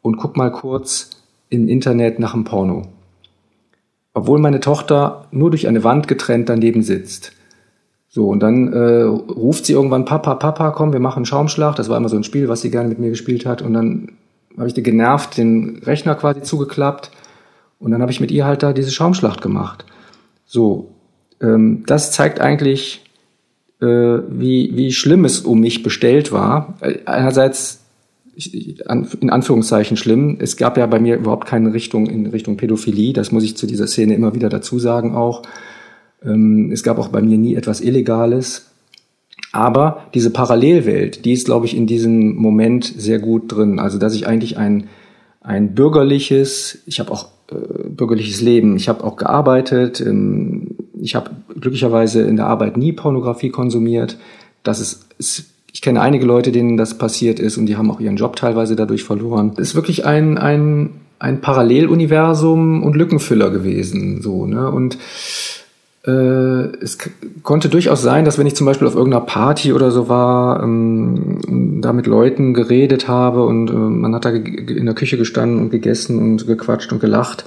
und 0.00 0.16
guck 0.16 0.38
mal 0.38 0.50
kurz 0.50 1.10
im 1.50 1.68
Internet 1.68 2.18
nach 2.18 2.32
einem 2.32 2.44
Porno. 2.44 2.86
Obwohl 4.14 4.38
meine 4.38 4.60
Tochter 4.60 5.26
nur 5.32 5.50
durch 5.50 5.68
eine 5.68 5.84
Wand 5.84 6.08
getrennt 6.08 6.48
daneben 6.48 6.82
sitzt. 6.82 7.32
So, 8.08 8.26
und 8.28 8.40
dann 8.40 8.72
äh, 8.72 9.02
ruft 9.02 9.66
sie 9.66 9.74
irgendwann, 9.74 10.06
Papa, 10.06 10.36
Papa, 10.36 10.70
komm, 10.70 10.94
wir 10.94 11.00
machen 11.00 11.26
Schaumschlag. 11.26 11.76
Das 11.76 11.90
war 11.90 11.98
immer 11.98 12.08
so 12.08 12.16
ein 12.16 12.24
Spiel, 12.24 12.48
was 12.48 12.62
sie 12.62 12.70
gerne 12.70 12.88
mit 12.88 12.98
mir 12.98 13.10
gespielt 13.10 13.44
hat. 13.44 13.60
Und 13.60 13.74
dann 13.74 14.12
habe 14.56 14.66
ich 14.66 14.72
dir 14.72 14.82
genervt 14.82 15.36
den 15.36 15.82
Rechner 15.84 16.14
quasi 16.14 16.40
zugeklappt. 16.40 17.10
Und 17.78 17.90
dann 17.90 18.00
habe 18.00 18.12
ich 18.12 18.20
mit 18.20 18.30
ihr 18.30 18.46
halt 18.46 18.62
da 18.62 18.72
diese 18.72 18.92
Schaumschlacht 18.92 19.42
gemacht. 19.42 19.84
So, 20.46 20.88
ähm, 21.42 21.82
das 21.86 22.12
zeigt 22.12 22.40
eigentlich, 22.40 23.04
äh, 23.80 23.86
wie, 23.86 24.72
wie 24.74 24.92
schlimm 24.92 25.24
es 25.24 25.40
um 25.40 25.60
mich 25.60 25.82
bestellt 25.82 26.32
war. 26.32 26.78
Einerseits 27.04 27.80
in 29.20 29.30
Anführungszeichen 29.30 29.96
schlimm. 29.96 30.36
Es 30.40 30.56
gab 30.56 30.78
ja 30.78 30.86
bei 30.86 31.00
mir 31.00 31.16
überhaupt 31.16 31.48
keine 31.48 31.72
Richtung 31.72 32.06
in 32.06 32.26
Richtung 32.26 32.56
Pädophilie. 32.56 33.12
Das 33.12 33.32
muss 33.32 33.42
ich 33.42 33.56
zu 33.56 33.66
dieser 33.66 33.88
Szene 33.88 34.14
immer 34.14 34.34
wieder 34.34 34.48
dazu 34.48 34.78
sagen 34.78 35.14
auch. 35.14 35.42
Ähm, 36.24 36.70
es 36.72 36.82
gab 36.82 36.98
auch 36.98 37.08
bei 37.08 37.20
mir 37.20 37.36
nie 37.36 37.56
etwas 37.56 37.80
Illegales. 37.80 38.66
Aber 39.52 40.04
diese 40.14 40.30
Parallelwelt, 40.30 41.24
die 41.24 41.32
ist, 41.32 41.46
glaube 41.46 41.66
ich, 41.66 41.76
in 41.76 41.86
diesem 41.86 42.36
Moment 42.36 42.84
sehr 42.84 43.18
gut 43.18 43.50
drin. 43.50 43.78
Also, 43.78 43.98
dass 43.98 44.14
ich 44.14 44.26
eigentlich 44.26 44.56
ein, 44.56 44.88
ein 45.40 45.74
bürgerliches, 45.74 46.78
ich 46.86 47.00
habe 47.00 47.10
auch 47.10 47.28
äh, 47.50 47.88
bürgerliches 47.88 48.40
Leben, 48.40 48.76
ich 48.76 48.88
habe 48.88 49.02
auch 49.02 49.16
gearbeitet, 49.16 50.00
ähm, 50.00 50.76
ich 51.00 51.14
habe 51.14 51.30
glücklicherweise 51.60 52.22
in 52.22 52.36
der 52.36 52.46
Arbeit 52.46 52.76
nie 52.76 52.92
Pornografie 52.92 53.50
konsumiert. 53.50 54.18
Das 54.62 54.80
ist, 54.80 55.06
ist 55.18 55.46
ich 55.72 55.82
kenne 55.82 56.00
einige 56.00 56.24
Leute, 56.24 56.50
denen 56.50 56.76
das 56.76 56.98
passiert 56.98 57.38
ist 57.38 57.56
und 57.56 57.66
die 57.66 57.76
haben 57.76 57.90
auch 57.90 58.00
ihren 58.00 58.16
Job 58.16 58.36
teilweise 58.36 58.74
dadurch 58.74 59.04
verloren. 59.04 59.52
Es 59.56 59.68
ist 59.68 59.74
wirklich 59.74 60.06
ein, 60.06 60.38
ein, 60.38 60.90
ein 61.18 61.40
Paralleluniversum 61.40 62.82
und 62.82 62.96
Lückenfüller 62.96 63.50
gewesen, 63.50 64.22
so, 64.22 64.46
ne, 64.46 64.70
und 64.70 64.98
äh, 66.06 66.10
es 66.80 66.98
konnte 67.42 67.68
durchaus 67.68 68.02
sein, 68.02 68.24
dass 68.24 68.38
wenn 68.38 68.46
ich 68.46 68.56
zum 68.56 68.66
Beispiel 68.66 68.88
auf 68.88 68.94
irgendeiner 68.94 69.24
Party 69.24 69.72
oder 69.72 69.90
so 69.90 70.08
war, 70.08 70.62
ähm, 70.62 71.80
da 71.82 71.92
mit 71.92 72.06
Leuten 72.06 72.54
geredet 72.54 73.08
habe 73.08 73.44
und 73.44 73.68
äh, 73.68 73.74
man 73.74 74.14
hat 74.14 74.24
da 74.24 74.30
in 74.30 74.86
der 74.86 74.94
Küche 74.94 75.18
gestanden 75.18 75.60
und 75.60 75.70
gegessen 75.70 76.18
und 76.18 76.46
gequatscht 76.46 76.92
und 76.92 77.00
gelacht, 77.00 77.44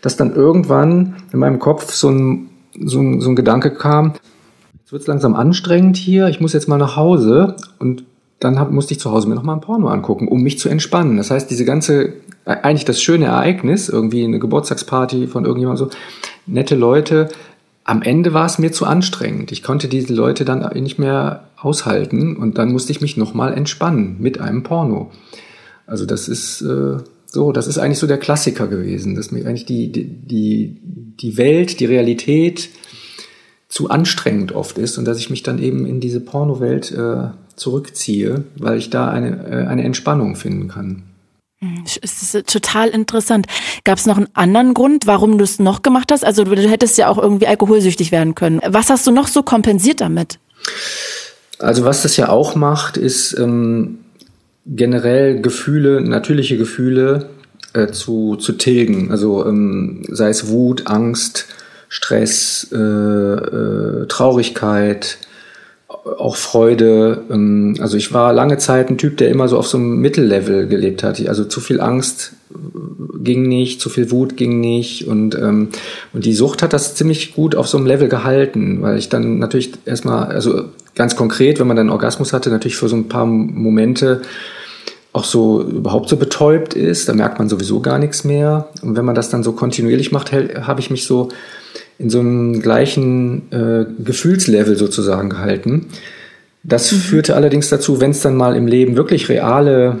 dass 0.00 0.16
dann 0.16 0.34
irgendwann 0.34 1.16
in 1.32 1.38
meinem 1.38 1.58
Kopf 1.58 1.92
so 1.92 2.08
ein, 2.08 2.47
so 2.78 3.00
ein, 3.00 3.20
so 3.20 3.30
ein 3.30 3.36
Gedanke 3.36 3.70
kam, 3.70 4.14
jetzt 4.80 4.92
wird 4.92 5.02
es 5.02 5.08
langsam 5.08 5.34
anstrengend 5.34 5.96
hier, 5.96 6.28
ich 6.28 6.40
muss 6.40 6.52
jetzt 6.52 6.68
mal 6.68 6.78
nach 6.78 6.96
Hause 6.96 7.56
und 7.78 8.04
dann 8.40 8.58
hab, 8.58 8.70
musste 8.70 8.94
ich 8.94 9.00
zu 9.00 9.10
Hause 9.10 9.28
mir 9.28 9.34
nochmal 9.34 9.56
ein 9.56 9.60
Porno 9.60 9.88
angucken, 9.88 10.28
um 10.28 10.42
mich 10.42 10.58
zu 10.58 10.68
entspannen. 10.68 11.16
Das 11.16 11.30
heißt, 11.30 11.50
diese 11.50 11.64
ganze, 11.64 12.12
eigentlich 12.44 12.84
das 12.84 13.02
schöne 13.02 13.26
Ereignis, 13.26 13.88
irgendwie 13.88 14.24
eine 14.24 14.38
Geburtstagsparty 14.38 15.26
von 15.26 15.44
irgendjemandem 15.44 15.88
so, 15.88 15.96
nette 16.46 16.76
Leute, 16.76 17.28
am 17.84 18.02
Ende 18.02 18.34
war 18.34 18.46
es 18.46 18.58
mir 18.58 18.70
zu 18.70 18.84
anstrengend. 18.84 19.50
Ich 19.50 19.62
konnte 19.62 19.88
diese 19.88 20.14
Leute 20.14 20.44
dann 20.44 20.60
nicht 20.80 20.98
mehr 20.98 21.44
aushalten 21.56 22.36
und 22.36 22.58
dann 22.58 22.70
musste 22.70 22.92
ich 22.92 23.00
mich 23.00 23.16
nochmal 23.16 23.54
entspannen 23.54 24.16
mit 24.20 24.40
einem 24.40 24.62
Porno. 24.62 25.10
Also 25.86 26.04
das 26.04 26.28
ist 26.28 26.60
äh, 26.60 26.98
so, 27.30 27.52
das 27.52 27.66
ist 27.66 27.78
eigentlich 27.78 27.98
so 27.98 28.06
der 28.06 28.18
Klassiker 28.18 28.68
gewesen, 28.68 29.14
dass 29.14 29.30
mir 29.30 29.46
eigentlich 29.46 29.66
die, 29.66 29.92
die, 29.92 30.80
die 31.20 31.36
Welt, 31.36 31.80
die 31.80 31.84
Realität 31.84 32.70
zu 33.68 33.90
anstrengend 33.90 34.52
oft 34.52 34.78
ist 34.78 34.96
und 34.96 35.04
dass 35.04 35.18
ich 35.18 35.28
mich 35.28 35.42
dann 35.42 35.58
eben 35.58 35.84
in 35.84 36.00
diese 36.00 36.20
Pornowelt 36.20 36.90
äh, 36.90 37.28
zurückziehe, 37.54 38.44
weil 38.58 38.78
ich 38.78 38.88
da 38.88 39.10
eine, 39.10 39.46
äh, 39.46 39.66
eine 39.66 39.84
Entspannung 39.84 40.36
finden 40.36 40.68
kann. 40.68 41.02
Hm, 41.60 41.84
es 41.84 42.22
ist 42.22 42.46
total 42.46 42.88
interessant. 42.88 43.46
Gab 43.84 43.98
es 43.98 44.06
noch 44.06 44.16
einen 44.16 44.28
anderen 44.32 44.72
Grund, 44.72 45.06
warum 45.06 45.36
du 45.36 45.44
es 45.44 45.58
noch 45.58 45.82
gemacht 45.82 46.10
hast? 46.12 46.24
Also 46.24 46.44
du 46.44 46.56
hättest 46.56 46.96
ja 46.96 47.08
auch 47.08 47.18
irgendwie 47.18 47.46
alkoholsüchtig 47.46 48.10
werden 48.10 48.34
können. 48.34 48.60
Was 48.66 48.88
hast 48.88 49.06
du 49.06 49.10
noch 49.10 49.28
so 49.28 49.42
kompensiert 49.42 50.00
damit? 50.00 50.38
Also 51.58 51.84
was 51.84 52.02
das 52.02 52.16
ja 52.16 52.28
auch 52.28 52.54
macht, 52.54 52.96
ist 52.96 53.36
ähm, 53.38 53.98
generell 54.68 55.40
Gefühle, 55.40 56.00
natürliche 56.00 56.58
Gefühle 56.58 57.26
äh, 57.72 57.88
zu, 57.88 58.36
zu 58.36 58.52
tilgen. 58.52 59.10
Also 59.10 59.46
ähm, 59.46 60.02
sei 60.08 60.28
es 60.28 60.48
Wut, 60.48 60.86
Angst, 60.86 61.46
Stress, 61.88 62.68
äh, 62.72 62.76
äh, 62.76 64.06
Traurigkeit, 64.08 65.18
auch 65.88 66.36
Freude. 66.36 67.22
Ähm, 67.30 67.76
also 67.80 67.96
ich 67.96 68.12
war 68.12 68.32
lange 68.32 68.58
Zeit 68.58 68.90
ein 68.90 68.98
Typ, 68.98 69.16
der 69.16 69.30
immer 69.30 69.48
so 69.48 69.58
auf 69.58 69.66
so 69.66 69.78
einem 69.78 70.00
Mittellevel 70.00 70.66
gelebt 70.66 71.02
hat. 71.02 71.26
Also 71.28 71.44
zu 71.44 71.60
viel 71.60 71.80
Angst 71.80 72.32
ging 73.20 73.48
nicht, 73.48 73.80
zu 73.80 73.88
viel 73.88 74.10
Wut 74.10 74.36
ging 74.36 74.60
nicht 74.60 75.06
und 75.06 75.34
ähm, 75.34 75.68
und 76.12 76.24
die 76.24 76.32
Sucht 76.32 76.62
hat 76.62 76.72
das 76.72 76.94
ziemlich 76.94 77.34
gut 77.34 77.54
auf 77.54 77.68
so 77.68 77.76
einem 77.76 77.86
Level 77.86 78.08
gehalten, 78.08 78.80
weil 78.80 78.96
ich 78.96 79.08
dann 79.08 79.38
natürlich 79.38 79.72
erstmal, 79.84 80.28
also 80.28 80.64
ganz 80.94 81.14
konkret, 81.16 81.60
wenn 81.60 81.66
man 81.66 81.76
dann 81.76 81.90
Orgasmus 81.90 82.32
hatte, 82.32 82.50
natürlich 82.50 82.76
für 82.76 82.88
so 82.88 82.96
ein 82.96 83.08
paar 83.08 83.26
Momente 83.26 84.22
auch 85.12 85.24
so 85.24 85.62
überhaupt 85.62 86.08
so 86.08 86.16
betäubt 86.16 86.74
ist, 86.74 87.08
da 87.08 87.14
merkt 87.14 87.38
man 87.38 87.48
sowieso 87.48 87.80
gar 87.80 87.98
nichts 87.98 88.24
mehr. 88.24 88.68
Und 88.82 88.96
wenn 88.96 89.04
man 89.04 89.14
das 89.14 89.30
dann 89.30 89.42
so 89.42 89.52
kontinuierlich 89.52 90.12
macht, 90.12 90.32
habe 90.32 90.80
ich 90.80 90.90
mich 90.90 91.06
so 91.06 91.28
in 91.98 92.10
so 92.10 92.20
einem 92.20 92.60
gleichen 92.60 93.50
äh, 93.50 93.86
Gefühlslevel 94.02 94.76
sozusagen 94.76 95.30
gehalten. 95.30 95.86
Das 96.62 96.92
mhm. 96.92 96.96
führte 96.96 97.34
allerdings 97.34 97.68
dazu, 97.68 98.00
wenn 98.00 98.10
es 98.10 98.20
dann 98.20 98.36
mal 98.36 98.54
im 98.54 98.66
Leben 98.66 98.96
wirklich 98.96 99.28
reale 99.28 99.98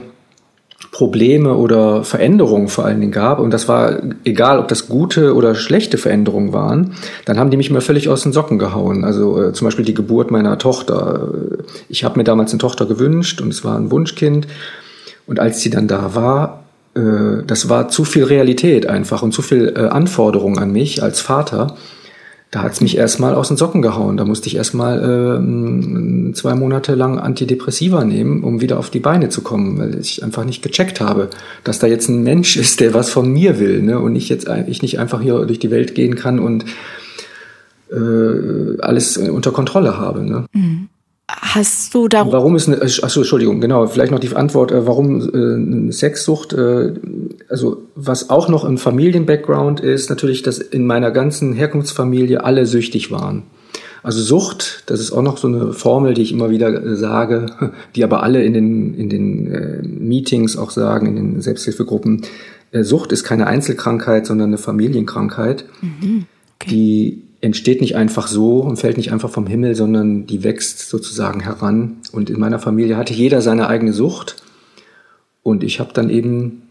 Probleme 0.92 1.56
oder 1.56 2.04
Veränderungen 2.04 2.68
vor 2.68 2.84
allen 2.84 3.00
Dingen 3.00 3.12
gab, 3.12 3.40
und 3.40 3.52
das 3.52 3.66
war 3.66 4.00
egal, 4.24 4.58
ob 4.58 4.68
das 4.68 4.88
gute 4.88 5.34
oder 5.34 5.54
schlechte 5.54 5.98
Veränderungen 5.98 6.52
waren, 6.52 6.94
dann 7.24 7.38
haben 7.38 7.50
die 7.50 7.56
mich 7.56 7.70
immer 7.70 7.80
völlig 7.80 8.08
aus 8.08 8.22
den 8.22 8.32
Socken 8.32 8.58
gehauen. 8.58 9.04
Also 9.04 9.42
äh, 9.42 9.52
zum 9.52 9.66
Beispiel 9.66 9.84
die 9.84 9.94
Geburt 9.94 10.30
meiner 10.30 10.58
Tochter. 10.58 11.28
Ich 11.88 12.04
habe 12.04 12.18
mir 12.18 12.24
damals 12.24 12.52
eine 12.52 12.58
Tochter 12.58 12.86
gewünscht 12.86 13.40
und 13.40 13.48
es 13.48 13.64
war 13.64 13.76
ein 13.76 13.90
Wunschkind. 13.90 14.46
Und 15.28 15.38
als 15.38 15.60
sie 15.60 15.70
dann 15.70 15.86
da 15.86 16.14
war, 16.14 16.64
äh, 16.94 17.44
das 17.46 17.68
war 17.68 17.88
zu 17.88 18.04
viel 18.04 18.24
Realität 18.24 18.86
einfach 18.86 19.22
und 19.22 19.32
zu 19.32 19.42
viel 19.42 19.74
äh, 19.76 19.80
Anforderung 19.86 20.58
an 20.58 20.72
mich 20.72 21.02
als 21.02 21.20
Vater. 21.20 21.76
Da 22.50 22.62
hat's 22.62 22.80
mich 22.80 22.96
erstmal 22.96 23.34
aus 23.34 23.48
den 23.48 23.58
Socken 23.58 23.82
gehauen. 23.82 24.16
Da 24.16 24.24
musste 24.24 24.48
ich 24.48 24.56
erstmal 24.56 24.98
äh, 24.98 26.32
zwei 26.32 26.54
Monate 26.54 26.94
lang 26.94 27.18
Antidepressiva 27.18 28.04
nehmen, 28.04 28.42
um 28.42 28.62
wieder 28.62 28.78
auf 28.78 28.88
die 28.88 29.00
Beine 29.00 29.28
zu 29.28 29.42
kommen, 29.42 29.78
weil 29.78 29.98
ich 30.00 30.24
einfach 30.24 30.46
nicht 30.46 30.62
gecheckt 30.62 31.02
habe, 31.02 31.28
dass 31.62 31.78
da 31.78 31.86
jetzt 31.86 32.08
ein 32.08 32.22
Mensch 32.22 32.56
ist, 32.56 32.80
der 32.80 32.94
was 32.94 33.10
von 33.10 33.30
mir 33.30 33.60
will, 33.60 33.82
ne? 33.82 34.00
Und 34.00 34.16
ich 34.16 34.30
jetzt 34.30 34.48
ich 34.66 34.80
nicht 34.80 34.98
einfach 34.98 35.20
hier 35.20 35.44
durch 35.44 35.58
die 35.58 35.70
Welt 35.70 35.94
gehen 35.94 36.14
kann 36.14 36.38
und 36.38 36.64
äh, 37.90 38.80
alles 38.80 39.16
unter 39.16 39.50
Kontrolle 39.50 39.98
habe. 39.98 40.22
Ne? 40.22 40.46
Mhm. 40.52 40.87
Hast 41.54 41.94
du 41.94 42.08
da 42.08 42.30
Warum 42.30 42.56
ist 42.56 42.68
eine, 42.68 42.82
achso, 42.82 43.20
Entschuldigung, 43.20 43.60
genau, 43.60 43.86
vielleicht 43.86 44.12
noch 44.12 44.18
die 44.18 44.34
Antwort, 44.34 44.70
äh, 44.70 44.86
warum 44.86 45.20
äh, 45.20 45.54
eine 45.54 45.92
Sexsucht, 45.92 46.52
äh, 46.52 46.92
also 47.48 47.82
was 47.94 48.28
auch 48.28 48.48
noch 48.48 48.64
im 48.64 48.76
Familien-Background 48.76 49.80
ist, 49.80 50.10
natürlich, 50.10 50.42
dass 50.42 50.58
in 50.58 50.86
meiner 50.86 51.10
ganzen 51.10 51.54
Herkunftsfamilie 51.54 52.44
alle 52.44 52.66
süchtig 52.66 53.10
waren. 53.10 53.44
Also 54.02 54.20
Sucht, 54.20 54.84
das 54.86 55.00
ist 55.00 55.12
auch 55.12 55.22
noch 55.22 55.38
so 55.38 55.48
eine 55.48 55.72
Formel, 55.72 56.14
die 56.14 56.22
ich 56.22 56.32
immer 56.32 56.50
wieder 56.50 56.84
äh, 56.84 56.96
sage, 56.96 57.46
die 57.96 58.04
aber 58.04 58.22
alle 58.22 58.42
in 58.42 58.52
den, 58.52 58.94
in 58.94 59.08
den 59.08 59.52
äh, 59.52 59.82
Meetings 59.82 60.56
auch 60.56 60.70
sagen, 60.70 61.06
in 61.06 61.16
den 61.16 61.40
Selbsthilfegruppen. 61.40 62.22
Äh, 62.72 62.84
Sucht 62.84 63.12
ist 63.12 63.24
keine 63.24 63.46
Einzelkrankheit, 63.46 64.26
sondern 64.26 64.50
eine 64.50 64.58
Familienkrankheit, 64.58 65.64
mhm. 65.80 66.26
okay. 66.60 66.70
die 66.70 67.22
entsteht 67.40 67.80
nicht 67.80 67.96
einfach 67.96 68.26
so 68.26 68.60
und 68.60 68.78
fällt 68.78 68.96
nicht 68.96 69.12
einfach 69.12 69.30
vom 69.30 69.46
Himmel, 69.46 69.74
sondern 69.74 70.26
die 70.26 70.42
wächst 70.42 70.88
sozusagen 70.88 71.40
heran. 71.40 71.98
Und 72.12 72.30
in 72.30 72.40
meiner 72.40 72.58
Familie 72.58 72.96
hatte 72.96 73.14
jeder 73.14 73.42
seine 73.42 73.68
eigene 73.68 73.92
Sucht. 73.92 74.36
Und 75.42 75.62
ich 75.62 75.80
habe 75.80 75.92
dann 75.92 76.10
eben 76.10 76.62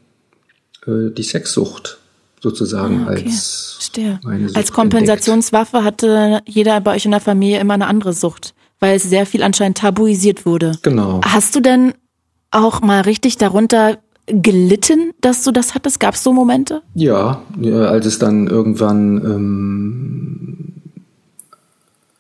äh, 0.86 1.12
die 1.12 1.24
Sexsucht 1.24 2.00
sozusagen 2.42 3.06
ah, 3.08 3.12
okay. 3.12 3.26
als 3.26 3.92
meine 4.24 4.48
Sucht 4.48 4.58
Als 4.58 4.72
Kompensationswaffe 4.72 5.78
entdeckt. 5.78 6.04
hatte 6.04 6.42
jeder 6.46 6.82
bei 6.82 6.96
euch 6.96 7.06
in 7.06 7.12
der 7.12 7.22
Familie 7.22 7.60
immer 7.60 7.74
eine 7.74 7.88
andere 7.88 8.14
Sucht, 8.14 8.54
weil 8.80 8.98
es 8.98 9.04
sehr 9.04 9.26
viel 9.26 9.44
anscheinend 9.44 9.78
tabuisiert 9.78 10.46
wurde. 10.46 10.78
Genau. 10.82 11.22
Hast 11.24 11.56
du 11.56 11.62
denn 11.62 11.94
auch 12.52 12.82
mal 12.82 13.02
richtig 13.02 13.38
darunter 13.38 13.98
gelitten, 14.28 15.12
dass 15.22 15.44
du 15.44 15.52
das 15.52 15.74
hattest? 15.74 16.00
Gab 16.00 16.16
es 16.16 16.24
so 16.24 16.34
Momente? 16.34 16.82
Ja, 16.94 17.42
als 17.64 18.06
es 18.06 18.20
dann 18.20 18.48
irgendwann, 18.48 19.18
ähm, 19.26 20.58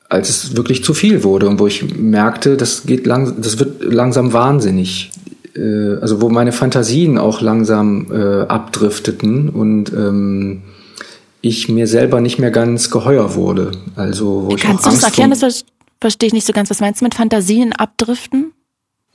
als 0.09 0.29
es 0.29 0.55
wirklich 0.55 0.83
zu 0.83 0.93
viel 0.93 1.23
wurde 1.23 1.47
und 1.47 1.59
wo 1.59 1.67
ich 1.67 1.97
merkte, 1.97 2.57
das 2.57 2.85
geht 2.85 3.05
lang, 3.05 3.41
das 3.41 3.59
wird 3.59 3.83
langsam 3.83 4.33
wahnsinnig. 4.33 5.11
Äh, 5.55 5.97
also 6.01 6.21
wo 6.21 6.29
meine 6.29 6.51
Fantasien 6.51 7.17
auch 7.17 7.41
langsam 7.41 8.07
äh, 8.11 8.41
abdrifteten 8.43 9.49
und 9.49 9.91
ähm, 9.91 10.63
ich 11.41 11.69
mir 11.69 11.87
selber 11.87 12.21
nicht 12.21 12.39
mehr 12.39 12.51
ganz 12.51 12.89
geheuer 12.89 13.35
wurde. 13.35 13.71
Also 13.95 14.47
wo 14.49 14.55
Kannst 14.55 14.85
ich 14.85 14.93
du 14.93 14.95
das 14.95 15.03
erklären? 15.03 15.31
Das 15.31 15.65
verstehe 15.99 16.27
ich 16.27 16.33
nicht 16.33 16.47
so 16.47 16.53
ganz. 16.53 16.69
Was 16.69 16.79
meinst 16.79 17.01
du 17.01 17.05
mit 17.05 17.15
Fantasien 17.15 17.73
abdriften? 17.73 18.53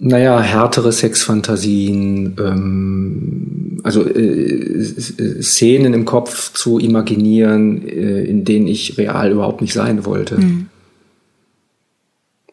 Naja, 0.04 0.40
härtere 0.40 0.90
Sexfantasien, 0.90 2.34
ähm, 2.40 3.78
also 3.84 4.04
äh, 4.04 5.40
Szenen 5.40 5.94
im 5.94 6.04
Kopf 6.04 6.52
zu 6.54 6.80
imaginieren, 6.80 7.86
äh, 7.86 8.24
in 8.24 8.44
denen 8.44 8.66
ich 8.66 8.98
real 8.98 9.30
überhaupt 9.30 9.60
nicht 9.60 9.72
sein 9.72 10.04
wollte. 10.04 10.38
Mhm 10.38 10.66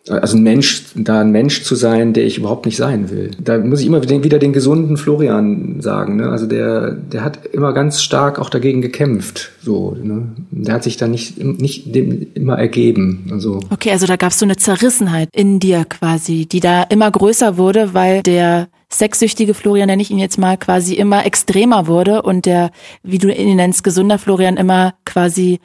also 0.10 0.38
ein 0.38 0.43
Mensch, 0.43 0.84
da 0.95 1.22
ein 1.22 1.32
Mensch 1.32 1.64
zu 1.64 1.76
sein, 1.76 2.14
der 2.14 2.26
ich 2.26 2.38
überhaupt 2.38 2.66
nicht 2.66 2.78
sein 2.78 3.10
will. 3.10 3.32
Da 3.39 3.57
muss 3.57 3.82
ich 3.82 3.88
immer 3.88 4.03
wieder 4.03 4.39
den 4.39 4.53
gesunden 4.53 4.97
Florian 4.97 5.82
sagen. 5.82 6.18
Ne? 6.18 6.30
Also 6.30 6.45
der, 6.45 6.91
der 6.91 7.24
hat 7.24 7.45
immer 7.47 7.74
ganz 7.74 8.01
stark 8.01 8.39
auch 8.39 8.49
dagegen 8.49 8.82
gekämpft. 8.82 9.51
So, 9.62 9.97
ne? 10.01 10.30
Der 10.51 10.76
hat 10.76 10.84
sich 10.84 10.97
da 10.97 11.07
nicht, 11.07 11.43
nicht 11.43 11.93
dem 11.95 12.28
immer 12.34 12.57
ergeben. 12.57 13.30
Also. 13.32 13.60
Okay, 13.70 13.91
also 13.91 14.05
da 14.05 14.16
gab 14.16 14.32
es 14.32 14.39
so 14.39 14.45
eine 14.45 14.57
Zerrissenheit 14.57 15.30
in 15.34 15.60
dir 15.60 15.86
quasi, 15.86 16.45
die 16.45 16.60
da 16.60 16.84
immer 16.84 17.10
größer 17.10 17.57
wurde, 17.57 17.93
weil 17.93 18.24
der 18.24 18.68
sexsüchtige 18.91 19.53
Florian, 19.53 19.88
nenne 19.88 20.01
ich 20.01 20.12
ihn 20.12 20.18
jetzt 20.18 20.39
mal, 20.39 20.57
quasi 20.57 20.95
immer 20.95 21.26
extremer 21.26 21.88
wurde 21.88 22.24
und 22.24 22.45
der, 22.45 22.72
wie 23.03 23.20
du 23.20 23.32
ihn 23.32 23.55
nennst, 23.55 23.84
gesunder 23.84 24.18
Florian 24.18 24.57
immer 24.57 24.95
quasi 25.05 25.60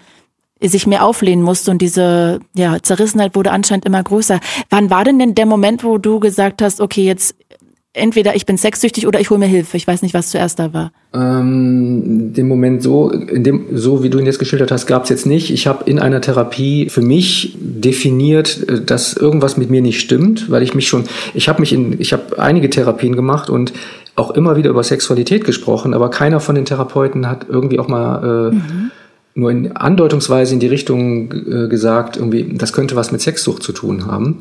sich 0.69 0.87
mehr 0.87 1.05
auflehnen 1.05 1.45
musste 1.45 1.71
und 1.71 1.81
diese 1.83 2.41
ja, 2.55 2.79
Zerrissenheit 2.83 3.35
wurde 3.35 3.51
anscheinend 3.51 3.85
immer 3.85 4.03
größer. 4.03 4.41
Wann 4.71 4.91
war 4.91 5.05
denn 5.05 5.19
denn 5.19 5.35
der 5.35 5.47
Moment, 5.47 5.85
wo 5.85 5.99
du 5.99 6.21
gesagt 6.21 6.63
hast, 6.63 6.81
okay, 6.81 7.05
jetzt 7.05 7.35
entweder 7.95 8.35
ich 8.35 8.45
bin 8.45 8.57
sexsüchtig 8.57 9.07
oder 9.07 9.21
ich 9.21 9.31
hole 9.31 9.39
mir 9.39 9.47
Hilfe. 9.47 9.77
Ich 9.77 9.87
weiß 9.87 10.03
nicht, 10.03 10.15
was 10.15 10.31
zuerst 10.31 10.59
da 10.59 10.75
war. 10.75 10.93
Ähm, 11.15 12.33
den 12.35 12.49
Moment 12.49 12.83
so, 12.83 13.11
in 13.11 13.45
dem, 13.45 13.67
so 13.73 14.03
wie 14.03 14.11
du 14.11 14.19
ihn 14.19 14.27
jetzt 14.27 14.41
geschildert 14.41 14.73
hast, 14.73 14.87
gab 14.87 15.05
es 15.05 15.11
jetzt 15.11 15.27
nicht. 15.27 15.51
Ich 15.51 15.67
habe 15.67 15.89
in 15.89 16.01
einer 16.01 16.21
Therapie 16.21 16.91
für 16.91 17.01
mich 17.01 17.57
definiert, 17.59 18.69
äh, 18.69 18.85
dass 18.85 19.15
irgendwas 19.15 19.57
mit 19.57 19.71
mir 19.71 19.81
nicht 19.81 20.01
stimmt, 20.01 20.51
weil 20.51 20.63
ich 20.63 20.75
mich 20.75 20.89
schon, 20.89 21.05
ich 21.33 21.49
habe 21.49 21.61
mich 21.61 21.73
in, 21.73 22.01
ich 22.01 22.13
habe 22.13 22.39
einige 22.39 22.69
Therapien 22.69 23.15
gemacht 23.15 23.49
und 23.49 23.73
auch 24.17 24.33
immer 24.33 24.57
wieder 24.57 24.71
über 24.71 24.83
Sexualität 24.83 25.45
gesprochen, 25.45 25.95
aber 25.95 26.11
keiner 26.11 26.41
von 26.41 26.55
den 26.55 26.65
Therapeuten 26.65 27.29
hat 27.29 27.47
irgendwie 27.49 27.79
auch 27.79 27.89
mal 27.89 28.51
äh, 28.53 28.55
mhm 28.55 28.91
nur 29.35 29.51
in 29.51 29.77
andeutungsweise 29.77 30.55
in 30.55 30.61
die 30.61 30.69
Richtung 30.69 31.33
äh, 31.33 31.69
gesagt, 31.69 32.17
irgendwie, 32.17 32.55
das 32.57 32.73
könnte 32.73 32.97
was 32.97 33.13
mit 33.13 33.21
Sexsucht 33.21 33.63
zu 33.63 33.73
tun 33.73 34.07
haben. 34.07 34.39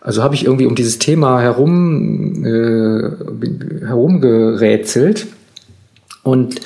Also 0.00 0.22
habe 0.22 0.34
ich 0.34 0.44
irgendwie 0.44 0.66
um 0.66 0.74
dieses 0.74 0.98
Thema 0.98 1.40
herum 1.40 2.44
äh, 2.44 3.86
herumgerätselt 3.86 5.26
und 6.22 6.60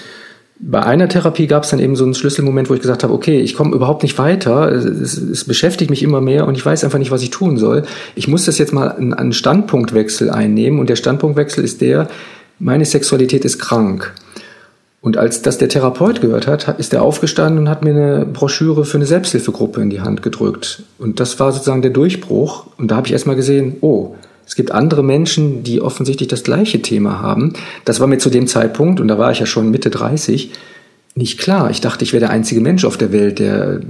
bei 0.65 0.81
einer 0.81 1.09
Therapie 1.09 1.49
gab 1.49 1.65
es 1.65 1.71
dann 1.71 1.81
eben 1.81 1.97
so 1.97 2.05
einen 2.05 2.15
Schlüsselmoment, 2.15 2.71
wo 2.71 2.75
ich 2.75 2.81
gesagt 2.81 3.03
habe, 3.03 3.13
okay, 3.13 3.41
ich 3.41 3.57
komme 3.57 3.75
überhaupt 3.75 4.05
nicht 4.05 4.17
weiter, 4.17 4.71
es, 4.71 5.17
es, 5.17 5.45
beschäftigt 5.45 5.91
mich 5.91 6.05
immer 6.05 6.21
mehr 6.21 6.47
und 6.47 6.57
ich 6.57 6.65
weiß 6.65 6.85
einfach 6.85 7.01
nicht, 7.01 7.11
was 7.11 7.23
ich 7.23 7.31
tun 7.31 7.57
soll. 7.57 7.83
Ich 8.15 8.29
muss 8.29 8.45
das 8.45 8.59
jetzt 8.59 8.73
mal 8.73 8.93
einen 8.93 9.33
Standpunktwechsel 9.33 10.31
einnehmen 10.31 10.79
und 10.79 10.89
der 10.89 10.95
Standpunktwechsel 10.95 11.65
ist 11.65 11.81
der, 11.81 12.09
meine 12.61 12.85
Sexualität 12.85 13.45
ist 13.45 13.59
krank. 13.59 14.15
Und 15.03 15.17
als 15.17 15.43
das 15.43 15.59
der 15.59 15.69
Therapeut 15.69 16.21
gehört 16.21 16.47
hat, 16.47 16.79
ist 16.79 16.95
er 16.95 17.03
aufgestanden 17.03 17.59
und 17.59 17.69
hat 17.69 17.83
mir 17.83 17.91
eine 17.91 18.25
Broschüre 18.25 18.85
für 18.85 18.99
eine 18.99 19.07
Selbsthilfegruppe 19.07 19.83
in 19.83 19.91
die 19.91 20.01
Hand 20.01 20.23
gedrückt. 20.23 20.85
Und 20.99 21.19
das 21.19 21.41
war 21.41 21.51
sozusagen 21.51 21.83
der 21.83 21.91
Durchbruch. 21.91 22.67
Und 22.79 22.93
da 22.93 22.97
habe 22.97 23.09
ich 23.09 23.13
erstmal 23.13 23.35
gesehen, 23.35 23.75
oh, 23.81 24.15
es 24.47 24.55
gibt 24.55 24.71
andere 24.71 25.03
Menschen, 25.03 25.65
die 25.65 25.81
offensichtlich 25.81 26.29
das 26.29 26.45
gleiche 26.45 26.83
Thema 26.83 27.21
haben. 27.21 27.55
Das 27.85 27.99
war 27.99 28.07
mir 28.07 28.19
zu 28.19 28.31
dem 28.31 28.47
Zeitpunkt, 28.47 29.01
und 29.01 29.09
da 29.09 29.19
war 29.19 29.33
ich 29.33 29.41
ja 29.41 29.47
schon 29.47 29.73
Mitte 29.73 29.91
30, 29.91 30.53
nicht 31.17 31.39
klar. 31.39 31.71
Ich 31.71 31.81
dachte, 31.81 32.05
ich 32.05 32.13
wäre 32.13 32.21
der 32.21 32.31
einzige 32.31 32.61
Mensch 32.61 32.85
auf 32.85 32.97
der 32.97 33.11
Welt, 33.11 33.41
der 33.41 33.81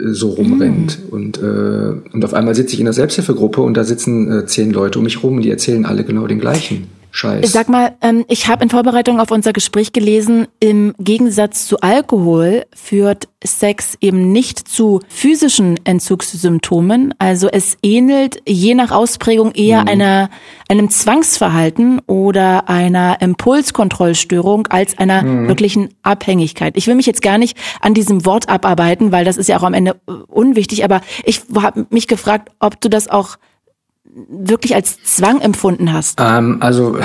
äh, 0.00 0.08
so 0.08 0.30
rumrennt. 0.30 1.00
Mhm. 1.04 1.12
Und, 1.12 1.38
äh, 1.38 2.14
und 2.14 2.24
auf 2.24 2.32
einmal 2.32 2.54
sitze 2.54 2.74
ich 2.74 2.80
in 2.80 2.86
der 2.86 2.94
Selbsthilfegruppe 2.94 3.60
und 3.60 3.76
da 3.76 3.84
sitzen 3.84 4.30
äh, 4.32 4.46
zehn 4.46 4.72
Leute 4.72 4.98
um 4.98 5.04
mich 5.04 5.22
rum 5.22 5.36
und 5.36 5.42
die 5.42 5.50
erzählen 5.50 5.84
alle 5.84 6.02
genau 6.04 6.26
den 6.26 6.40
gleichen. 6.40 6.88
Scheiß. 7.14 7.52
Sag 7.52 7.68
mal, 7.68 7.94
ähm, 8.00 8.24
ich 8.28 8.48
habe 8.48 8.64
in 8.64 8.70
Vorbereitung 8.70 9.20
auf 9.20 9.30
unser 9.30 9.52
Gespräch 9.52 9.92
gelesen, 9.92 10.48
im 10.60 10.94
Gegensatz 10.98 11.66
zu 11.66 11.78
Alkohol 11.80 12.64
führt 12.74 13.28
Sex 13.44 13.98
eben 14.00 14.32
nicht 14.32 14.66
zu 14.66 15.00
physischen 15.08 15.78
Entzugssymptomen. 15.84 17.14
Also 17.18 17.48
es 17.48 17.76
ähnelt 17.82 18.40
je 18.48 18.74
nach 18.74 18.92
Ausprägung 18.92 19.52
eher 19.52 19.82
mhm. 19.82 19.88
einer, 19.88 20.30
einem 20.68 20.88
Zwangsverhalten 20.88 22.00
oder 22.06 22.70
einer 22.70 23.20
Impulskontrollstörung 23.20 24.68
als 24.68 24.96
einer 24.96 25.22
mhm. 25.22 25.48
wirklichen 25.48 25.90
Abhängigkeit. 26.02 26.78
Ich 26.78 26.86
will 26.86 26.94
mich 26.94 27.06
jetzt 27.06 27.20
gar 27.20 27.36
nicht 27.36 27.58
an 27.82 27.92
diesem 27.92 28.24
Wort 28.24 28.48
abarbeiten, 28.48 29.12
weil 29.12 29.26
das 29.26 29.36
ist 29.36 29.50
ja 29.50 29.58
auch 29.58 29.64
am 29.64 29.74
Ende 29.74 29.96
äh, 30.08 30.12
unwichtig, 30.28 30.82
aber 30.82 31.02
ich 31.24 31.42
habe 31.54 31.86
mich 31.90 32.08
gefragt, 32.08 32.50
ob 32.58 32.80
du 32.80 32.88
das 32.88 33.08
auch 33.08 33.36
wirklich 34.28 34.74
als 34.74 35.02
Zwang 35.02 35.40
empfunden 35.40 35.92
hast? 35.92 36.18
Ähm, 36.20 36.58
also 36.60 36.98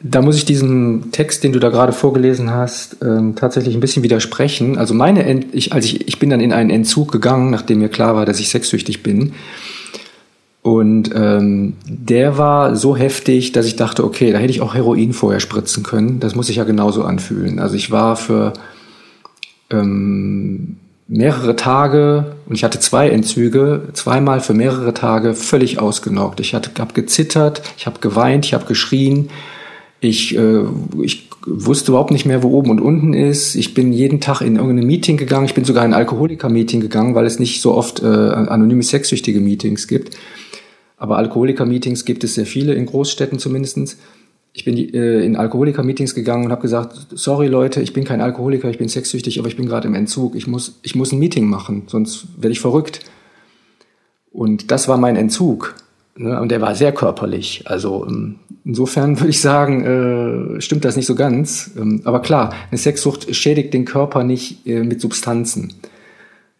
da 0.00 0.20
muss 0.20 0.36
ich 0.36 0.44
diesen 0.44 1.12
Text, 1.12 1.42
den 1.44 1.52
du 1.52 1.58
da 1.58 1.70
gerade 1.70 1.92
vorgelesen 1.92 2.50
hast, 2.50 2.98
ähm, 3.02 3.34
tatsächlich 3.36 3.74
ein 3.74 3.80
bisschen 3.80 4.02
widersprechen. 4.02 4.76
Also 4.76 4.92
meine, 4.92 5.24
Ent 5.24 5.46
ich, 5.52 5.72
also 5.72 5.86
ich, 5.86 6.06
ich 6.06 6.18
bin 6.18 6.28
dann 6.28 6.40
in 6.40 6.52
einen 6.52 6.70
Entzug 6.70 7.10
gegangen, 7.10 7.50
nachdem 7.50 7.78
mir 7.78 7.88
klar 7.88 8.14
war, 8.14 8.26
dass 8.26 8.38
ich 8.38 8.50
sexsüchtig 8.50 9.02
bin. 9.02 9.32
Und 10.60 11.10
ähm, 11.14 11.74
der 11.86 12.38
war 12.38 12.76
so 12.76 12.96
heftig, 12.96 13.52
dass 13.52 13.66
ich 13.66 13.76
dachte, 13.76 14.04
okay, 14.04 14.32
da 14.32 14.38
hätte 14.38 14.50
ich 14.50 14.60
auch 14.60 14.74
Heroin 14.74 15.12
vorher 15.12 15.40
spritzen 15.40 15.82
können. 15.82 16.20
Das 16.20 16.34
muss 16.34 16.46
sich 16.46 16.56
ja 16.56 16.64
genauso 16.64 17.04
anfühlen. 17.04 17.58
Also 17.58 17.76
ich 17.76 17.90
war 17.90 18.16
für 18.16 18.52
ähm, 19.70 20.76
mehrere 21.06 21.54
Tage 21.56 22.36
und 22.46 22.54
ich 22.54 22.64
hatte 22.64 22.80
zwei 22.80 23.10
Entzüge, 23.10 23.88
zweimal 23.92 24.40
für 24.40 24.54
mehrere 24.54 24.94
Tage 24.94 25.34
völlig 25.34 25.78
ausgenockt. 25.78 26.40
Ich 26.40 26.54
habe 26.54 26.94
gezittert, 26.94 27.62
ich 27.76 27.86
habe 27.86 28.00
geweint, 28.00 28.46
ich 28.46 28.54
habe 28.54 28.66
geschrien. 28.66 29.30
Ich, 30.00 30.36
äh, 30.36 30.64
ich 31.02 31.30
wusste 31.46 31.92
überhaupt 31.92 32.10
nicht 32.10 32.26
mehr, 32.26 32.42
wo 32.42 32.50
oben 32.50 32.70
und 32.70 32.80
unten 32.80 33.14
ist. 33.14 33.54
Ich 33.54 33.74
bin 33.74 33.92
jeden 33.92 34.20
Tag 34.20 34.40
in 34.40 34.56
irgendein 34.56 34.86
Meeting 34.86 35.16
gegangen. 35.16 35.46
Ich 35.46 35.54
bin 35.54 35.64
sogar 35.64 35.84
in 35.84 35.92
ein 35.92 35.98
Alkoholiker-Meeting 35.98 36.80
gegangen, 36.80 37.14
weil 37.14 37.26
es 37.26 37.38
nicht 37.38 37.60
so 37.60 37.74
oft 37.74 38.02
äh, 38.02 38.06
anonyme 38.06 38.82
sexsüchtige 38.82 39.40
Meetings 39.40 39.88
gibt. 39.88 40.16
Aber 40.96 41.18
Alkoholiker-Meetings 41.18 42.04
gibt 42.04 42.24
es 42.24 42.34
sehr 42.34 42.46
viele, 42.46 42.74
in 42.74 42.86
Großstädten 42.86 43.38
zumindestens 43.38 43.98
ich 44.56 44.64
bin 44.64 44.76
äh, 44.76 45.24
in 45.24 45.34
Alkoholiker-Meetings 45.34 46.14
gegangen 46.14 46.44
und 46.44 46.52
habe 46.52 46.62
gesagt, 46.62 47.08
sorry 47.10 47.48
Leute, 47.48 47.82
ich 47.82 47.92
bin 47.92 48.04
kein 48.04 48.20
Alkoholiker, 48.20 48.70
ich 48.70 48.78
bin 48.78 48.88
sexsüchtig, 48.88 49.40
aber 49.40 49.48
ich 49.48 49.56
bin 49.56 49.66
gerade 49.66 49.88
im 49.88 49.94
Entzug. 49.94 50.36
Ich 50.36 50.46
muss, 50.46 50.78
ich 50.82 50.94
muss 50.94 51.10
ein 51.10 51.18
Meeting 51.18 51.46
machen, 51.46 51.82
sonst 51.88 52.28
werde 52.36 52.52
ich 52.52 52.60
verrückt. 52.60 53.00
Und 54.30 54.70
das 54.70 54.86
war 54.86 54.96
mein 54.96 55.16
Entzug. 55.16 55.74
Ne? 56.16 56.40
Und 56.40 56.52
der 56.52 56.60
war 56.60 56.76
sehr 56.76 56.92
körperlich. 56.92 57.64
Also 57.66 58.06
ähm, 58.06 58.36
insofern 58.64 59.18
würde 59.18 59.30
ich 59.30 59.40
sagen, 59.40 60.56
äh, 60.56 60.60
stimmt 60.60 60.84
das 60.84 60.94
nicht 60.94 61.06
so 61.06 61.16
ganz. 61.16 61.72
Ähm, 61.76 62.02
aber 62.04 62.22
klar, 62.22 62.54
eine 62.70 62.78
Sexsucht 62.78 63.34
schädigt 63.34 63.74
den 63.74 63.84
Körper 63.84 64.22
nicht 64.22 64.64
äh, 64.68 64.84
mit 64.84 65.00
Substanzen. 65.00 65.74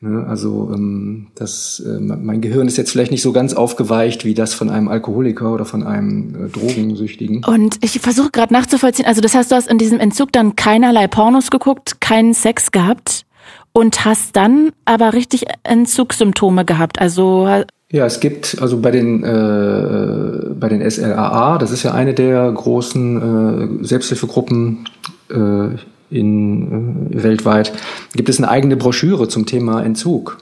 Ne? 0.04 0.26
Also 0.28 0.70
ähm, 0.74 1.28
das, 1.34 1.82
äh, 1.84 1.98
mein 1.98 2.42
Gehirn 2.42 2.68
ist 2.68 2.76
jetzt 2.76 2.90
vielleicht 2.90 3.10
nicht 3.10 3.22
so 3.22 3.32
ganz 3.32 3.54
aufgeweicht 3.54 4.26
wie 4.26 4.34
das 4.34 4.52
von 4.52 4.68
einem 4.68 4.88
Alkoholiker 4.88 5.50
oder 5.52 5.64
von 5.64 5.82
einem 5.82 6.46
äh, 6.46 6.48
Drogensüchtigen. 6.50 7.42
Und 7.44 7.78
ich 7.80 7.98
versuche 8.00 8.30
gerade 8.30 8.52
nachzuvollziehen, 8.52 9.06
also 9.06 9.22
das 9.22 9.34
heißt, 9.34 9.50
du 9.50 9.56
hast 9.56 9.66
in 9.66 9.78
diesem 9.78 10.00
Entzug 10.00 10.30
dann 10.32 10.56
keinerlei 10.56 11.08
Pornos 11.08 11.50
geguckt, 11.50 12.02
keinen 12.02 12.34
Sex 12.34 12.70
gehabt 12.70 13.24
und 13.72 14.04
hast 14.04 14.36
dann 14.36 14.72
aber 14.84 15.14
richtig 15.14 15.46
Entzugssymptome 15.62 16.66
gehabt. 16.66 17.00
Also 17.00 17.48
ja, 17.90 18.04
es 18.04 18.20
gibt 18.20 18.58
also 18.60 18.80
bei 18.80 18.90
den 18.90 19.24
äh, 19.24 20.50
bei 20.54 20.68
den 20.68 20.90
SLAA, 20.90 21.56
das 21.56 21.70
ist 21.70 21.82
ja 21.82 21.92
eine 21.92 22.12
der 22.12 22.52
großen 22.52 23.80
äh, 23.80 23.84
Selbsthilfegruppen 23.84 24.86
äh, 25.30 25.78
in, 26.14 27.12
äh, 27.12 27.22
weltweit, 27.22 27.72
gibt 28.14 28.28
es 28.28 28.38
eine 28.38 28.48
eigene 28.48 28.76
Broschüre 28.76 29.28
zum 29.28 29.46
Thema 29.46 29.82
Entzug. 29.82 30.38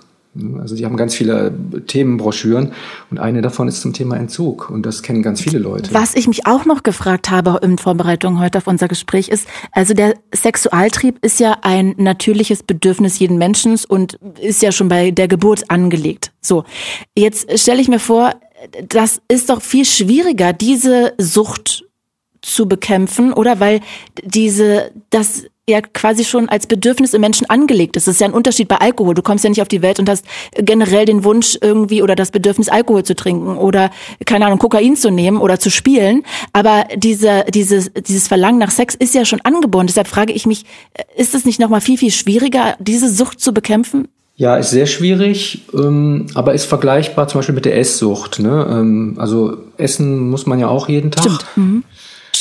Also 0.58 0.74
die 0.74 0.86
haben 0.86 0.96
ganz 0.96 1.14
viele 1.14 1.52
Themenbroschüren 1.86 2.72
und 3.10 3.18
eine 3.18 3.42
davon 3.42 3.68
ist 3.68 3.82
zum 3.82 3.92
Thema 3.92 4.16
Entzug 4.16 4.70
und 4.70 4.86
das 4.86 5.02
kennen 5.02 5.22
ganz 5.22 5.42
viele 5.42 5.58
Leute. 5.58 5.92
Was 5.92 6.14
ich 6.14 6.26
mich 6.26 6.46
auch 6.46 6.64
noch 6.64 6.84
gefragt 6.84 7.28
habe 7.28 7.58
in 7.62 7.76
Vorbereitung 7.76 8.40
heute 8.40 8.56
auf 8.56 8.66
unser 8.66 8.88
Gespräch 8.88 9.28
ist, 9.28 9.46
also 9.72 9.92
der 9.92 10.14
Sexualtrieb 10.34 11.18
ist 11.22 11.38
ja 11.38 11.58
ein 11.60 11.94
natürliches 11.98 12.62
Bedürfnis 12.62 13.18
jeden 13.18 13.36
Menschen 13.36 13.78
und 13.86 14.14
ist 14.40 14.62
ja 14.62 14.72
schon 14.72 14.88
bei 14.88 15.10
der 15.10 15.28
Geburt 15.28 15.70
angelegt. 15.70 16.32
So, 16.40 16.64
jetzt 17.14 17.58
stelle 17.58 17.82
ich 17.82 17.88
mir 17.88 18.00
vor, 18.00 18.32
das 18.88 19.20
ist 19.28 19.50
doch 19.50 19.60
viel 19.60 19.84
schwieriger, 19.84 20.54
diese 20.54 21.12
Sucht 21.18 21.84
zu 22.40 22.66
bekämpfen, 22.66 23.32
oder 23.32 23.60
weil 23.60 23.80
diese, 24.24 24.90
das 25.10 25.44
ja 25.70 25.80
quasi 25.80 26.24
schon 26.24 26.48
als 26.48 26.66
Bedürfnis 26.66 27.14
im 27.14 27.20
Menschen 27.20 27.48
angelegt 27.48 27.96
ist. 27.96 28.08
Das 28.08 28.14
ist 28.14 28.20
ja 28.20 28.26
ein 28.26 28.34
Unterschied 28.34 28.66
bei 28.66 28.76
Alkohol. 28.76 29.14
Du 29.14 29.22
kommst 29.22 29.44
ja 29.44 29.50
nicht 29.50 29.62
auf 29.62 29.68
die 29.68 29.80
Welt 29.80 30.00
und 30.00 30.08
hast 30.08 30.24
generell 30.56 31.04
den 31.04 31.22
Wunsch 31.22 31.56
irgendwie 31.60 32.02
oder 32.02 32.16
das 32.16 32.32
Bedürfnis 32.32 32.68
Alkohol 32.68 33.04
zu 33.04 33.14
trinken 33.14 33.56
oder 33.56 33.90
keine 34.26 34.46
Ahnung 34.46 34.58
Kokain 34.58 34.96
zu 34.96 35.10
nehmen 35.10 35.38
oder 35.38 35.60
zu 35.60 35.70
spielen. 35.70 36.24
Aber 36.52 36.86
diese, 36.96 37.44
dieses, 37.54 37.92
dieses 37.92 38.26
Verlangen 38.26 38.58
nach 38.58 38.72
Sex 38.72 38.96
ist 38.96 39.14
ja 39.14 39.24
schon 39.24 39.40
angeboren. 39.42 39.86
Deshalb 39.86 40.08
frage 40.08 40.32
ich 40.32 40.46
mich, 40.46 40.64
ist 41.16 41.34
es 41.34 41.44
nicht 41.44 41.60
noch 41.60 41.68
mal 41.68 41.80
viel 41.80 41.96
viel 41.96 42.10
schwieriger, 42.10 42.74
diese 42.80 43.08
Sucht 43.08 43.40
zu 43.40 43.54
bekämpfen? 43.54 44.08
Ja, 44.34 44.56
ist 44.56 44.70
sehr 44.70 44.86
schwierig, 44.86 45.66
ähm, 45.74 46.26
aber 46.34 46.54
ist 46.54 46.64
vergleichbar 46.64 47.28
zum 47.28 47.38
Beispiel 47.38 47.54
mit 47.54 47.66
der 47.66 47.78
Esssucht. 47.78 48.40
Ne? 48.40 48.66
Ähm, 48.68 49.14
also 49.18 49.58
essen 49.76 50.30
muss 50.30 50.46
man 50.46 50.58
ja 50.58 50.66
auch 50.66 50.88
jeden 50.88 51.12
Tag. 51.12 51.22
Stimmt. 51.22 51.46
Mhm. 51.54 51.84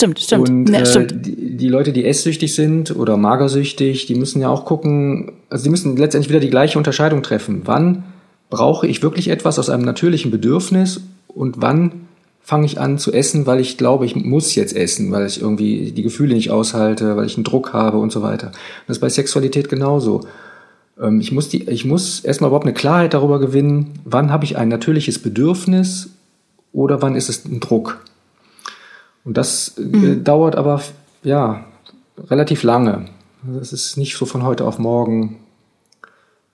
Stimmt, 0.02 0.20
stimmt. 0.20 0.50
Und 0.50 0.70
ja, 0.70 0.80
äh, 0.80 0.86
stimmt. 0.88 1.26
die, 1.28 1.58
die 1.58 1.68
Leute, 1.68 1.94
die 1.94 2.06
esssüchtig 2.06 2.56
sind 2.56 2.96
oder 2.96 3.18
magersüchtig, 3.18 4.08
die 4.08 4.16
müssen 4.16 4.42
ja 4.42 4.50
auch 4.50 4.66
gucken, 4.66 5.34
also 5.52 5.64
die 5.64 5.70
müssen 5.70 5.96
letztendlich 5.96 6.30
wieder 6.30 6.40
die 6.40 6.50
gleiche 6.50 6.80
Unterscheidung 6.80 7.22
treffen. 7.22 7.62
Wann 7.66 8.04
brauche 8.50 8.88
ich 8.88 9.04
wirklich 9.04 9.28
etwas 9.28 9.60
aus 9.60 9.70
einem 9.70 9.86
natürlichen 9.86 10.32
Bedürfnis 10.32 11.02
und 11.28 11.62
wann 11.62 12.08
fange 12.42 12.66
ich 12.66 12.80
an 12.80 12.98
zu 12.98 13.14
essen, 13.14 13.46
weil 13.46 13.60
ich 13.60 13.78
glaube, 13.78 14.08
ich 14.08 14.16
muss 14.16 14.56
jetzt 14.56 14.76
essen, 14.76 15.12
weil 15.12 15.28
ich 15.28 15.40
irgendwie 15.40 15.92
die 15.92 16.02
Gefühle 16.02 16.34
nicht 16.34 16.50
aushalte, 16.50 17.16
weil 17.16 17.28
ich 17.28 17.36
einen 17.38 17.44
Druck 17.44 17.72
habe 17.72 18.00
und 18.00 18.12
so 18.12 18.24
weiter. 18.24 18.52
Das 18.88 18.98
ist 18.98 19.02
bei 19.02 19.10
Sexualität 19.10 19.70
genauso. 19.70 20.22
Ähm, 21.00 21.22
ich 21.22 21.32
muss, 21.32 21.48
die, 21.48 21.70
ich 21.70 21.86
muss 21.86 22.22
erstmal 22.22 22.48
überhaupt 22.48 22.66
eine 22.66 22.74
Klarheit 22.74 23.14
darüber 23.14 23.40
gewinnen, 23.40 24.00
wann 24.04 24.32
habe 24.32 24.46
ich 24.46 24.58
ein 24.58 24.68
natürliches 24.68 25.20
Bedürfnis 25.20 26.10
oder 26.74 27.04
wann 27.04 27.16
ist 27.16 27.30
es 27.30 27.46
ein 27.46 27.60
Druck. 27.60 28.00
Und 29.24 29.38
das 29.38 29.78
äh, 29.78 29.82
mhm. 29.82 30.24
dauert 30.24 30.56
aber 30.56 30.82
ja 31.24 31.66
relativ 32.18 32.64
lange. 32.64 33.10
Das 33.44 33.74
ist 33.74 33.98
nicht 33.98 34.16
so 34.18 34.26
von 34.26 34.44
heute 34.44 34.66
auf 34.66 34.78
morgen 34.80 35.40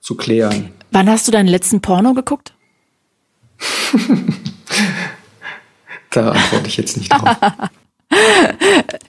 zu 0.00 0.16
klären. 0.16 0.70
Wann 0.90 1.08
hast 1.08 1.28
du 1.28 1.32
deinen 1.32 1.48
letzten 1.48 1.80
Porno 1.80 2.14
geguckt? 2.14 2.54
da 6.10 6.30
antworte 6.32 6.68
ich 6.68 6.76
jetzt 6.76 6.96
nicht 6.96 7.12
drauf. 7.12 7.36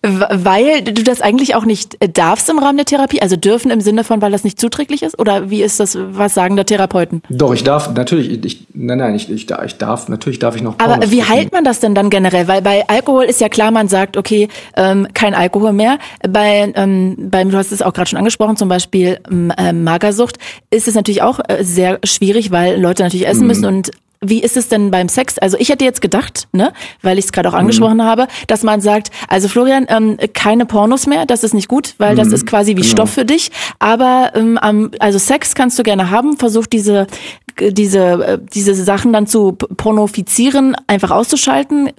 Weil 0.01 0.81
du 0.81 1.03
das 1.03 1.21
eigentlich 1.21 1.55
auch 1.55 1.65
nicht 1.65 1.97
darfst 2.17 2.49
im 2.49 2.59
Rahmen 2.59 2.77
der 2.77 2.85
Therapie, 2.85 3.21
also 3.21 3.35
dürfen 3.35 3.71
im 3.71 3.81
Sinne 3.81 4.03
von, 4.03 4.21
weil 4.21 4.31
das 4.31 4.43
nicht 4.43 4.59
zuträglich 4.59 5.03
ist? 5.03 5.19
Oder 5.19 5.49
wie 5.49 5.61
ist 5.61 5.79
das, 5.79 5.97
was 5.99 6.33
sagen 6.33 6.55
da 6.55 6.63
Therapeuten? 6.63 7.21
Doch, 7.29 7.53
ich 7.53 7.63
darf, 7.63 7.93
natürlich, 7.93 8.43
ich, 8.43 8.67
nein, 8.73 8.97
nein, 8.97 9.15
ich, 9.15 9.29
ich, 9.29 9.49
ich 9.49 9.77
darf, 9.77 10.09
natürlich 10.09 10.39
darf 10.39 10.55
ich 10.55 10.61
noch 10.61 10.77
Pornos 10.77 10.95
Aber 10.95 11.11
wie 11.11 11.19
gucken. 11.19 11.33
heilt 11.33 11.51
man 11.51 11.63
das 11.63 11.79
denn 11.79 11.95
dann 11.95 12.09
generell? 12.09 12.47
Weil 12.47 12.61
bei 12.61 12.87
Alkohol 12.87 13.25
ist 13.25 13.41
ja 13.41 13.49
klar, 13.49 13.71
man 13.71 13.87
sagt, 13.87 14.17
okay, 14.17 14.47
ähm, 14.75 15.07
kein 15.13 15.33
Alkohol 15.33 15.73
mehr. 15.73 15.97
Bei, 16.27 16.71
ähm, 16.75 17.15
beim, 17.17 17.51
du 17.51 17.57
hast 17.57 17.71
es 17.71 17.81
auch 17.81 17.93
gerade 17.93 18.09
schon 18.09 18.19
angesprochen, 18.19 18.57
zum 18.57 18.69
Beispiel 18.69 19.19
ähm, 19.29 19.83
Magersucht, 19.83 20.37
ist 20.69 20.87
es 20.87 20.95
natürlich 20.95 21.21
auch 21.21 21.39
äh, 21.47 21.63
sehr 21.63 21.99
schwierig, 22.03 22.51
weil 22.51 22.79
Leute 22.79 23.03
natürlich 23.03 23.27
essen 23.27 23.41
mhm. 23.41 23.47
müssen 23.47 23.65
und 23.65 23.91
wie 24.21 24.41
ist 24.41 24.57
es 24.57 24.67
denn 24.67 24.91
beim 24.91 25.07
Sex? 25.07 25.37
Also 25.37 25.57
ich 25.57 25.69
hätte 25.69 25.85
jetzt 25.85 26.01
gedacht, 26.01 26.47
ne, 26.51 26.73
weil 27.01 27.17
ich 27.17 27.25
es 27.25 27.31
gerade 27.31 27.47
auch 27.49 27.53
mhm. 27.53 27.59
angesprochen 27.59 27.97
mhm. 27.97 28.03
habe, 28.03 28.27
dass 28.47 28.63
man 28.63 28.81
sagt, 28.81 29.11
also 29.29 29.47
Florian, 29.47 29.85
ähm, 29.89 30.17
keine 30.33 30.65
Pornos 30.65 31.07
mehr, 31.07 31.25
das 31.25 31.43
ist 31.43 31.53
nicht 31.53 31.69
gut, 31.69 31.95
weil 31.97 32.13
mhm. 32.13 32.17
das 32.17 32.27
ist 32.29 32.45
quasi 32.45 32.71
wie 32.71 32.81
genau. 32.81 32.91
Stoff 32.91 33.11
für 33.11 33.25
dich. 33.25 33.51
Aber 33.79 34.31
ähm, 34.35 34.91
also 34.99 35.17
Sex 35.19 35.55
kannst 35.55 35.79
du 35.79 35.83
gerne 35.83 36.09
haben, 36.09 36.37
versuch 36.37 36.67
diese 36.67 37.07
diese 37.59 37.99
äh, 37.99 38.39
diese 38.53 38.73
Sachen 38.75 39.13
dann 39.13 39.25
zu 39.25 39.53
pornofizieren, 39.53 40.75
einfach 40.87 41.11
auszuschalten, 41.11 41.91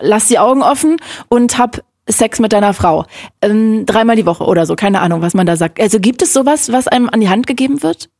lass 0.00 0.28
die 0.28 0.38
Augen 0.38 0.62
offen 0.62 0.96
und 1.28 1.58
hab 1.58 1.82
Sex 2.08 2.38
mit 2.40 2.52
deiner 2.52 2.74
Frau. 2.74 3.06
Ähm, 3.42 3.86
dreimal 3.86 4.16
die 4.16 4.26
Woche 4.26 4.44
oder 4.44 4.66
so, 4.66 4.74
keine 4.74 5.00
Ahnung, 5.00 5.22
was 5.22 5.34
man 5.34 5.46
da 5.46 5.56
sagt. 5.56 5.80
Also 5.80 6.00
gibt 6.00 6.20
es 6.20 6.32
sowas, 6.32 6.70
was 6.70 6.88
einem 6.88 7.08
an 7.08 7.20
die 7.20 7.28
Hand 7.28 7.46
gegeben 7.46 7.82
wird? 7.82 8.10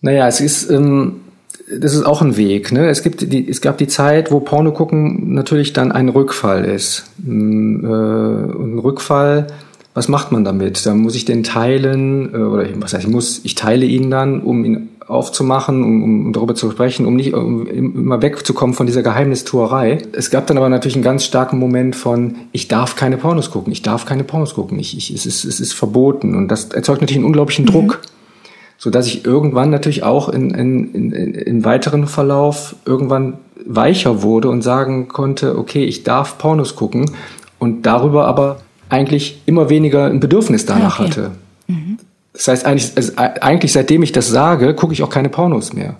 Naja, 0.00 0.28
es 0.28 0.40
ist 0.40 0.70
ähm 0.70 1.24
das 1.70 1.94
ist 1.94 2.04
auch 2.04 2.22
ein 2.22 2.36
Weg. 2.36 2.72
Ne? 2.72 2.88
Es, 2.88 3.02
gibt 3.02 3.32
die, 3.32 3.48
es 3.48 3.60
gab 3.60 3.78
die 3.78 3.86
Zeit, 3.86 4.30
wo 4.30 4.40
Porno 4.40 4.72
gucken 4.72 5.34
natürlich 5.34 5.72
dann 5.72 5.92
ein 5.92 6.08
Rückfall 6.08 6.64
ist. 6.64 7.04
Mm, 7.18 7.84
äh, 7.84 7.88
und 7.88 8.74
ein 8.74 8.78
Rückfall, 8.78 9.46
was 9.94 10.08
macht 10.08 10.32
man 10.32 10.44
damit? 10.44 10.84
Da 10.86 10.94
muss 10.94 11.14
ich 11.14 11.24
den 11.24 11.42
teilen, 11.42 12.32
äh, 12.32 12.38
oder 12.38 12.66
was 12.76 12.94
heißt, 12.94 13.04
ich 13.04 13.10
muss, 13.10 13.40
ich 13.44 13.54
teile 13.54 13.84
ihn 13.84 14.10
dann, 14.10 14.40
um 14.40 14.64
ihn 14.64 14.88
aufzumachen, 15.06 15.82
um, 15.82 16.26
um 16.26 16.32
darüber 16.32 16.54
zu 16.54 16.70
sprechen, 16.70 17.06
um 17.06 17.16
nicht 17.16 17.32
um 17.32 17.66
immer 17.66 18.20
wegzukommen 18.20 18.74
von 18.74 18.86
dieser 18.86 19.02
Geheimnistuerei. 19.02 19.98
Es 20.12 20.30
gab 20.30 20.46
dann 20.46 20.58
aber 20.58 20.68
natürlich 20.68 20.96
einen 20.96 21.04
ganz 21.04 21.24
starken 21.24 21.58
Moment 21.58 21.96
von, 21.96 22.36
ich 22.52 22.68
darf 22.68 22.94
keine 22.94 23.16
Pornos 23.16 23.50
gucken, 23.50 23.72
ich 23.72 23.82
darf 23.82 24.04
keine 24.04 24.24
Pornos 24.24 24.54
gucken, 24.54 24.78
ich, 24.78 24.96
ich, 24.96 25.10
es, 25.10 25.24
ist, 25.24 25.44
es 25.44 25.60
ist 25.60 25.72
verboten. 25.72 26.34
Und 26.34 26.48
das 26.48 26.66
erzeugt 26.66 27.00
natürlich 27.00 27.18
einen 27.18 27.26
unglaublichen 27.26 27.64
mhm. 27.64 27.70
Druck 27.70 28.00
so 28.78 28.90
dass 28.90 29.06
ich 29.08 29.26
irgendwann 29.26 29.70
natürlich 29.70 30.04
auch 30.04 30.28
in, 30.28 30.50
in, 30.50 30.94
in, 30.94 31.34
in 31.34 31.64
weiteren 31.64 32.06
Verlauf 32.06 32.76
irgendwann 32.86 33.34
weicher 33.66 34.22
wurde 34.22 34.48
und 34.48 34.62
sagen 34.62 35.08
konnte, 35.08 35.58
okay, 35.58 35.84
ich 35.84 36.04
darf 36.04 36.38
Pornos 36.38 36.76
gucken 36.76 37.10
und 37.58 37.84
darüber 37.84 38.26
aber 38.26 38.60
eigentlich 38.88 39.42
immer 39.46 39.68
weniger 39.68 40.06
ein 40.06 40.20
Bedürfnis 40.20 40.64
danach 40.64 41.00
okay. 41.00 41.08
hatte. 41.08 41.30
Mhm. 41.66 41.98
Das 42.32 42.46
heißt, 42.46 42.64
eigentlich, 42.64 42.92
also 42.94 43.12
eigentlich 43.16 43.72
seitdem 43.72 44.02
ich 44.04 44.12
das 44.12 44.28
sage, 44.28 44.72
gucke 44.74 44.92
ich 44.92 45.02
auch 45.02 45.10
keine 45.10 45.28
Pornos 45.28 45.72
mehr. 45.72 45.96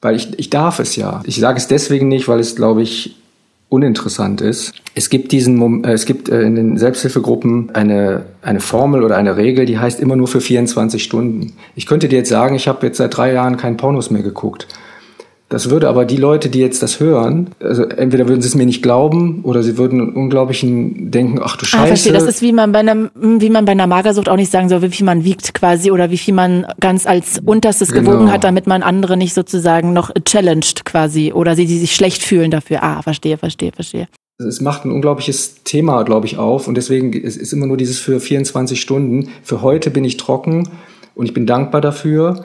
Weil 0.00 0.14
ich, 0.14 0.38
ich 0.38 0.50
darf 0.50 0.78
es 0.78 0.94
ja. 0.94 1.20
Ich 1.24 1.40
sage 1.40 1.58
es 1.58 1.66
deswegen 1.66 2.08
nicht, 2.08 2.28
weil 2.28 2.38
es, 2.38 2.54
glaube 2.54 2.82
ich, 2.82 3.16
uninteressant 3.72 4.40
ist. 4.40 4.74
Es 4.94 5.08
gibt 5.08 5.32
diesen, 5.32 5.84
äh, 5.84 5.92
es 5.92 6.04
gibt 6.04 6.28
äh, 6.28 6.42
in 6.42 6.54
den 6.54 6.78
Selbsthilfegruppen 6.78 7.74
eine, 7.74 8.26
eine 8.42 8.60
Formel 8.60 9.02
oder 9.02 9.16
eine 9.16 9.36
Regel, 9.36 9.64
die 9.64 9.78
heißt 9.78 9.98
immer 9.98 10.16
nur 10.16 10.28
für 10.28 10.40
24 10.40 11.02
Stunden. 11.02 11.54
Ich 11.74 11.86
könnte 11.86 12.08
dir 12.08 12.18
jetzt 12.18 12.28
sagen, 12.28 12.54
ich 12.54 12.68
habe 12.68 12.86
jetzt 12.86 12.98
seit 12.98 13.16
drei 13.16 13.32
Jahren 13.32 13.56
keinen 13.56 13.78
Pornos 13.78 14.10
mehr 14.10 14.22
geguckt. 14.22 14.68
Das 15.52 15.68
würde 15.68 15.86
aber 15.90 16.06
die 16.06 16.16
Leute, 16.16 16.48
die 16.48 16.60
jetzt 16.60 16.82
das 16.82 16.98
hören, 16.98 17.50
also 17.60 17.84
entweder 17.84 18.26
würden 18.26 18.40
sie 18.40 18.48
es 18.48 18.54
mir 18.54 18.64
nicht 18.64 18.82
glauben 18.82 19.40
oder 19.42 19.62
sie 19.62 19.76
würden 19.76 20.14
unglaublichen 20.14 21.10
denken, 21.10 21.40
ach 21.42 21.58
du 21.58 21.66
Scheiße. 21.66 21.84
Ah, 21.84 21.86
verstehe. 21.88 22.14
Das 22.14 22.22
ist 22.22 22.40
wie 22.40 22.54
man 22.54 22.72
bei 22.72 22.78
einer, 22.78 23.10
wie 23.14 23.50
man 23.50 23.66
bei 23.66 23.72
einer 23.72 23.86
Magersucht 23.86 24.30
auch 24.30 24.36
nicht 24.36 24.50
sagen 24.50 24.70
soll, 24.70 24.80
wie 24.80 24.88
viel 24.88 25.04
man 25.04 25.24
wiegt 25.24 25.52
quasi 25.52 25.90
oder 25.90 26.10
wie 26.10 26.16
viel 26.16 26.32
man 26.32 26.66
ganz 26.80 27.06
als 27.06 27.38
unterstes 27.44 27.92
genau. 27.92 28.12
gewogen 28.12 28.32
hat, 28.32 28.44
damit 28.44 28.66
man 28.66 28.82
andere 28.82 29.18
nicht 29.18 29.34
sozusagen 29.34 29.92
noch 29.92 30.10
challenged 30.24 30.86
quasi 30.86 31.34
oder 31.34 31.54
sie, 31.54 31.66
die 31.66 31.76
sich 31.76 31.94
schlecht 31.94 32.22
fühlen 32.22 32.50
dafür. 32.50 32.82
Ah, 32.82 33.02
verstehe, 33.02 33.36
verstehe, 33.36 33.72
verstehe. 33.72 34.08
Es 34.38 34.62
macht 34.62 34.86
ein 34.86 34.90
unglaubliches 34.90 35.64
Thema, 35.64 36.02
glaube 36.04 36.24
ich, 36.24 36.38
auf 36.38 36.66
und 36.66 36.78
deswegen 36.78 37.12
ist 37.12 37.38
es 37.38 37.52
immer 37.52 37.66
nur 37.66 37.76
dieses 37.76 37.98
für 37.98 38.20
24 38.20 38.80
Stunden. 38.80 39.28
Für 39.42 39.60
heute 39.60 39.90
bin 39.90 40.04
ich 40.04 40.16
trocken 40.16 40.70
und 41.14 41.26
ich 41.26 41.34
bin 41.34 41.44
dankbar 41.44 41.82
dafür 41.82 42.42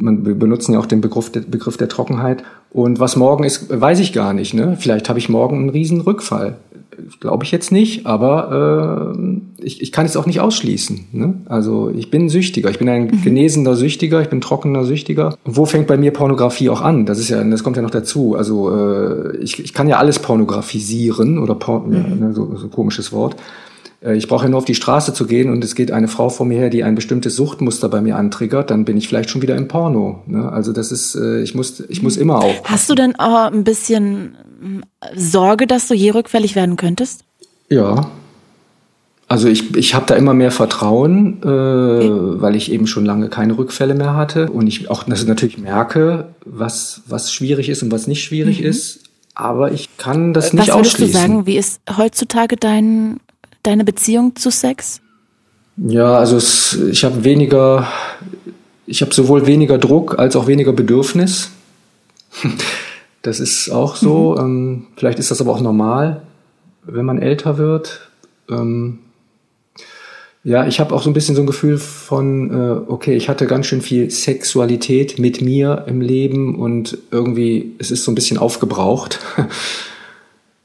man, 0.00 0.26
wir 0.26 0.34
benutzen 0.34 0.72
ja 0.72 0.78
auch 0.78 0.86
den 0.86 1.00
Begriff, 1.00 1.30
der, 1.30 1.40
Begriff 1.40 1.76
der 1.76 1.88
Trockenheit. 1.88 2.42
Und 2.70 3.00
was 3.00 3.16
morgen 3.16 3.44
ist, 3.44 3.68
weiß 3.80 4.00
ich 4.00 4.12
gar 4.12 4.32
nicht. 4.32 4.54
Ne? 4.54 4.76
Vielleicht 4.78 5.08
habe 5.08 5.18
ich 5.18 5.28
morgen 5.28 5.58
einen 5.58 5.70
riesen 5.70 6.00
Rückfall. 6.00 6.56
Glaube 7.18 7.44
ich 7.44 7.50
jetzt 7.50 7.72
nicht, 7.72 8.06
aber 8.06 9.14
äh, 9.16 9.64
ich, 9.64 9.80
ich 9.80 9.90
kann 9.90 10.04
es 10.04 10.16
auch 10.16 10.26
nicht 10.26 10.40
ausschließen. 10.40 11.06
Ne? 11.12 11.34
Also 11.46 11.90
ich 11.90 12.10
bin 12.10 12.28
Süchtiger, 12.28 12.70
ich 12.70 12.78
bin 12.78 12.88
ein 12.88 13.04
mhm. 13.04 13.22
genesender 13.22 13.74
Süchtiger, 13.74 14.20
ich 14.20 14.28
bin 14.28 14.40
trockener 14.40 14.84
Süchtiger. 14.84 15.36
Und 15.44 15.56
wo 15.56 15.64
fängt 15.64 15.86
bei 15.86 15.96
mir 15.96 16.12
Pornografie 16.12 16.68
auch 16.68 16.82
an? 16.82 17.06
Das 17.06 17.18
ist 17.18 17.30
ja, 17.30 17.42
das 17.42 17.64
kommt 17.64 17.76
ja 17.76 17.82
noch 17.82 17.90
dazu. 17.90 18.34
Also 18.36 18.76
äh, 18.76 19.36
ich, 19.38 19.62
ich 19.64 19.72
kann 19.72 19.88
ja 19.88 19.96
alles 19.96 20.18
pornografisieren 20.18 21.38
oder 21.38 21.54
por 21.54 21.86
mhm. 21.86 22.20
ne, 22.20 22.32
so, 22.34 22.54
so 22.56 22.68
komisches 22.68 23.12
Wort. 23.12 23.36
Äh, 24.02 24.16
ich 24.16 24.28
brauche 24.28 24.44
ja 24.44 24.50
nur 24.50 24.58
auf 24.58 24.64
die 24.64 24.74
Straße 24.74 25.14
zu 25.14 25.26
gehen 25.26 25.50
und 25.50 25.62
es 25.64 25.74
geht 25.74 25.90
eine 25.90 26.08
Frau 26.08 26.28
vor 26.28 26.46
mir 26.46 26.58
her, 26.58 26.70
die 26.70 26.84
ein 26.84 26.94
bestimmtes 26.94 27.36
Suchtmuster 27.36 27.88
bei 27.88 28.00
mir 28.00 28.16
antriggert, 28.16 28.70
dann 28.70 28.84
bin 28.84 28.96
ich 28.96 29.08
vielleicht 29.08 29.30
schon 29.30 29.42
wieder 29.42 29.56
im 29.56 29.68
Porno. 29.68 30.22
Ne? 30.26 30.50
Also 30.50 30.72
das 30.72 30.92
ist, 30.92 31.14
äh, 31.14 31.42
ich 31.42 31.54
muss, 31.54 31.80
ich 31.88 32.02
muss 32.02 32.16
immer 32.16 32.38
aufpassen. 32.38 32.74
Hast 32.74 32.90
du 32.90 32.94
denn 32.94 33.18
auch 33.18 33.50
ein 33.52 33.64
bisschen 33.64 34.36
Sorge, 35.14 35.66
dass 35.66 35.88
du 35.88 35.94
je 35.94 36.10
rückfällig 36.10 36.54
werden 36.54 36.76
könntest? 36.76 37.24
Ja. 37.68 38.10
Also 39.28 39.46
ich, 39.46 39.76
ich 39.76 39.94
habe 39.94 40.06
da 40.06 40.16
immer 40.16 40.34
mehr 40.34 40.50
Vertrauen, 40.50 41.40
äh, 41.44 41.46
okay. 41.46 42.10
weil 42.40 42.56
ich 42.56 42.72
eben 42.72 42.88
schon 42.88 43.04
lange 43.04 43.28
keine 43.28 43.56
Rückfälle 43.56 43.94
mehr 43.94 44.16
hatte 44.16 44.50
und 44.50 44.66
ich 44.66 44.90
auch 44.90 45.06
natürlich 45.06 45.56
merke, 45.56 46.34
was, 46.44 47.02
was 47.06 47.32
schwierig 47.32 47.68
ist 47.68 47.84
und 47.84 47.92
was 47.92 48.08
nicht 48.08 48.24
schwierig 48.24 48.60
mhm. 48.60 48.66
ist. 48.66 49.04
Aber 49.36 49.70
ich 49.70 49.88
kann 49.96 50.34
das 50.34 50.52
nicht 50.52 50.68
was 50.68 50.70
ausschließen. 50.70 50.90
Was 50.92 51.00
würdest 51.00 51.14
du 51.14 51.32
sagen, 51.32 51.46
wie 51.46 51.56
ist 51.56 51.80
heutzutage 51.96 52.56
dein 52.56 53.20
deine 53.62 53.84
Beziehung 53.84 54.36
zu 54.36 54.50
Sex? 54.50 55.00
Ja, 55.76 56.18
also 56.18 56.36
es, 56.36 56.74
ich 56.90 57.04
habe 57.04 57.24
weniger, 57.24 57.88
ich 58.86 59.02
habe 59.02 59.14
sowohl 59.14 59.46
weniger 59.46 59.78
Druck 59.78 60.18
als 60.18 60.36
auch 60.36 60.46
weniger 60.46 60.72
Bedürfnis. 60.72 61.50
Das 63.22 63.38
ist 63.38 63.68
auch 63.68 63.96
so. 63.96 64.32
Mhm. 64.32 64.38
Ähm, 64.38 64.86
vielleicht 64.96 65.18
ist 65.18 65.30
das 65.30 65.42
aber 65.42 65.52
auch 65.52 65.60
normal, 65.60 66.22
wenn 66.84 67.04
man 67.04 67.20
älter 67.20 67.58
wird. 67.58 68.08
Ähm, 68.48 69.00
ja, 70.42 70.66
ich 70.66 70.80
habe 70.80 70.94
auch 70.94 71.02
so 71.02 71.10
ein 71.10 71.12
bisschen 71.12 71.34
so 71.34 71.42
ein 71.42 71.46
Gefühl 71.46 71.76
von, 71.76 72.50
äh, 72.50 72.90
okay, 72.90 73.14
ich 73.14 73.28
hatte 73.28 73.46
ganz 73.46 73.66
schön 73.66 73.82
viel 73.82 74.10
Sexualität 74.10 75.18
mit 75.18 75.42
mir 75.42 75.84
im 75.86 76.00
Leben 76.00 76.58
und 76.58 76.96
irgendwie, 77.10 77.74
es 77.78 77.90
ist 77.90 78.04
so 78.04 78.10
ein 78.10 78.14
bisschen 78.14 78.38
aufgebraucht. 78.38 79.20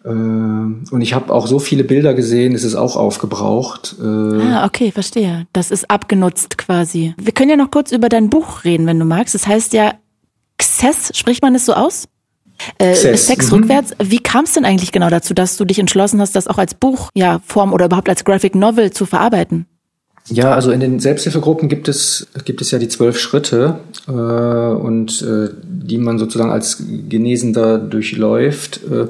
Äh, 0.06 0.10
und 0.10 1.02
ich 1.02 1.14
habe 1.14 1.34
auch 1.34 1.48
so 1.48 1.60
viele 1.60 1.84
Bilder 1.84 2.14
gesehen, 2.14 2.54
es 2.54 2.64
ist 2.64 2.76
auch 2.76 2.96
aufgebraucht. 2.96 3.96
Äh, 4.00 4.06
ah, 4.06 4.66
okay, 4.66 4.92
verstehe. 4.92 5.48
Das 5.54 5.72
ist 5.72 5.90
abgenutzt 5.90 6.58
quasi. 6.58 7.14
Wir 7.18 7.34
können 7.34 7.50
ja 7.50 7.56
noch 7.56 7.72
kurz 7.72 7.92
über 7.92 8.10
dein 8.10 8.30
Buch 8.30 8.64
reden, 8.64 8.86
wenn 8.86 9.00
du 9.00 9.06
magst. 9.06 9.34
Das 9.34 9.48
heißt 9.48 9.74
ja 9.74 9.94
Xess, 10.58 11.12
spricht 11.18 11.42
man 11.42 11.56
es 11.56 11.66
so 11.66 11.74
aus? 11.74 12.08
Äh, 12.78 12.96
Sex 12.96 13.52
mhm. 13.52 13.58
rückwärts. 13.58 13.92
Wie 14.02 14.20
kam 14.20 14.46
es 14.46 14.54
denn 14.54 14.66
eigentlich 14.66 14.92
genau 14.92 15.10
dazu, 15.10 15.34
dass 15.34 15.58
du 15.58 15.66
dich 15.66 15.80
entschlossen 15.80 16.22
hast, 16.22 16.36
das 16.36 16.48
auch 16.48 16.58
als 16.58 16.74
Buch, 16.74 17.10
ja, 17.14 17.42
Form 17.46 17.74
oder 17.74 17.86
überhaupt 17.86 18.08
als 18.08 18.24
Graphic 18.24 18.56
Novel 18.56 18.92
zu 18.92 19.06
verarbeiten? 19.06 19.66
Ja, 20.28 20.54
also 20.54 20.72
in 20.72 20.80
den 20.80 21.00
Selbsthilfegruppen 21.00 21.70
gibt 21.70 21.88
es, 21.88 22.28
gibt 22.46 22.62
es 22.62 22.72
ja 22.72 22.80
die 22.80 22.88
zwölf 22.88 23.20
Schritte 23.20 23.80
äh, 24.08 24.12
und 24.12 25.22
äh, 25.22 25.50
die 25.64 26.00
man 26.00 26.18
sozusagen 26.18 26.52
als 26.52 26.82
Genesender 27.10 27.78
durchläuft. 27.78 28.80
Äh, 28.86 29.08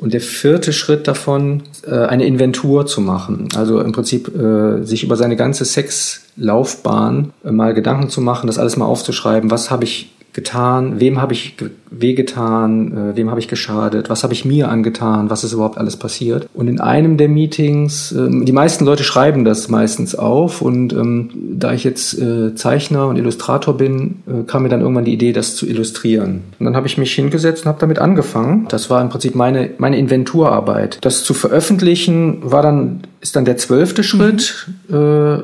und 0.00 0.14
der 0.14 0.20
vierte 0.20 0.72
Schritt 0.72 1.06
davon, 1.06 1.62
äh, 1.86 1.94
eine 1.94 2.24
Inventur 2.24 2.86
zu 2.86 3.00
machen. 3.00 3.48
Also 3.54 3.80
im 3.80 3.92
Prinzip 3.92 4.34
äh, 4.34 4.82
sich 4.82 5.04
über 5.04 5.16
seine 5.16 5.36
ganze 5.36 5.64
Sexlaufbahn 5.64 7.32
äh, 7.44 7.50
mal 7.50 7.74
Gedanken 7.74 8.08
zu 8.08 8.22
machen, 8.22 8.46
das 8.46 8.58
alles 8.58 8.76
mal 8.76 8.86
aufzuschreiben. 8.86 9.50
Was 9.50 9.70
habe 9.70 9.84
ich 9.84 10.10
getan, 10.32 11.00
wem 11.00 11.20
habe 11.20 11.32
ich 11.32 11.56
wehgetan, 11.90 13.12
äh, 13.12 13.16
wem 13.16 13.30
habe 13.30 13.40
ich 13.40 13.48
geschadet, 13.48 14.10
was 14.10 14.22
habe 14.22 14.32
ich 14.32 14.44
mir 14.44 14.68
angetan, 14.68 15.28
was 15.28 15.42
ist 15.44 15.52
überhaupt 15.52 15.76
alles 15.76 15.96
passiert. 15.96 16.48
Und 16.54 16.68
in 16.68 16.80
einem 16.80 17.16
der 17.16 17.28
Meetings, 17.28 18.12
äh, 18.12 18.28
die 18.44 18.52
meisten 18.52 18.84
Leute 18.84 19.02
schreiben 19.02 19.44
das 19.44 19.68
meistens 19.68 20.14
auf 20.14 20.62
und 20.62 20.92
ähm, 20.92 21.30
da 21.34 21.72
ich 21.72 21.84
jetzt 21.84 22.18
äh, 22.18 22.54
Zeichner 22.54 23.08
und 23.08 23.16
Illustrator 23.16 23.76
bin, 23.76 24.22
äh, 24.26 24.44
kam 24.46 24.62
mir 24.62 24.68
dann 24.68 24.80
irgendwann 24.80 25.04
die 25.04 25.14
Idee, 25.14 25.32
das 25.32 25.56
zu 25.56 25.66
illustrieren. 25.66 26.42
Und 26.58 26.66
dann 26.66 26.76
habe 26.76 26.86
ich 26.86 26.96
mich 26.96 27.12
hingesetzt 27.12 27.64
und 27.64 27.68
habe 27.68 27.80
damit 27.80 27.98
angefangen. 27.98 28.66
Das 28.68 28.88
war 28.88 29.02
im 29.02 29.08
Prinzip 29.08 29.34
meine, 29.34 29.70
meine 29.78 29.98
Inventurarbeit. 29.98 30.98
Das 31.00 31.24
zu 31.24 31.34
veröffentlichen 31.34 32.38
war 32.42 32.62
dann, 32.62 33.00
ist 33.20 33.34
dann 33.34 33.44
der 33.44 33.56
zwölfte 33.56 34.04
Schritt. 34.04 34.68
Mhm. 34.88 34.96
Äh, 34.96 35.38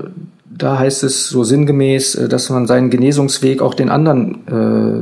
da 0.58 0.78
heißt 0.78 1.04
es 1.04 1.28
so 1.28 1.44
sinngemäß, 1.44 2.14
äh, 2.14 2.28
dass 2.28 2.50
man 2.50 2.66
seinen 2.66 2.90
Genesungsweg 2.90 3.62
auch 3.62 3.74
den 3.74 3.90
anderen 3.90 4.46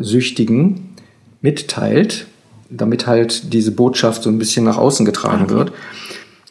äh, 0.00 0.04
Süchtigen 0.04 0.94
mitteilt, 1.40 2.26
damit 2.70 3.06
halt 3.06 3.52
diese 3.52 3.72
Botschaft 3.72 4.22
so 4.22 4.30
ein 4.30 4.38
bisschen 4.38 4.64
nach 4.64 4.78
außen 4.78 5.04
getragen 5.06 5.50
wird. 5.50 5.72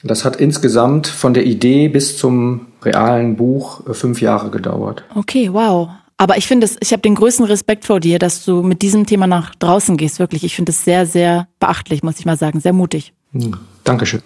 Das 0.04 0.26
hat 0.26 0.36
insgesamt 0.36 1.08
von 1.08 1.34
der 1.34 1.46
Idee 1.46 1.88
bis 1.88 2.18
zum 2.18 2.68
realen 2.84 3.36
Buch 3.36 3.88
äh, 3.88 3.94
fünf 3.94 4.22
Jahre 4.22 4.50
gedauert. 4.50 5.04
Okay, 5.16 5.50
wow. 5.52 5.90
Aber 6.18 6.38
ich 6.38 6.46
finde 6.46 6.66
es, 6.66 6.78
ich 6.80 6.92
habe 6.92 7.02
den 7.02 7.16
größten 7.16 7.46
Respekt 7.46 7.86
vor 7.86 8.00
dir, 8.00 8.20
dass 8.20 8.46
du 8.46 8.62
mit 8.62 8.82
diesem 8.82 9.06
Thema 9.06 9.28
nach 9.28 9.56
draußen 9.56 9.98
gehst. 9.98 10.20
Wirklich, 10.20 10.44
ich 10.44 10.56
finde 10.56 10.72
es 10.72 10.84
sehr, 10.84 11.06
sehr 11.06 11.48
beachtlich, 11.60 12.04
muss 12.04 12.20
ich 12.20 12.26
mal 12.26 12.38
sagen, 12.38 12.60
sehr 12.60 12.74
mutig. 12.74 13.14
Hm, 13.32 13.58
Dankeschön. 13.84 14.22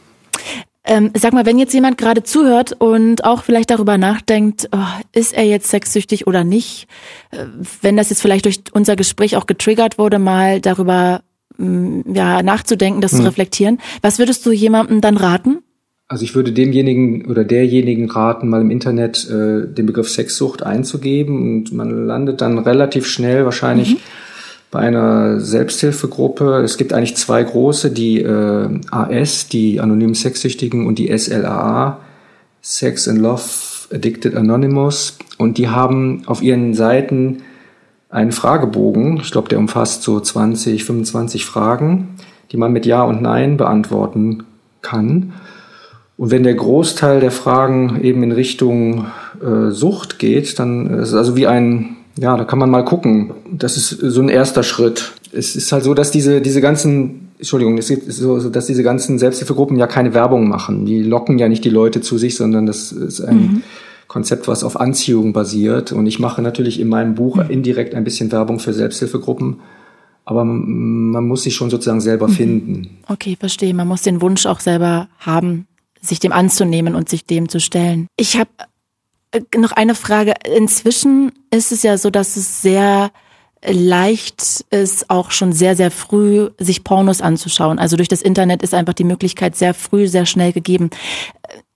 Ähm, 0.89 1.11
sag 1.17 1.33
mal, 1.33 1.45
wenn 1.45 1.59
jetzt 1.59 1.73
jemand 1.73 1.97
gerade 1.97 2.23
zuhört 2.23 2.73
und 2.79 3.25
auch 3.25 3.43
vielleicht 3.43 3.69
darüber 3.71 3.97
nachdenkt, 3.97 4.69
oh, 4.71 4.77
ist 5.11 5.33
er 5.33 5.43
jetzt 5.43 5.69
sexsüchtig 5.69 6.27
oder 6.27 6.45
nicht, 6.45 6.87
äh, 7.31 7.43
wenn 7.81 7.97
das 7.97 8.09
jetzt 8.09 8.21
vielleicht 8.21 8.45
durch 8.45 8.61
unser 8.71 8.95
Gespräch 8.95 9.35
auch 9.35 9.47
getriggert 9.47 9.97
wurde, 9.97 10.17
mal 10.17 10.61
darüber 10.61 11.23
mm, 11.57 12.13
ja, 12.13 12.41
nachzudenken, 12.41 13.01
das 13.01 13.11
hm. 13.11 13.19
zu 13.19 13.25
reflektieren, 13.25 13.79
was 14.01 14.17
würdest 14.17 14.45
du 14.45 14.51
jemandem 14.51 15.01
dann 15.01 15.17
raten? 15.17 15.59
Also 16.07 16.23
ich 16.23 16.35
würde 16.35 16.53
demjenigen 16.53 17.25
oder 17.25 17.43
derjenigen 17.43 18.09
raten, 18.09 18.47
mal 18.47 18.61
im 18.61 18.71
Internet 18.71 19.29
äh, 19.29 19.67
den 19.67 19.85
Begriff 19.85 20.09
Sexsucht 20.09 20.63
einzugeben 20.63 21.41
und 21.41 21.73
man 21.73 22.07
landet 22.07 22.39
dann 22.39 22.59
relativ 22.59 23.07
schnell 23.07 23.43
wahrscheinlich 23.43 23.95
mhm 23.95 23.99
bei 24.71 24.79
einer 24.79 25.39
Selbsthilfegruppe. 25.39 26.61
Es 26.63 26.77
gibt 26.77 26.93
eigentlich 26.93 27.15
zwei 27.15 27.43
große, 27.43 27.91
die 27.91 28.21
äh, 28.21 28.79
AS, 28.91 29.47
die 29.47 29.79
anonymen 29.79 30.15
Sexsüchtigen, 30.15 30.87
und 30.87 30.99
die 30.99 31.15
SLAA, 31.17 31.99
Sex 32.61 33.07
and 33.07 33.19
Love 33.19 33.43
Addicted 33.93 34.35
Anonymous. 34.35 35.17
Und 35.37 35.57
die 35.57 35.69
haben 35.69 36.23
auf 36.25 36.41
ihren 36.41 36.73
Seiten 36.73 37.43
einen 38.09 38.31
Fragebogen, 38.31 39.17
ich 39.17 39.31
glaube, 39.31 39.49
der 39.49 39.59
umfasst 39.59 40.03
so 40.03 40.19
20, 40.19 40.83
25 40.83 41.45
Fragen, 41.45 42.15
die 42.51 42.57
man 42.57 42.71
mit 42.71 42.85
Ja 42.85 43.03
und 43.03 43.21
Nein 43.21 43.57
beantworten 43.57 44.43
kann. 44.81 45.33
Und 46.17 46.31
wenn 46.31 46.43
der 46.43 46.55
Großteil 46.55 47.19
der 47.19 47.31
Fragen 47.31 48.01
eben 48.01 48.23
in 48.23 48.31
Richtung 48.31 49.07
äh, 49.41 49.69
Sucht 49.69 50.19
geht, 50.19 50.57
dann 50.57 50.87
ist 50.87 51.09
es 51.09 51.13
also 51.13 51.35
wie 51.35 51.47
ein 51.47 51.97
ja, 52.17 52.35
da 52.35 52.43
kann 52.45 52.59
man 52.59 52.69
mal 52.69 52.83
gucken. 52.83 53.31
Das 53.51 53.77
ist 53.77 53.89
so 53.89 54.21
ein 54.21 54.29
erster 54.29 54.63
Schritt. 54.63 55.13
Es 55.31 55.55
ist 55.55 55.71
halt 55.71 55.83
so, 55.83 55.93
dass 55.93 56.11
diese, 56.11 56.41
diese 56.41 56.61
ganzen, 56.61 57.29
Entschuldigung, 57.37 57.77
es 57.77 57.89
ist 57.89 58.17
so, 58.17 58.49
dass 58.49 58.65
diese 58.65 58.83
ganzen 58.83 59.19
Selbsthilfegruppen 59.19 59.77
ja 59.77 59.87
keine 59.87 60.13
Werbung 60.13 60.47
machen. 60.49 60.85
Die 60.85 61.03
locken 61.03 61.37
ja 61.37 61.47
nicht 61.47 61.63
die 61.63 61.69
Leute 61.69 62.01
zu 62.01 62.17
sich, 62.17 62.35
sondern 62.35 62.65
das 62.65 62.91
ist 62.91 63.21
ein 63.21 63.37
mhm. 63.37 63.63
Konzept, 64.07 64.47
was 64.47 64.63
auf 64.63 64.79
Anziehung 64.79 65.33
basiert. 65.33 65.91
Und 65.91 66.07
ich 66.07 66.19
mache 66.19 66.41
natürlich 66.41 66.79
in 66.79 66.87
meinem 66.87 67.13
Buch 67.13 67.35
mhm. 67.35 67.49
indirekt 67.49 67.93
ein 67.93 68.03
bisschen 68.03 68.31
Werbung 68.31 68.59
für 68.59 68.73
Selbsthilfegruppen. 68.73 69.57
Aber 70.25 70.43
man 70.43 71.25
muss 71.25 71.43
sich 71.43 71.55
schon 71.55 71.69
sozusagen 71.69 72.01
selber 72.01 72.27
mhm. 72.27 72.33
finden. 72.33 72.97
Okay, 73.07 73.37
verstehe. 73.39 73.73
Man 73.73 73.87
muss 73.87 74.01
den 74.01 74.21
Wunsch 74.21 74.45
auch 74.45 74.59
selber 74.59 75.07
haben, 75.19 75.67
sich 76.01 76.19
dem 76.19 76.31
anzunehmen 76.31 76.95
und 76.95 77.09
sich 77.09 77.25
dem 77.25 77.47
zu 77.47 77.59
stellen. 77.59 78.07
Ich 78.17 78.37
habe 78.37 78.49
noch 79.55 79.71
eine 79.71 79.95
Frage. 79.95 80.33
Inzwischen 80.55 81.31
ist 81.51 81.71
es 81.71 81.83
ja 81.83 81.97
so, 81.97 82.09
dass 82.09 82.37
es 82.37 82.61
sehr 82.61 83.11
leicht 83.65 84.65
ist, 84.69 85.09
auch 85.09 85.31
schon 85.31 85.51
sehr, 85.51 85.75
sehr 85.75 85.91
früh 85.91 86.49
sich 86.57 86.83
Pornos 86.83 87.21
anzuschauen. 87.21 87.79
Also 87.79 87.97
durch 87.97 88.07
das 88.07 88.21
Internet 88.21 88.61
ist 88.61 88.73
einfach 88.73 88.93
die 88.93 89.03
Möglichkeit 89.03 89.55
sehr 89.55 89.73
früh, 89.73 90.07
sehr 90.07 90.25
schnell 90.25 90.53
gegeben. 90.53 90.89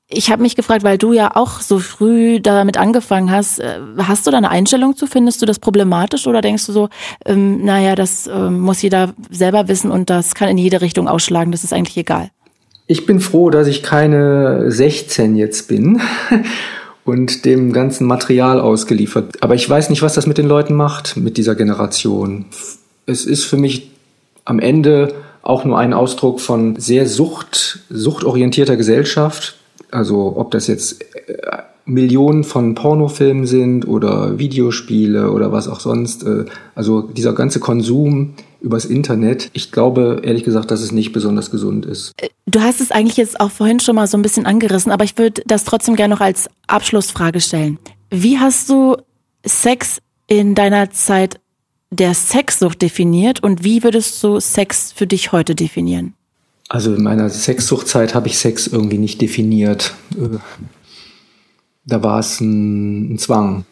Ich 0.08 0.30
habe 0.30 0.42
mich 0.42 0.56
gefragt, 0.56 0.84
weil 0.84 0.98
du 0.98 1.14
ja 1.14 1.36
auch 1.36 1.62
so 1.62 1.80
früh 1.80 2.42
damit 2.42 2.78
angefangen 2.78 3.32
hast, 3.32 3.60
äh, 3.60 3.80
hast 3.98 4.28
du 4.28 4.32
da 4.32 4.38
eine 4.38 4.50
Einstellung 4.50 4.96
zu? 4.96 5.08
Findest 5.08 5.42
du 5.42 5.46
das 5.46 5.58
problematisch 5.58 6.28
oder 6.28 6.42
denkst 6.42 6.66
du 6.66 6.74
so, 6.74 6.90
ähm, 7.26 7.64
naja, 7.64 7.96
das 7.96 8.28
ähm, 8.28 8.60
muss 8.60 8.82
jeder 8.82 9.14
selber 9.30 9.70
wissen 9.70 9.90
und 9.90 10.10
das 10.10 10.36
kann 10.36 10.50
in 10.50 10.58
jede 10.58 10.82
Richtung 10.82 11.08
ausschlagen, 11.08 11.52
das 11.52 11.64
ist 11.64 11.72
eigentlich 11.72 11.98
egal? 11.98 12.30
Ich 12.88 13.06
bin 13.06 13.22
froh, 13.22 13.50
dass 13.50 13.68
ich 13.68 13.84
keine 13.84 14.70
16 14.70 15.38
jetzt 15.38 15.70
bin 15.70 16.02
und 17.12 17.44
dem 17.44 17.74
ganzen 17.74 18.08
Material 18.08 18.62
ausgeliefert. 18.62 19.44
Aber 19.44 19.54
ich 19.54 19.70
weiß 19.70 19.90
nicht, 19.90 20.02
was 20.02 20.14
das 20.14 20.28
mit 20.28 20.38
den 20.38 20.48
Leuten 20.48 20.76
macht, 20.76 21.18
mit 21.18 21.36
dieser 21.36 21.56
Generation. 21.56 22.46
Es 23.06 23.26
ist 23.26 23.44
für 23.44 23.58
mich 23.58 23.92
am 24.46 24.60
Ende 24.60 25.14
auch 25.42 25.66
nur 25.66 25.78
ein 25.78 25.94
Ausdruck 25.94 26.40
von 26.40 26.78
sehr 26.78 27.10
sucht, 27.10 27.80
suchtorientierter 27.90 28.78
Gesellschaft. 28.78 29.58
Also 29.92 30.36
ob 30.38 30.52
das 30.52 30.68
jetzt 30.68 31.02
äh, 31.02 31.36
Millionen 31.84 32.46
von 32.46 32.76
Pornofilmen 32.76 33.46
sind 33.46 33.86
oder 33.86 34.40
Videospiele 34.40 35.32
oder 35.32 35.52
was 35.52 35.68
auch 35.68 35.82
sonst. 35.82 36.24
Äh, 36.24 36.46
also 36.76 37.02
dieser 37.02 37.34
ganze 37.34 37.60
Konsum 37.60 38.36
übers 38.62 38.86
Internet. 38.86 39.50
Ich 39.54 39.72
glaube 39.72 40.22
ehrlich 40.24 40.44
gesagt, 40.44 40.72
dass 40.72 40.82
es 40.82 40.92
nicht 40.92 41.12
besonders 41.12 41.52
gesund 41.52 41.86
ist. 41.86 42.14
Äh, 42.18 42.30
du 42.46 42.62
hast 42.62 42.80
es 42.80 42.92
eigentlich 42.92 43.18
jetzt 43.18 43.40
auch 43.40 43.52
vorhin 43.52 43.80
schon 43.80 43.96
mal 43.96 44.08
so 44.08 44.18
ein 44.18 44.22
bisschen 44.22 44.46
angerissen, 44.46 44.92
aber 44.92 45.04
ich 45.04 45.18
würde 45.18 45.42
das 45.46 45.64
trotzdem 45.64 45.96
gerne 45.96 46.14
noch 46.14 46.22
als 46.22 46.50
Abschlussfrage 46.68 47.42
stellen. 47.42 47.80
Wie 48.10 48.40
hast 48.40 48.70
du 48.70 48.98
Sex 49.46 50.00
in 50.28 50.56
deiner 50.56 50.92
Zeit 50.92 51.40
der 51.90 52.14
Sexsucht 52.14 52.82
definiert 52.82 53.44
und 53.44 53.64
wie 53.64 53.84
würdest 53.84 54.24
du 54.24 54.40
Sex 54.40 54.94
für 54.94 55.08
dich 55.08 55.32
heute 55.32 55.56
definieren? 55.56 56.14
Also 56.70 56.94
in 56.94 57.04
meiner 57.04 57.30
Sexsuchtzeit 57.30 58.16
habe 58.16 58.28
ich 58.28 58.38
Sex 58.38 58.68
irgendwie 58.68 58.98
nicht 58.98 59.20
definiert. 59.20 59.94
Äh, 60.16 60.38
da 61.86 62.04
war 62.04 62.20
es 62.20 62.40
ein, 62.40 63.14
ein 63.14 63.18
Zwang. 63.18 63.66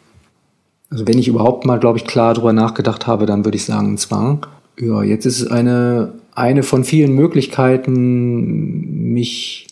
Also 0.89 1.07
wenn 1.07 1.19
ich 1.19 1.27
überhaupt 1.27 1.65
mal, 1.65 1.79
glaube 1.79 1.99
ich, 1.99 2.05
klar 2.05 2.33
drüber 2.33 2.51
nachgedacht 2.51 3.07
habe, 3.07 3.25
dann 3.25 3.45
würde 3.45 3.55
ich 3.55 3.65
sagen 3.65 3.93
ein 3.93 3.97
Zwang. 3.97 4.45
Ja, 4.79 5.03
jetzt 5.03 5.25
ist 5.25 5.41
es 5.41 5.47
eine, 5.47 6.13
eine 6.33 6.63
von 6.63 6.83
vielen 6.83 7.13
Möglichkeiten, 7.13 9.11
mich, 9.11 9.67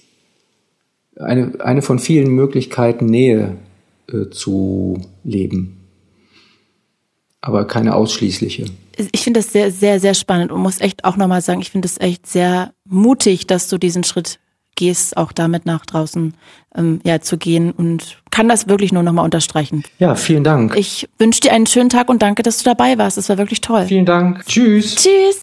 eine, 1.15 1.53
eine 1.59 1.81
von 1.81 1.99
vielen 1.99 2.29
Möglichkeiten, 2.31 3.05
Nähe 3.05 3.57
äh, 4.11 4.29
zu 4.29 5.01
leben. 5.23 5.77
Aber 7.39 7.65
keine 7.65 7.95
ausschließliche. 7.95 8.65
Ich 9.11 9.21
finde 9.21 9.39
das 9.39 9.51
sehr, 9.51 9.71
sehr, 9.71 9.99
sehr 9.99 10.13
spannend 10.13 10.51
und 10.51 10.59
muss 10.61 10.81
echt 10.81 11.05
auch 11.05 11.15
nochmal 11.17 11.41
sagen, 11.41 11.61
ich 11.61 11.71
finde 11.71 11.87
es 11.87 11.99
echt 11.99 12.27
sehr 12.27 12.73
mutig, 12.83 13.47
dass 13.47 13.69
du 13.69 13.77
diesen 13.77 14.03
Schritt 14.03 14.39
gehst, 14.77 15.17
auch 15.17 15.33
damit 15.33 15.65
nach 15.65 15.85
draußen 15.85 16.33
ähm, 16.75 17.01
ja, 17.03 17.19
zu 17.19 17.37
gehen 17.37 17.71
und 17.71 18.19
kann 18.31 18.47
das 18.47 18.69
wirklich 18.69 18.93
nur 18.93 19.03
nochmal 19.03 19.25
unterstreichen. 19.25 19.83
Ja, 19.99 20.15
vielen 20.15 20.45
Dank. 20.45 20.77
Ich 20.77 21.09
wünsche 21.17 21.41
dir 21.41 21.51
einen 21.51 21.65
schönen 21.65 21.89
Tag 21.89 22.07
und 22.07 22.21
danke, 22.21 22.43
dass 22.43 22.59
du 22.59 22.63
dabei 22.63 22.97
warst. 22.97 23.17
Es 23.17 23.27
war 23.27 23.37
wirklich 23.37 23.59
toll. 23.59 23.85
Vielen 23.85 24.05
Dank. 24.05 24.45
Tschüss. 24.45 24.95
Tschüss. 24.95 25.41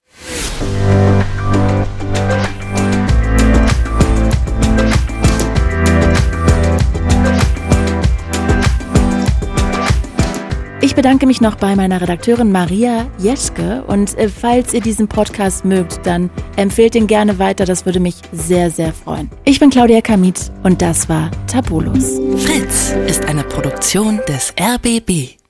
Ich 10.95 10.97
bedanke 10.97 11.27
mich 11.27 11.41
noch 11.41 11.57
bei 11.57 11.75
meiner 11.75 12.01
Redakteurin 12.01 12.53
Maria 12.53 13.09
Jeschke 13.19 13.83
und 13.89 14.17
äh, 14.17 14.29
falls 14.29 14.73
ihr 14.75 14.81
diesen 14.81 15.09
Podcast 15.09 15.65
mögt, 15.65 16.07
dann 16.07 16.31
empfehlt 16.55 16.95
ihn 16.95 17.09
gerne 17.09 17.41
weiter, 17.41 17.65
das 17.65 17.85
würde 17.85 17.99
mich 17.99 18.15
sehr, 18.31 18.71
sehr 18.71 18.93
freuen. 18.93 19.29
Ich 19.45 19.59
bin 19.59 19.71
Claudia 19.71 20.01
Kamit 20.01 20.53
und 20.63 20.81
das 20.81 21.09
war 21.09 21.33
Tabulos. 21.49 22.21
Fritz 22.37 22.95
ist 23.09 23.25
eine 23.25 23.43
Produktion 23.43 24.21
des 24.29 24.55
RBB. 24.57 25.44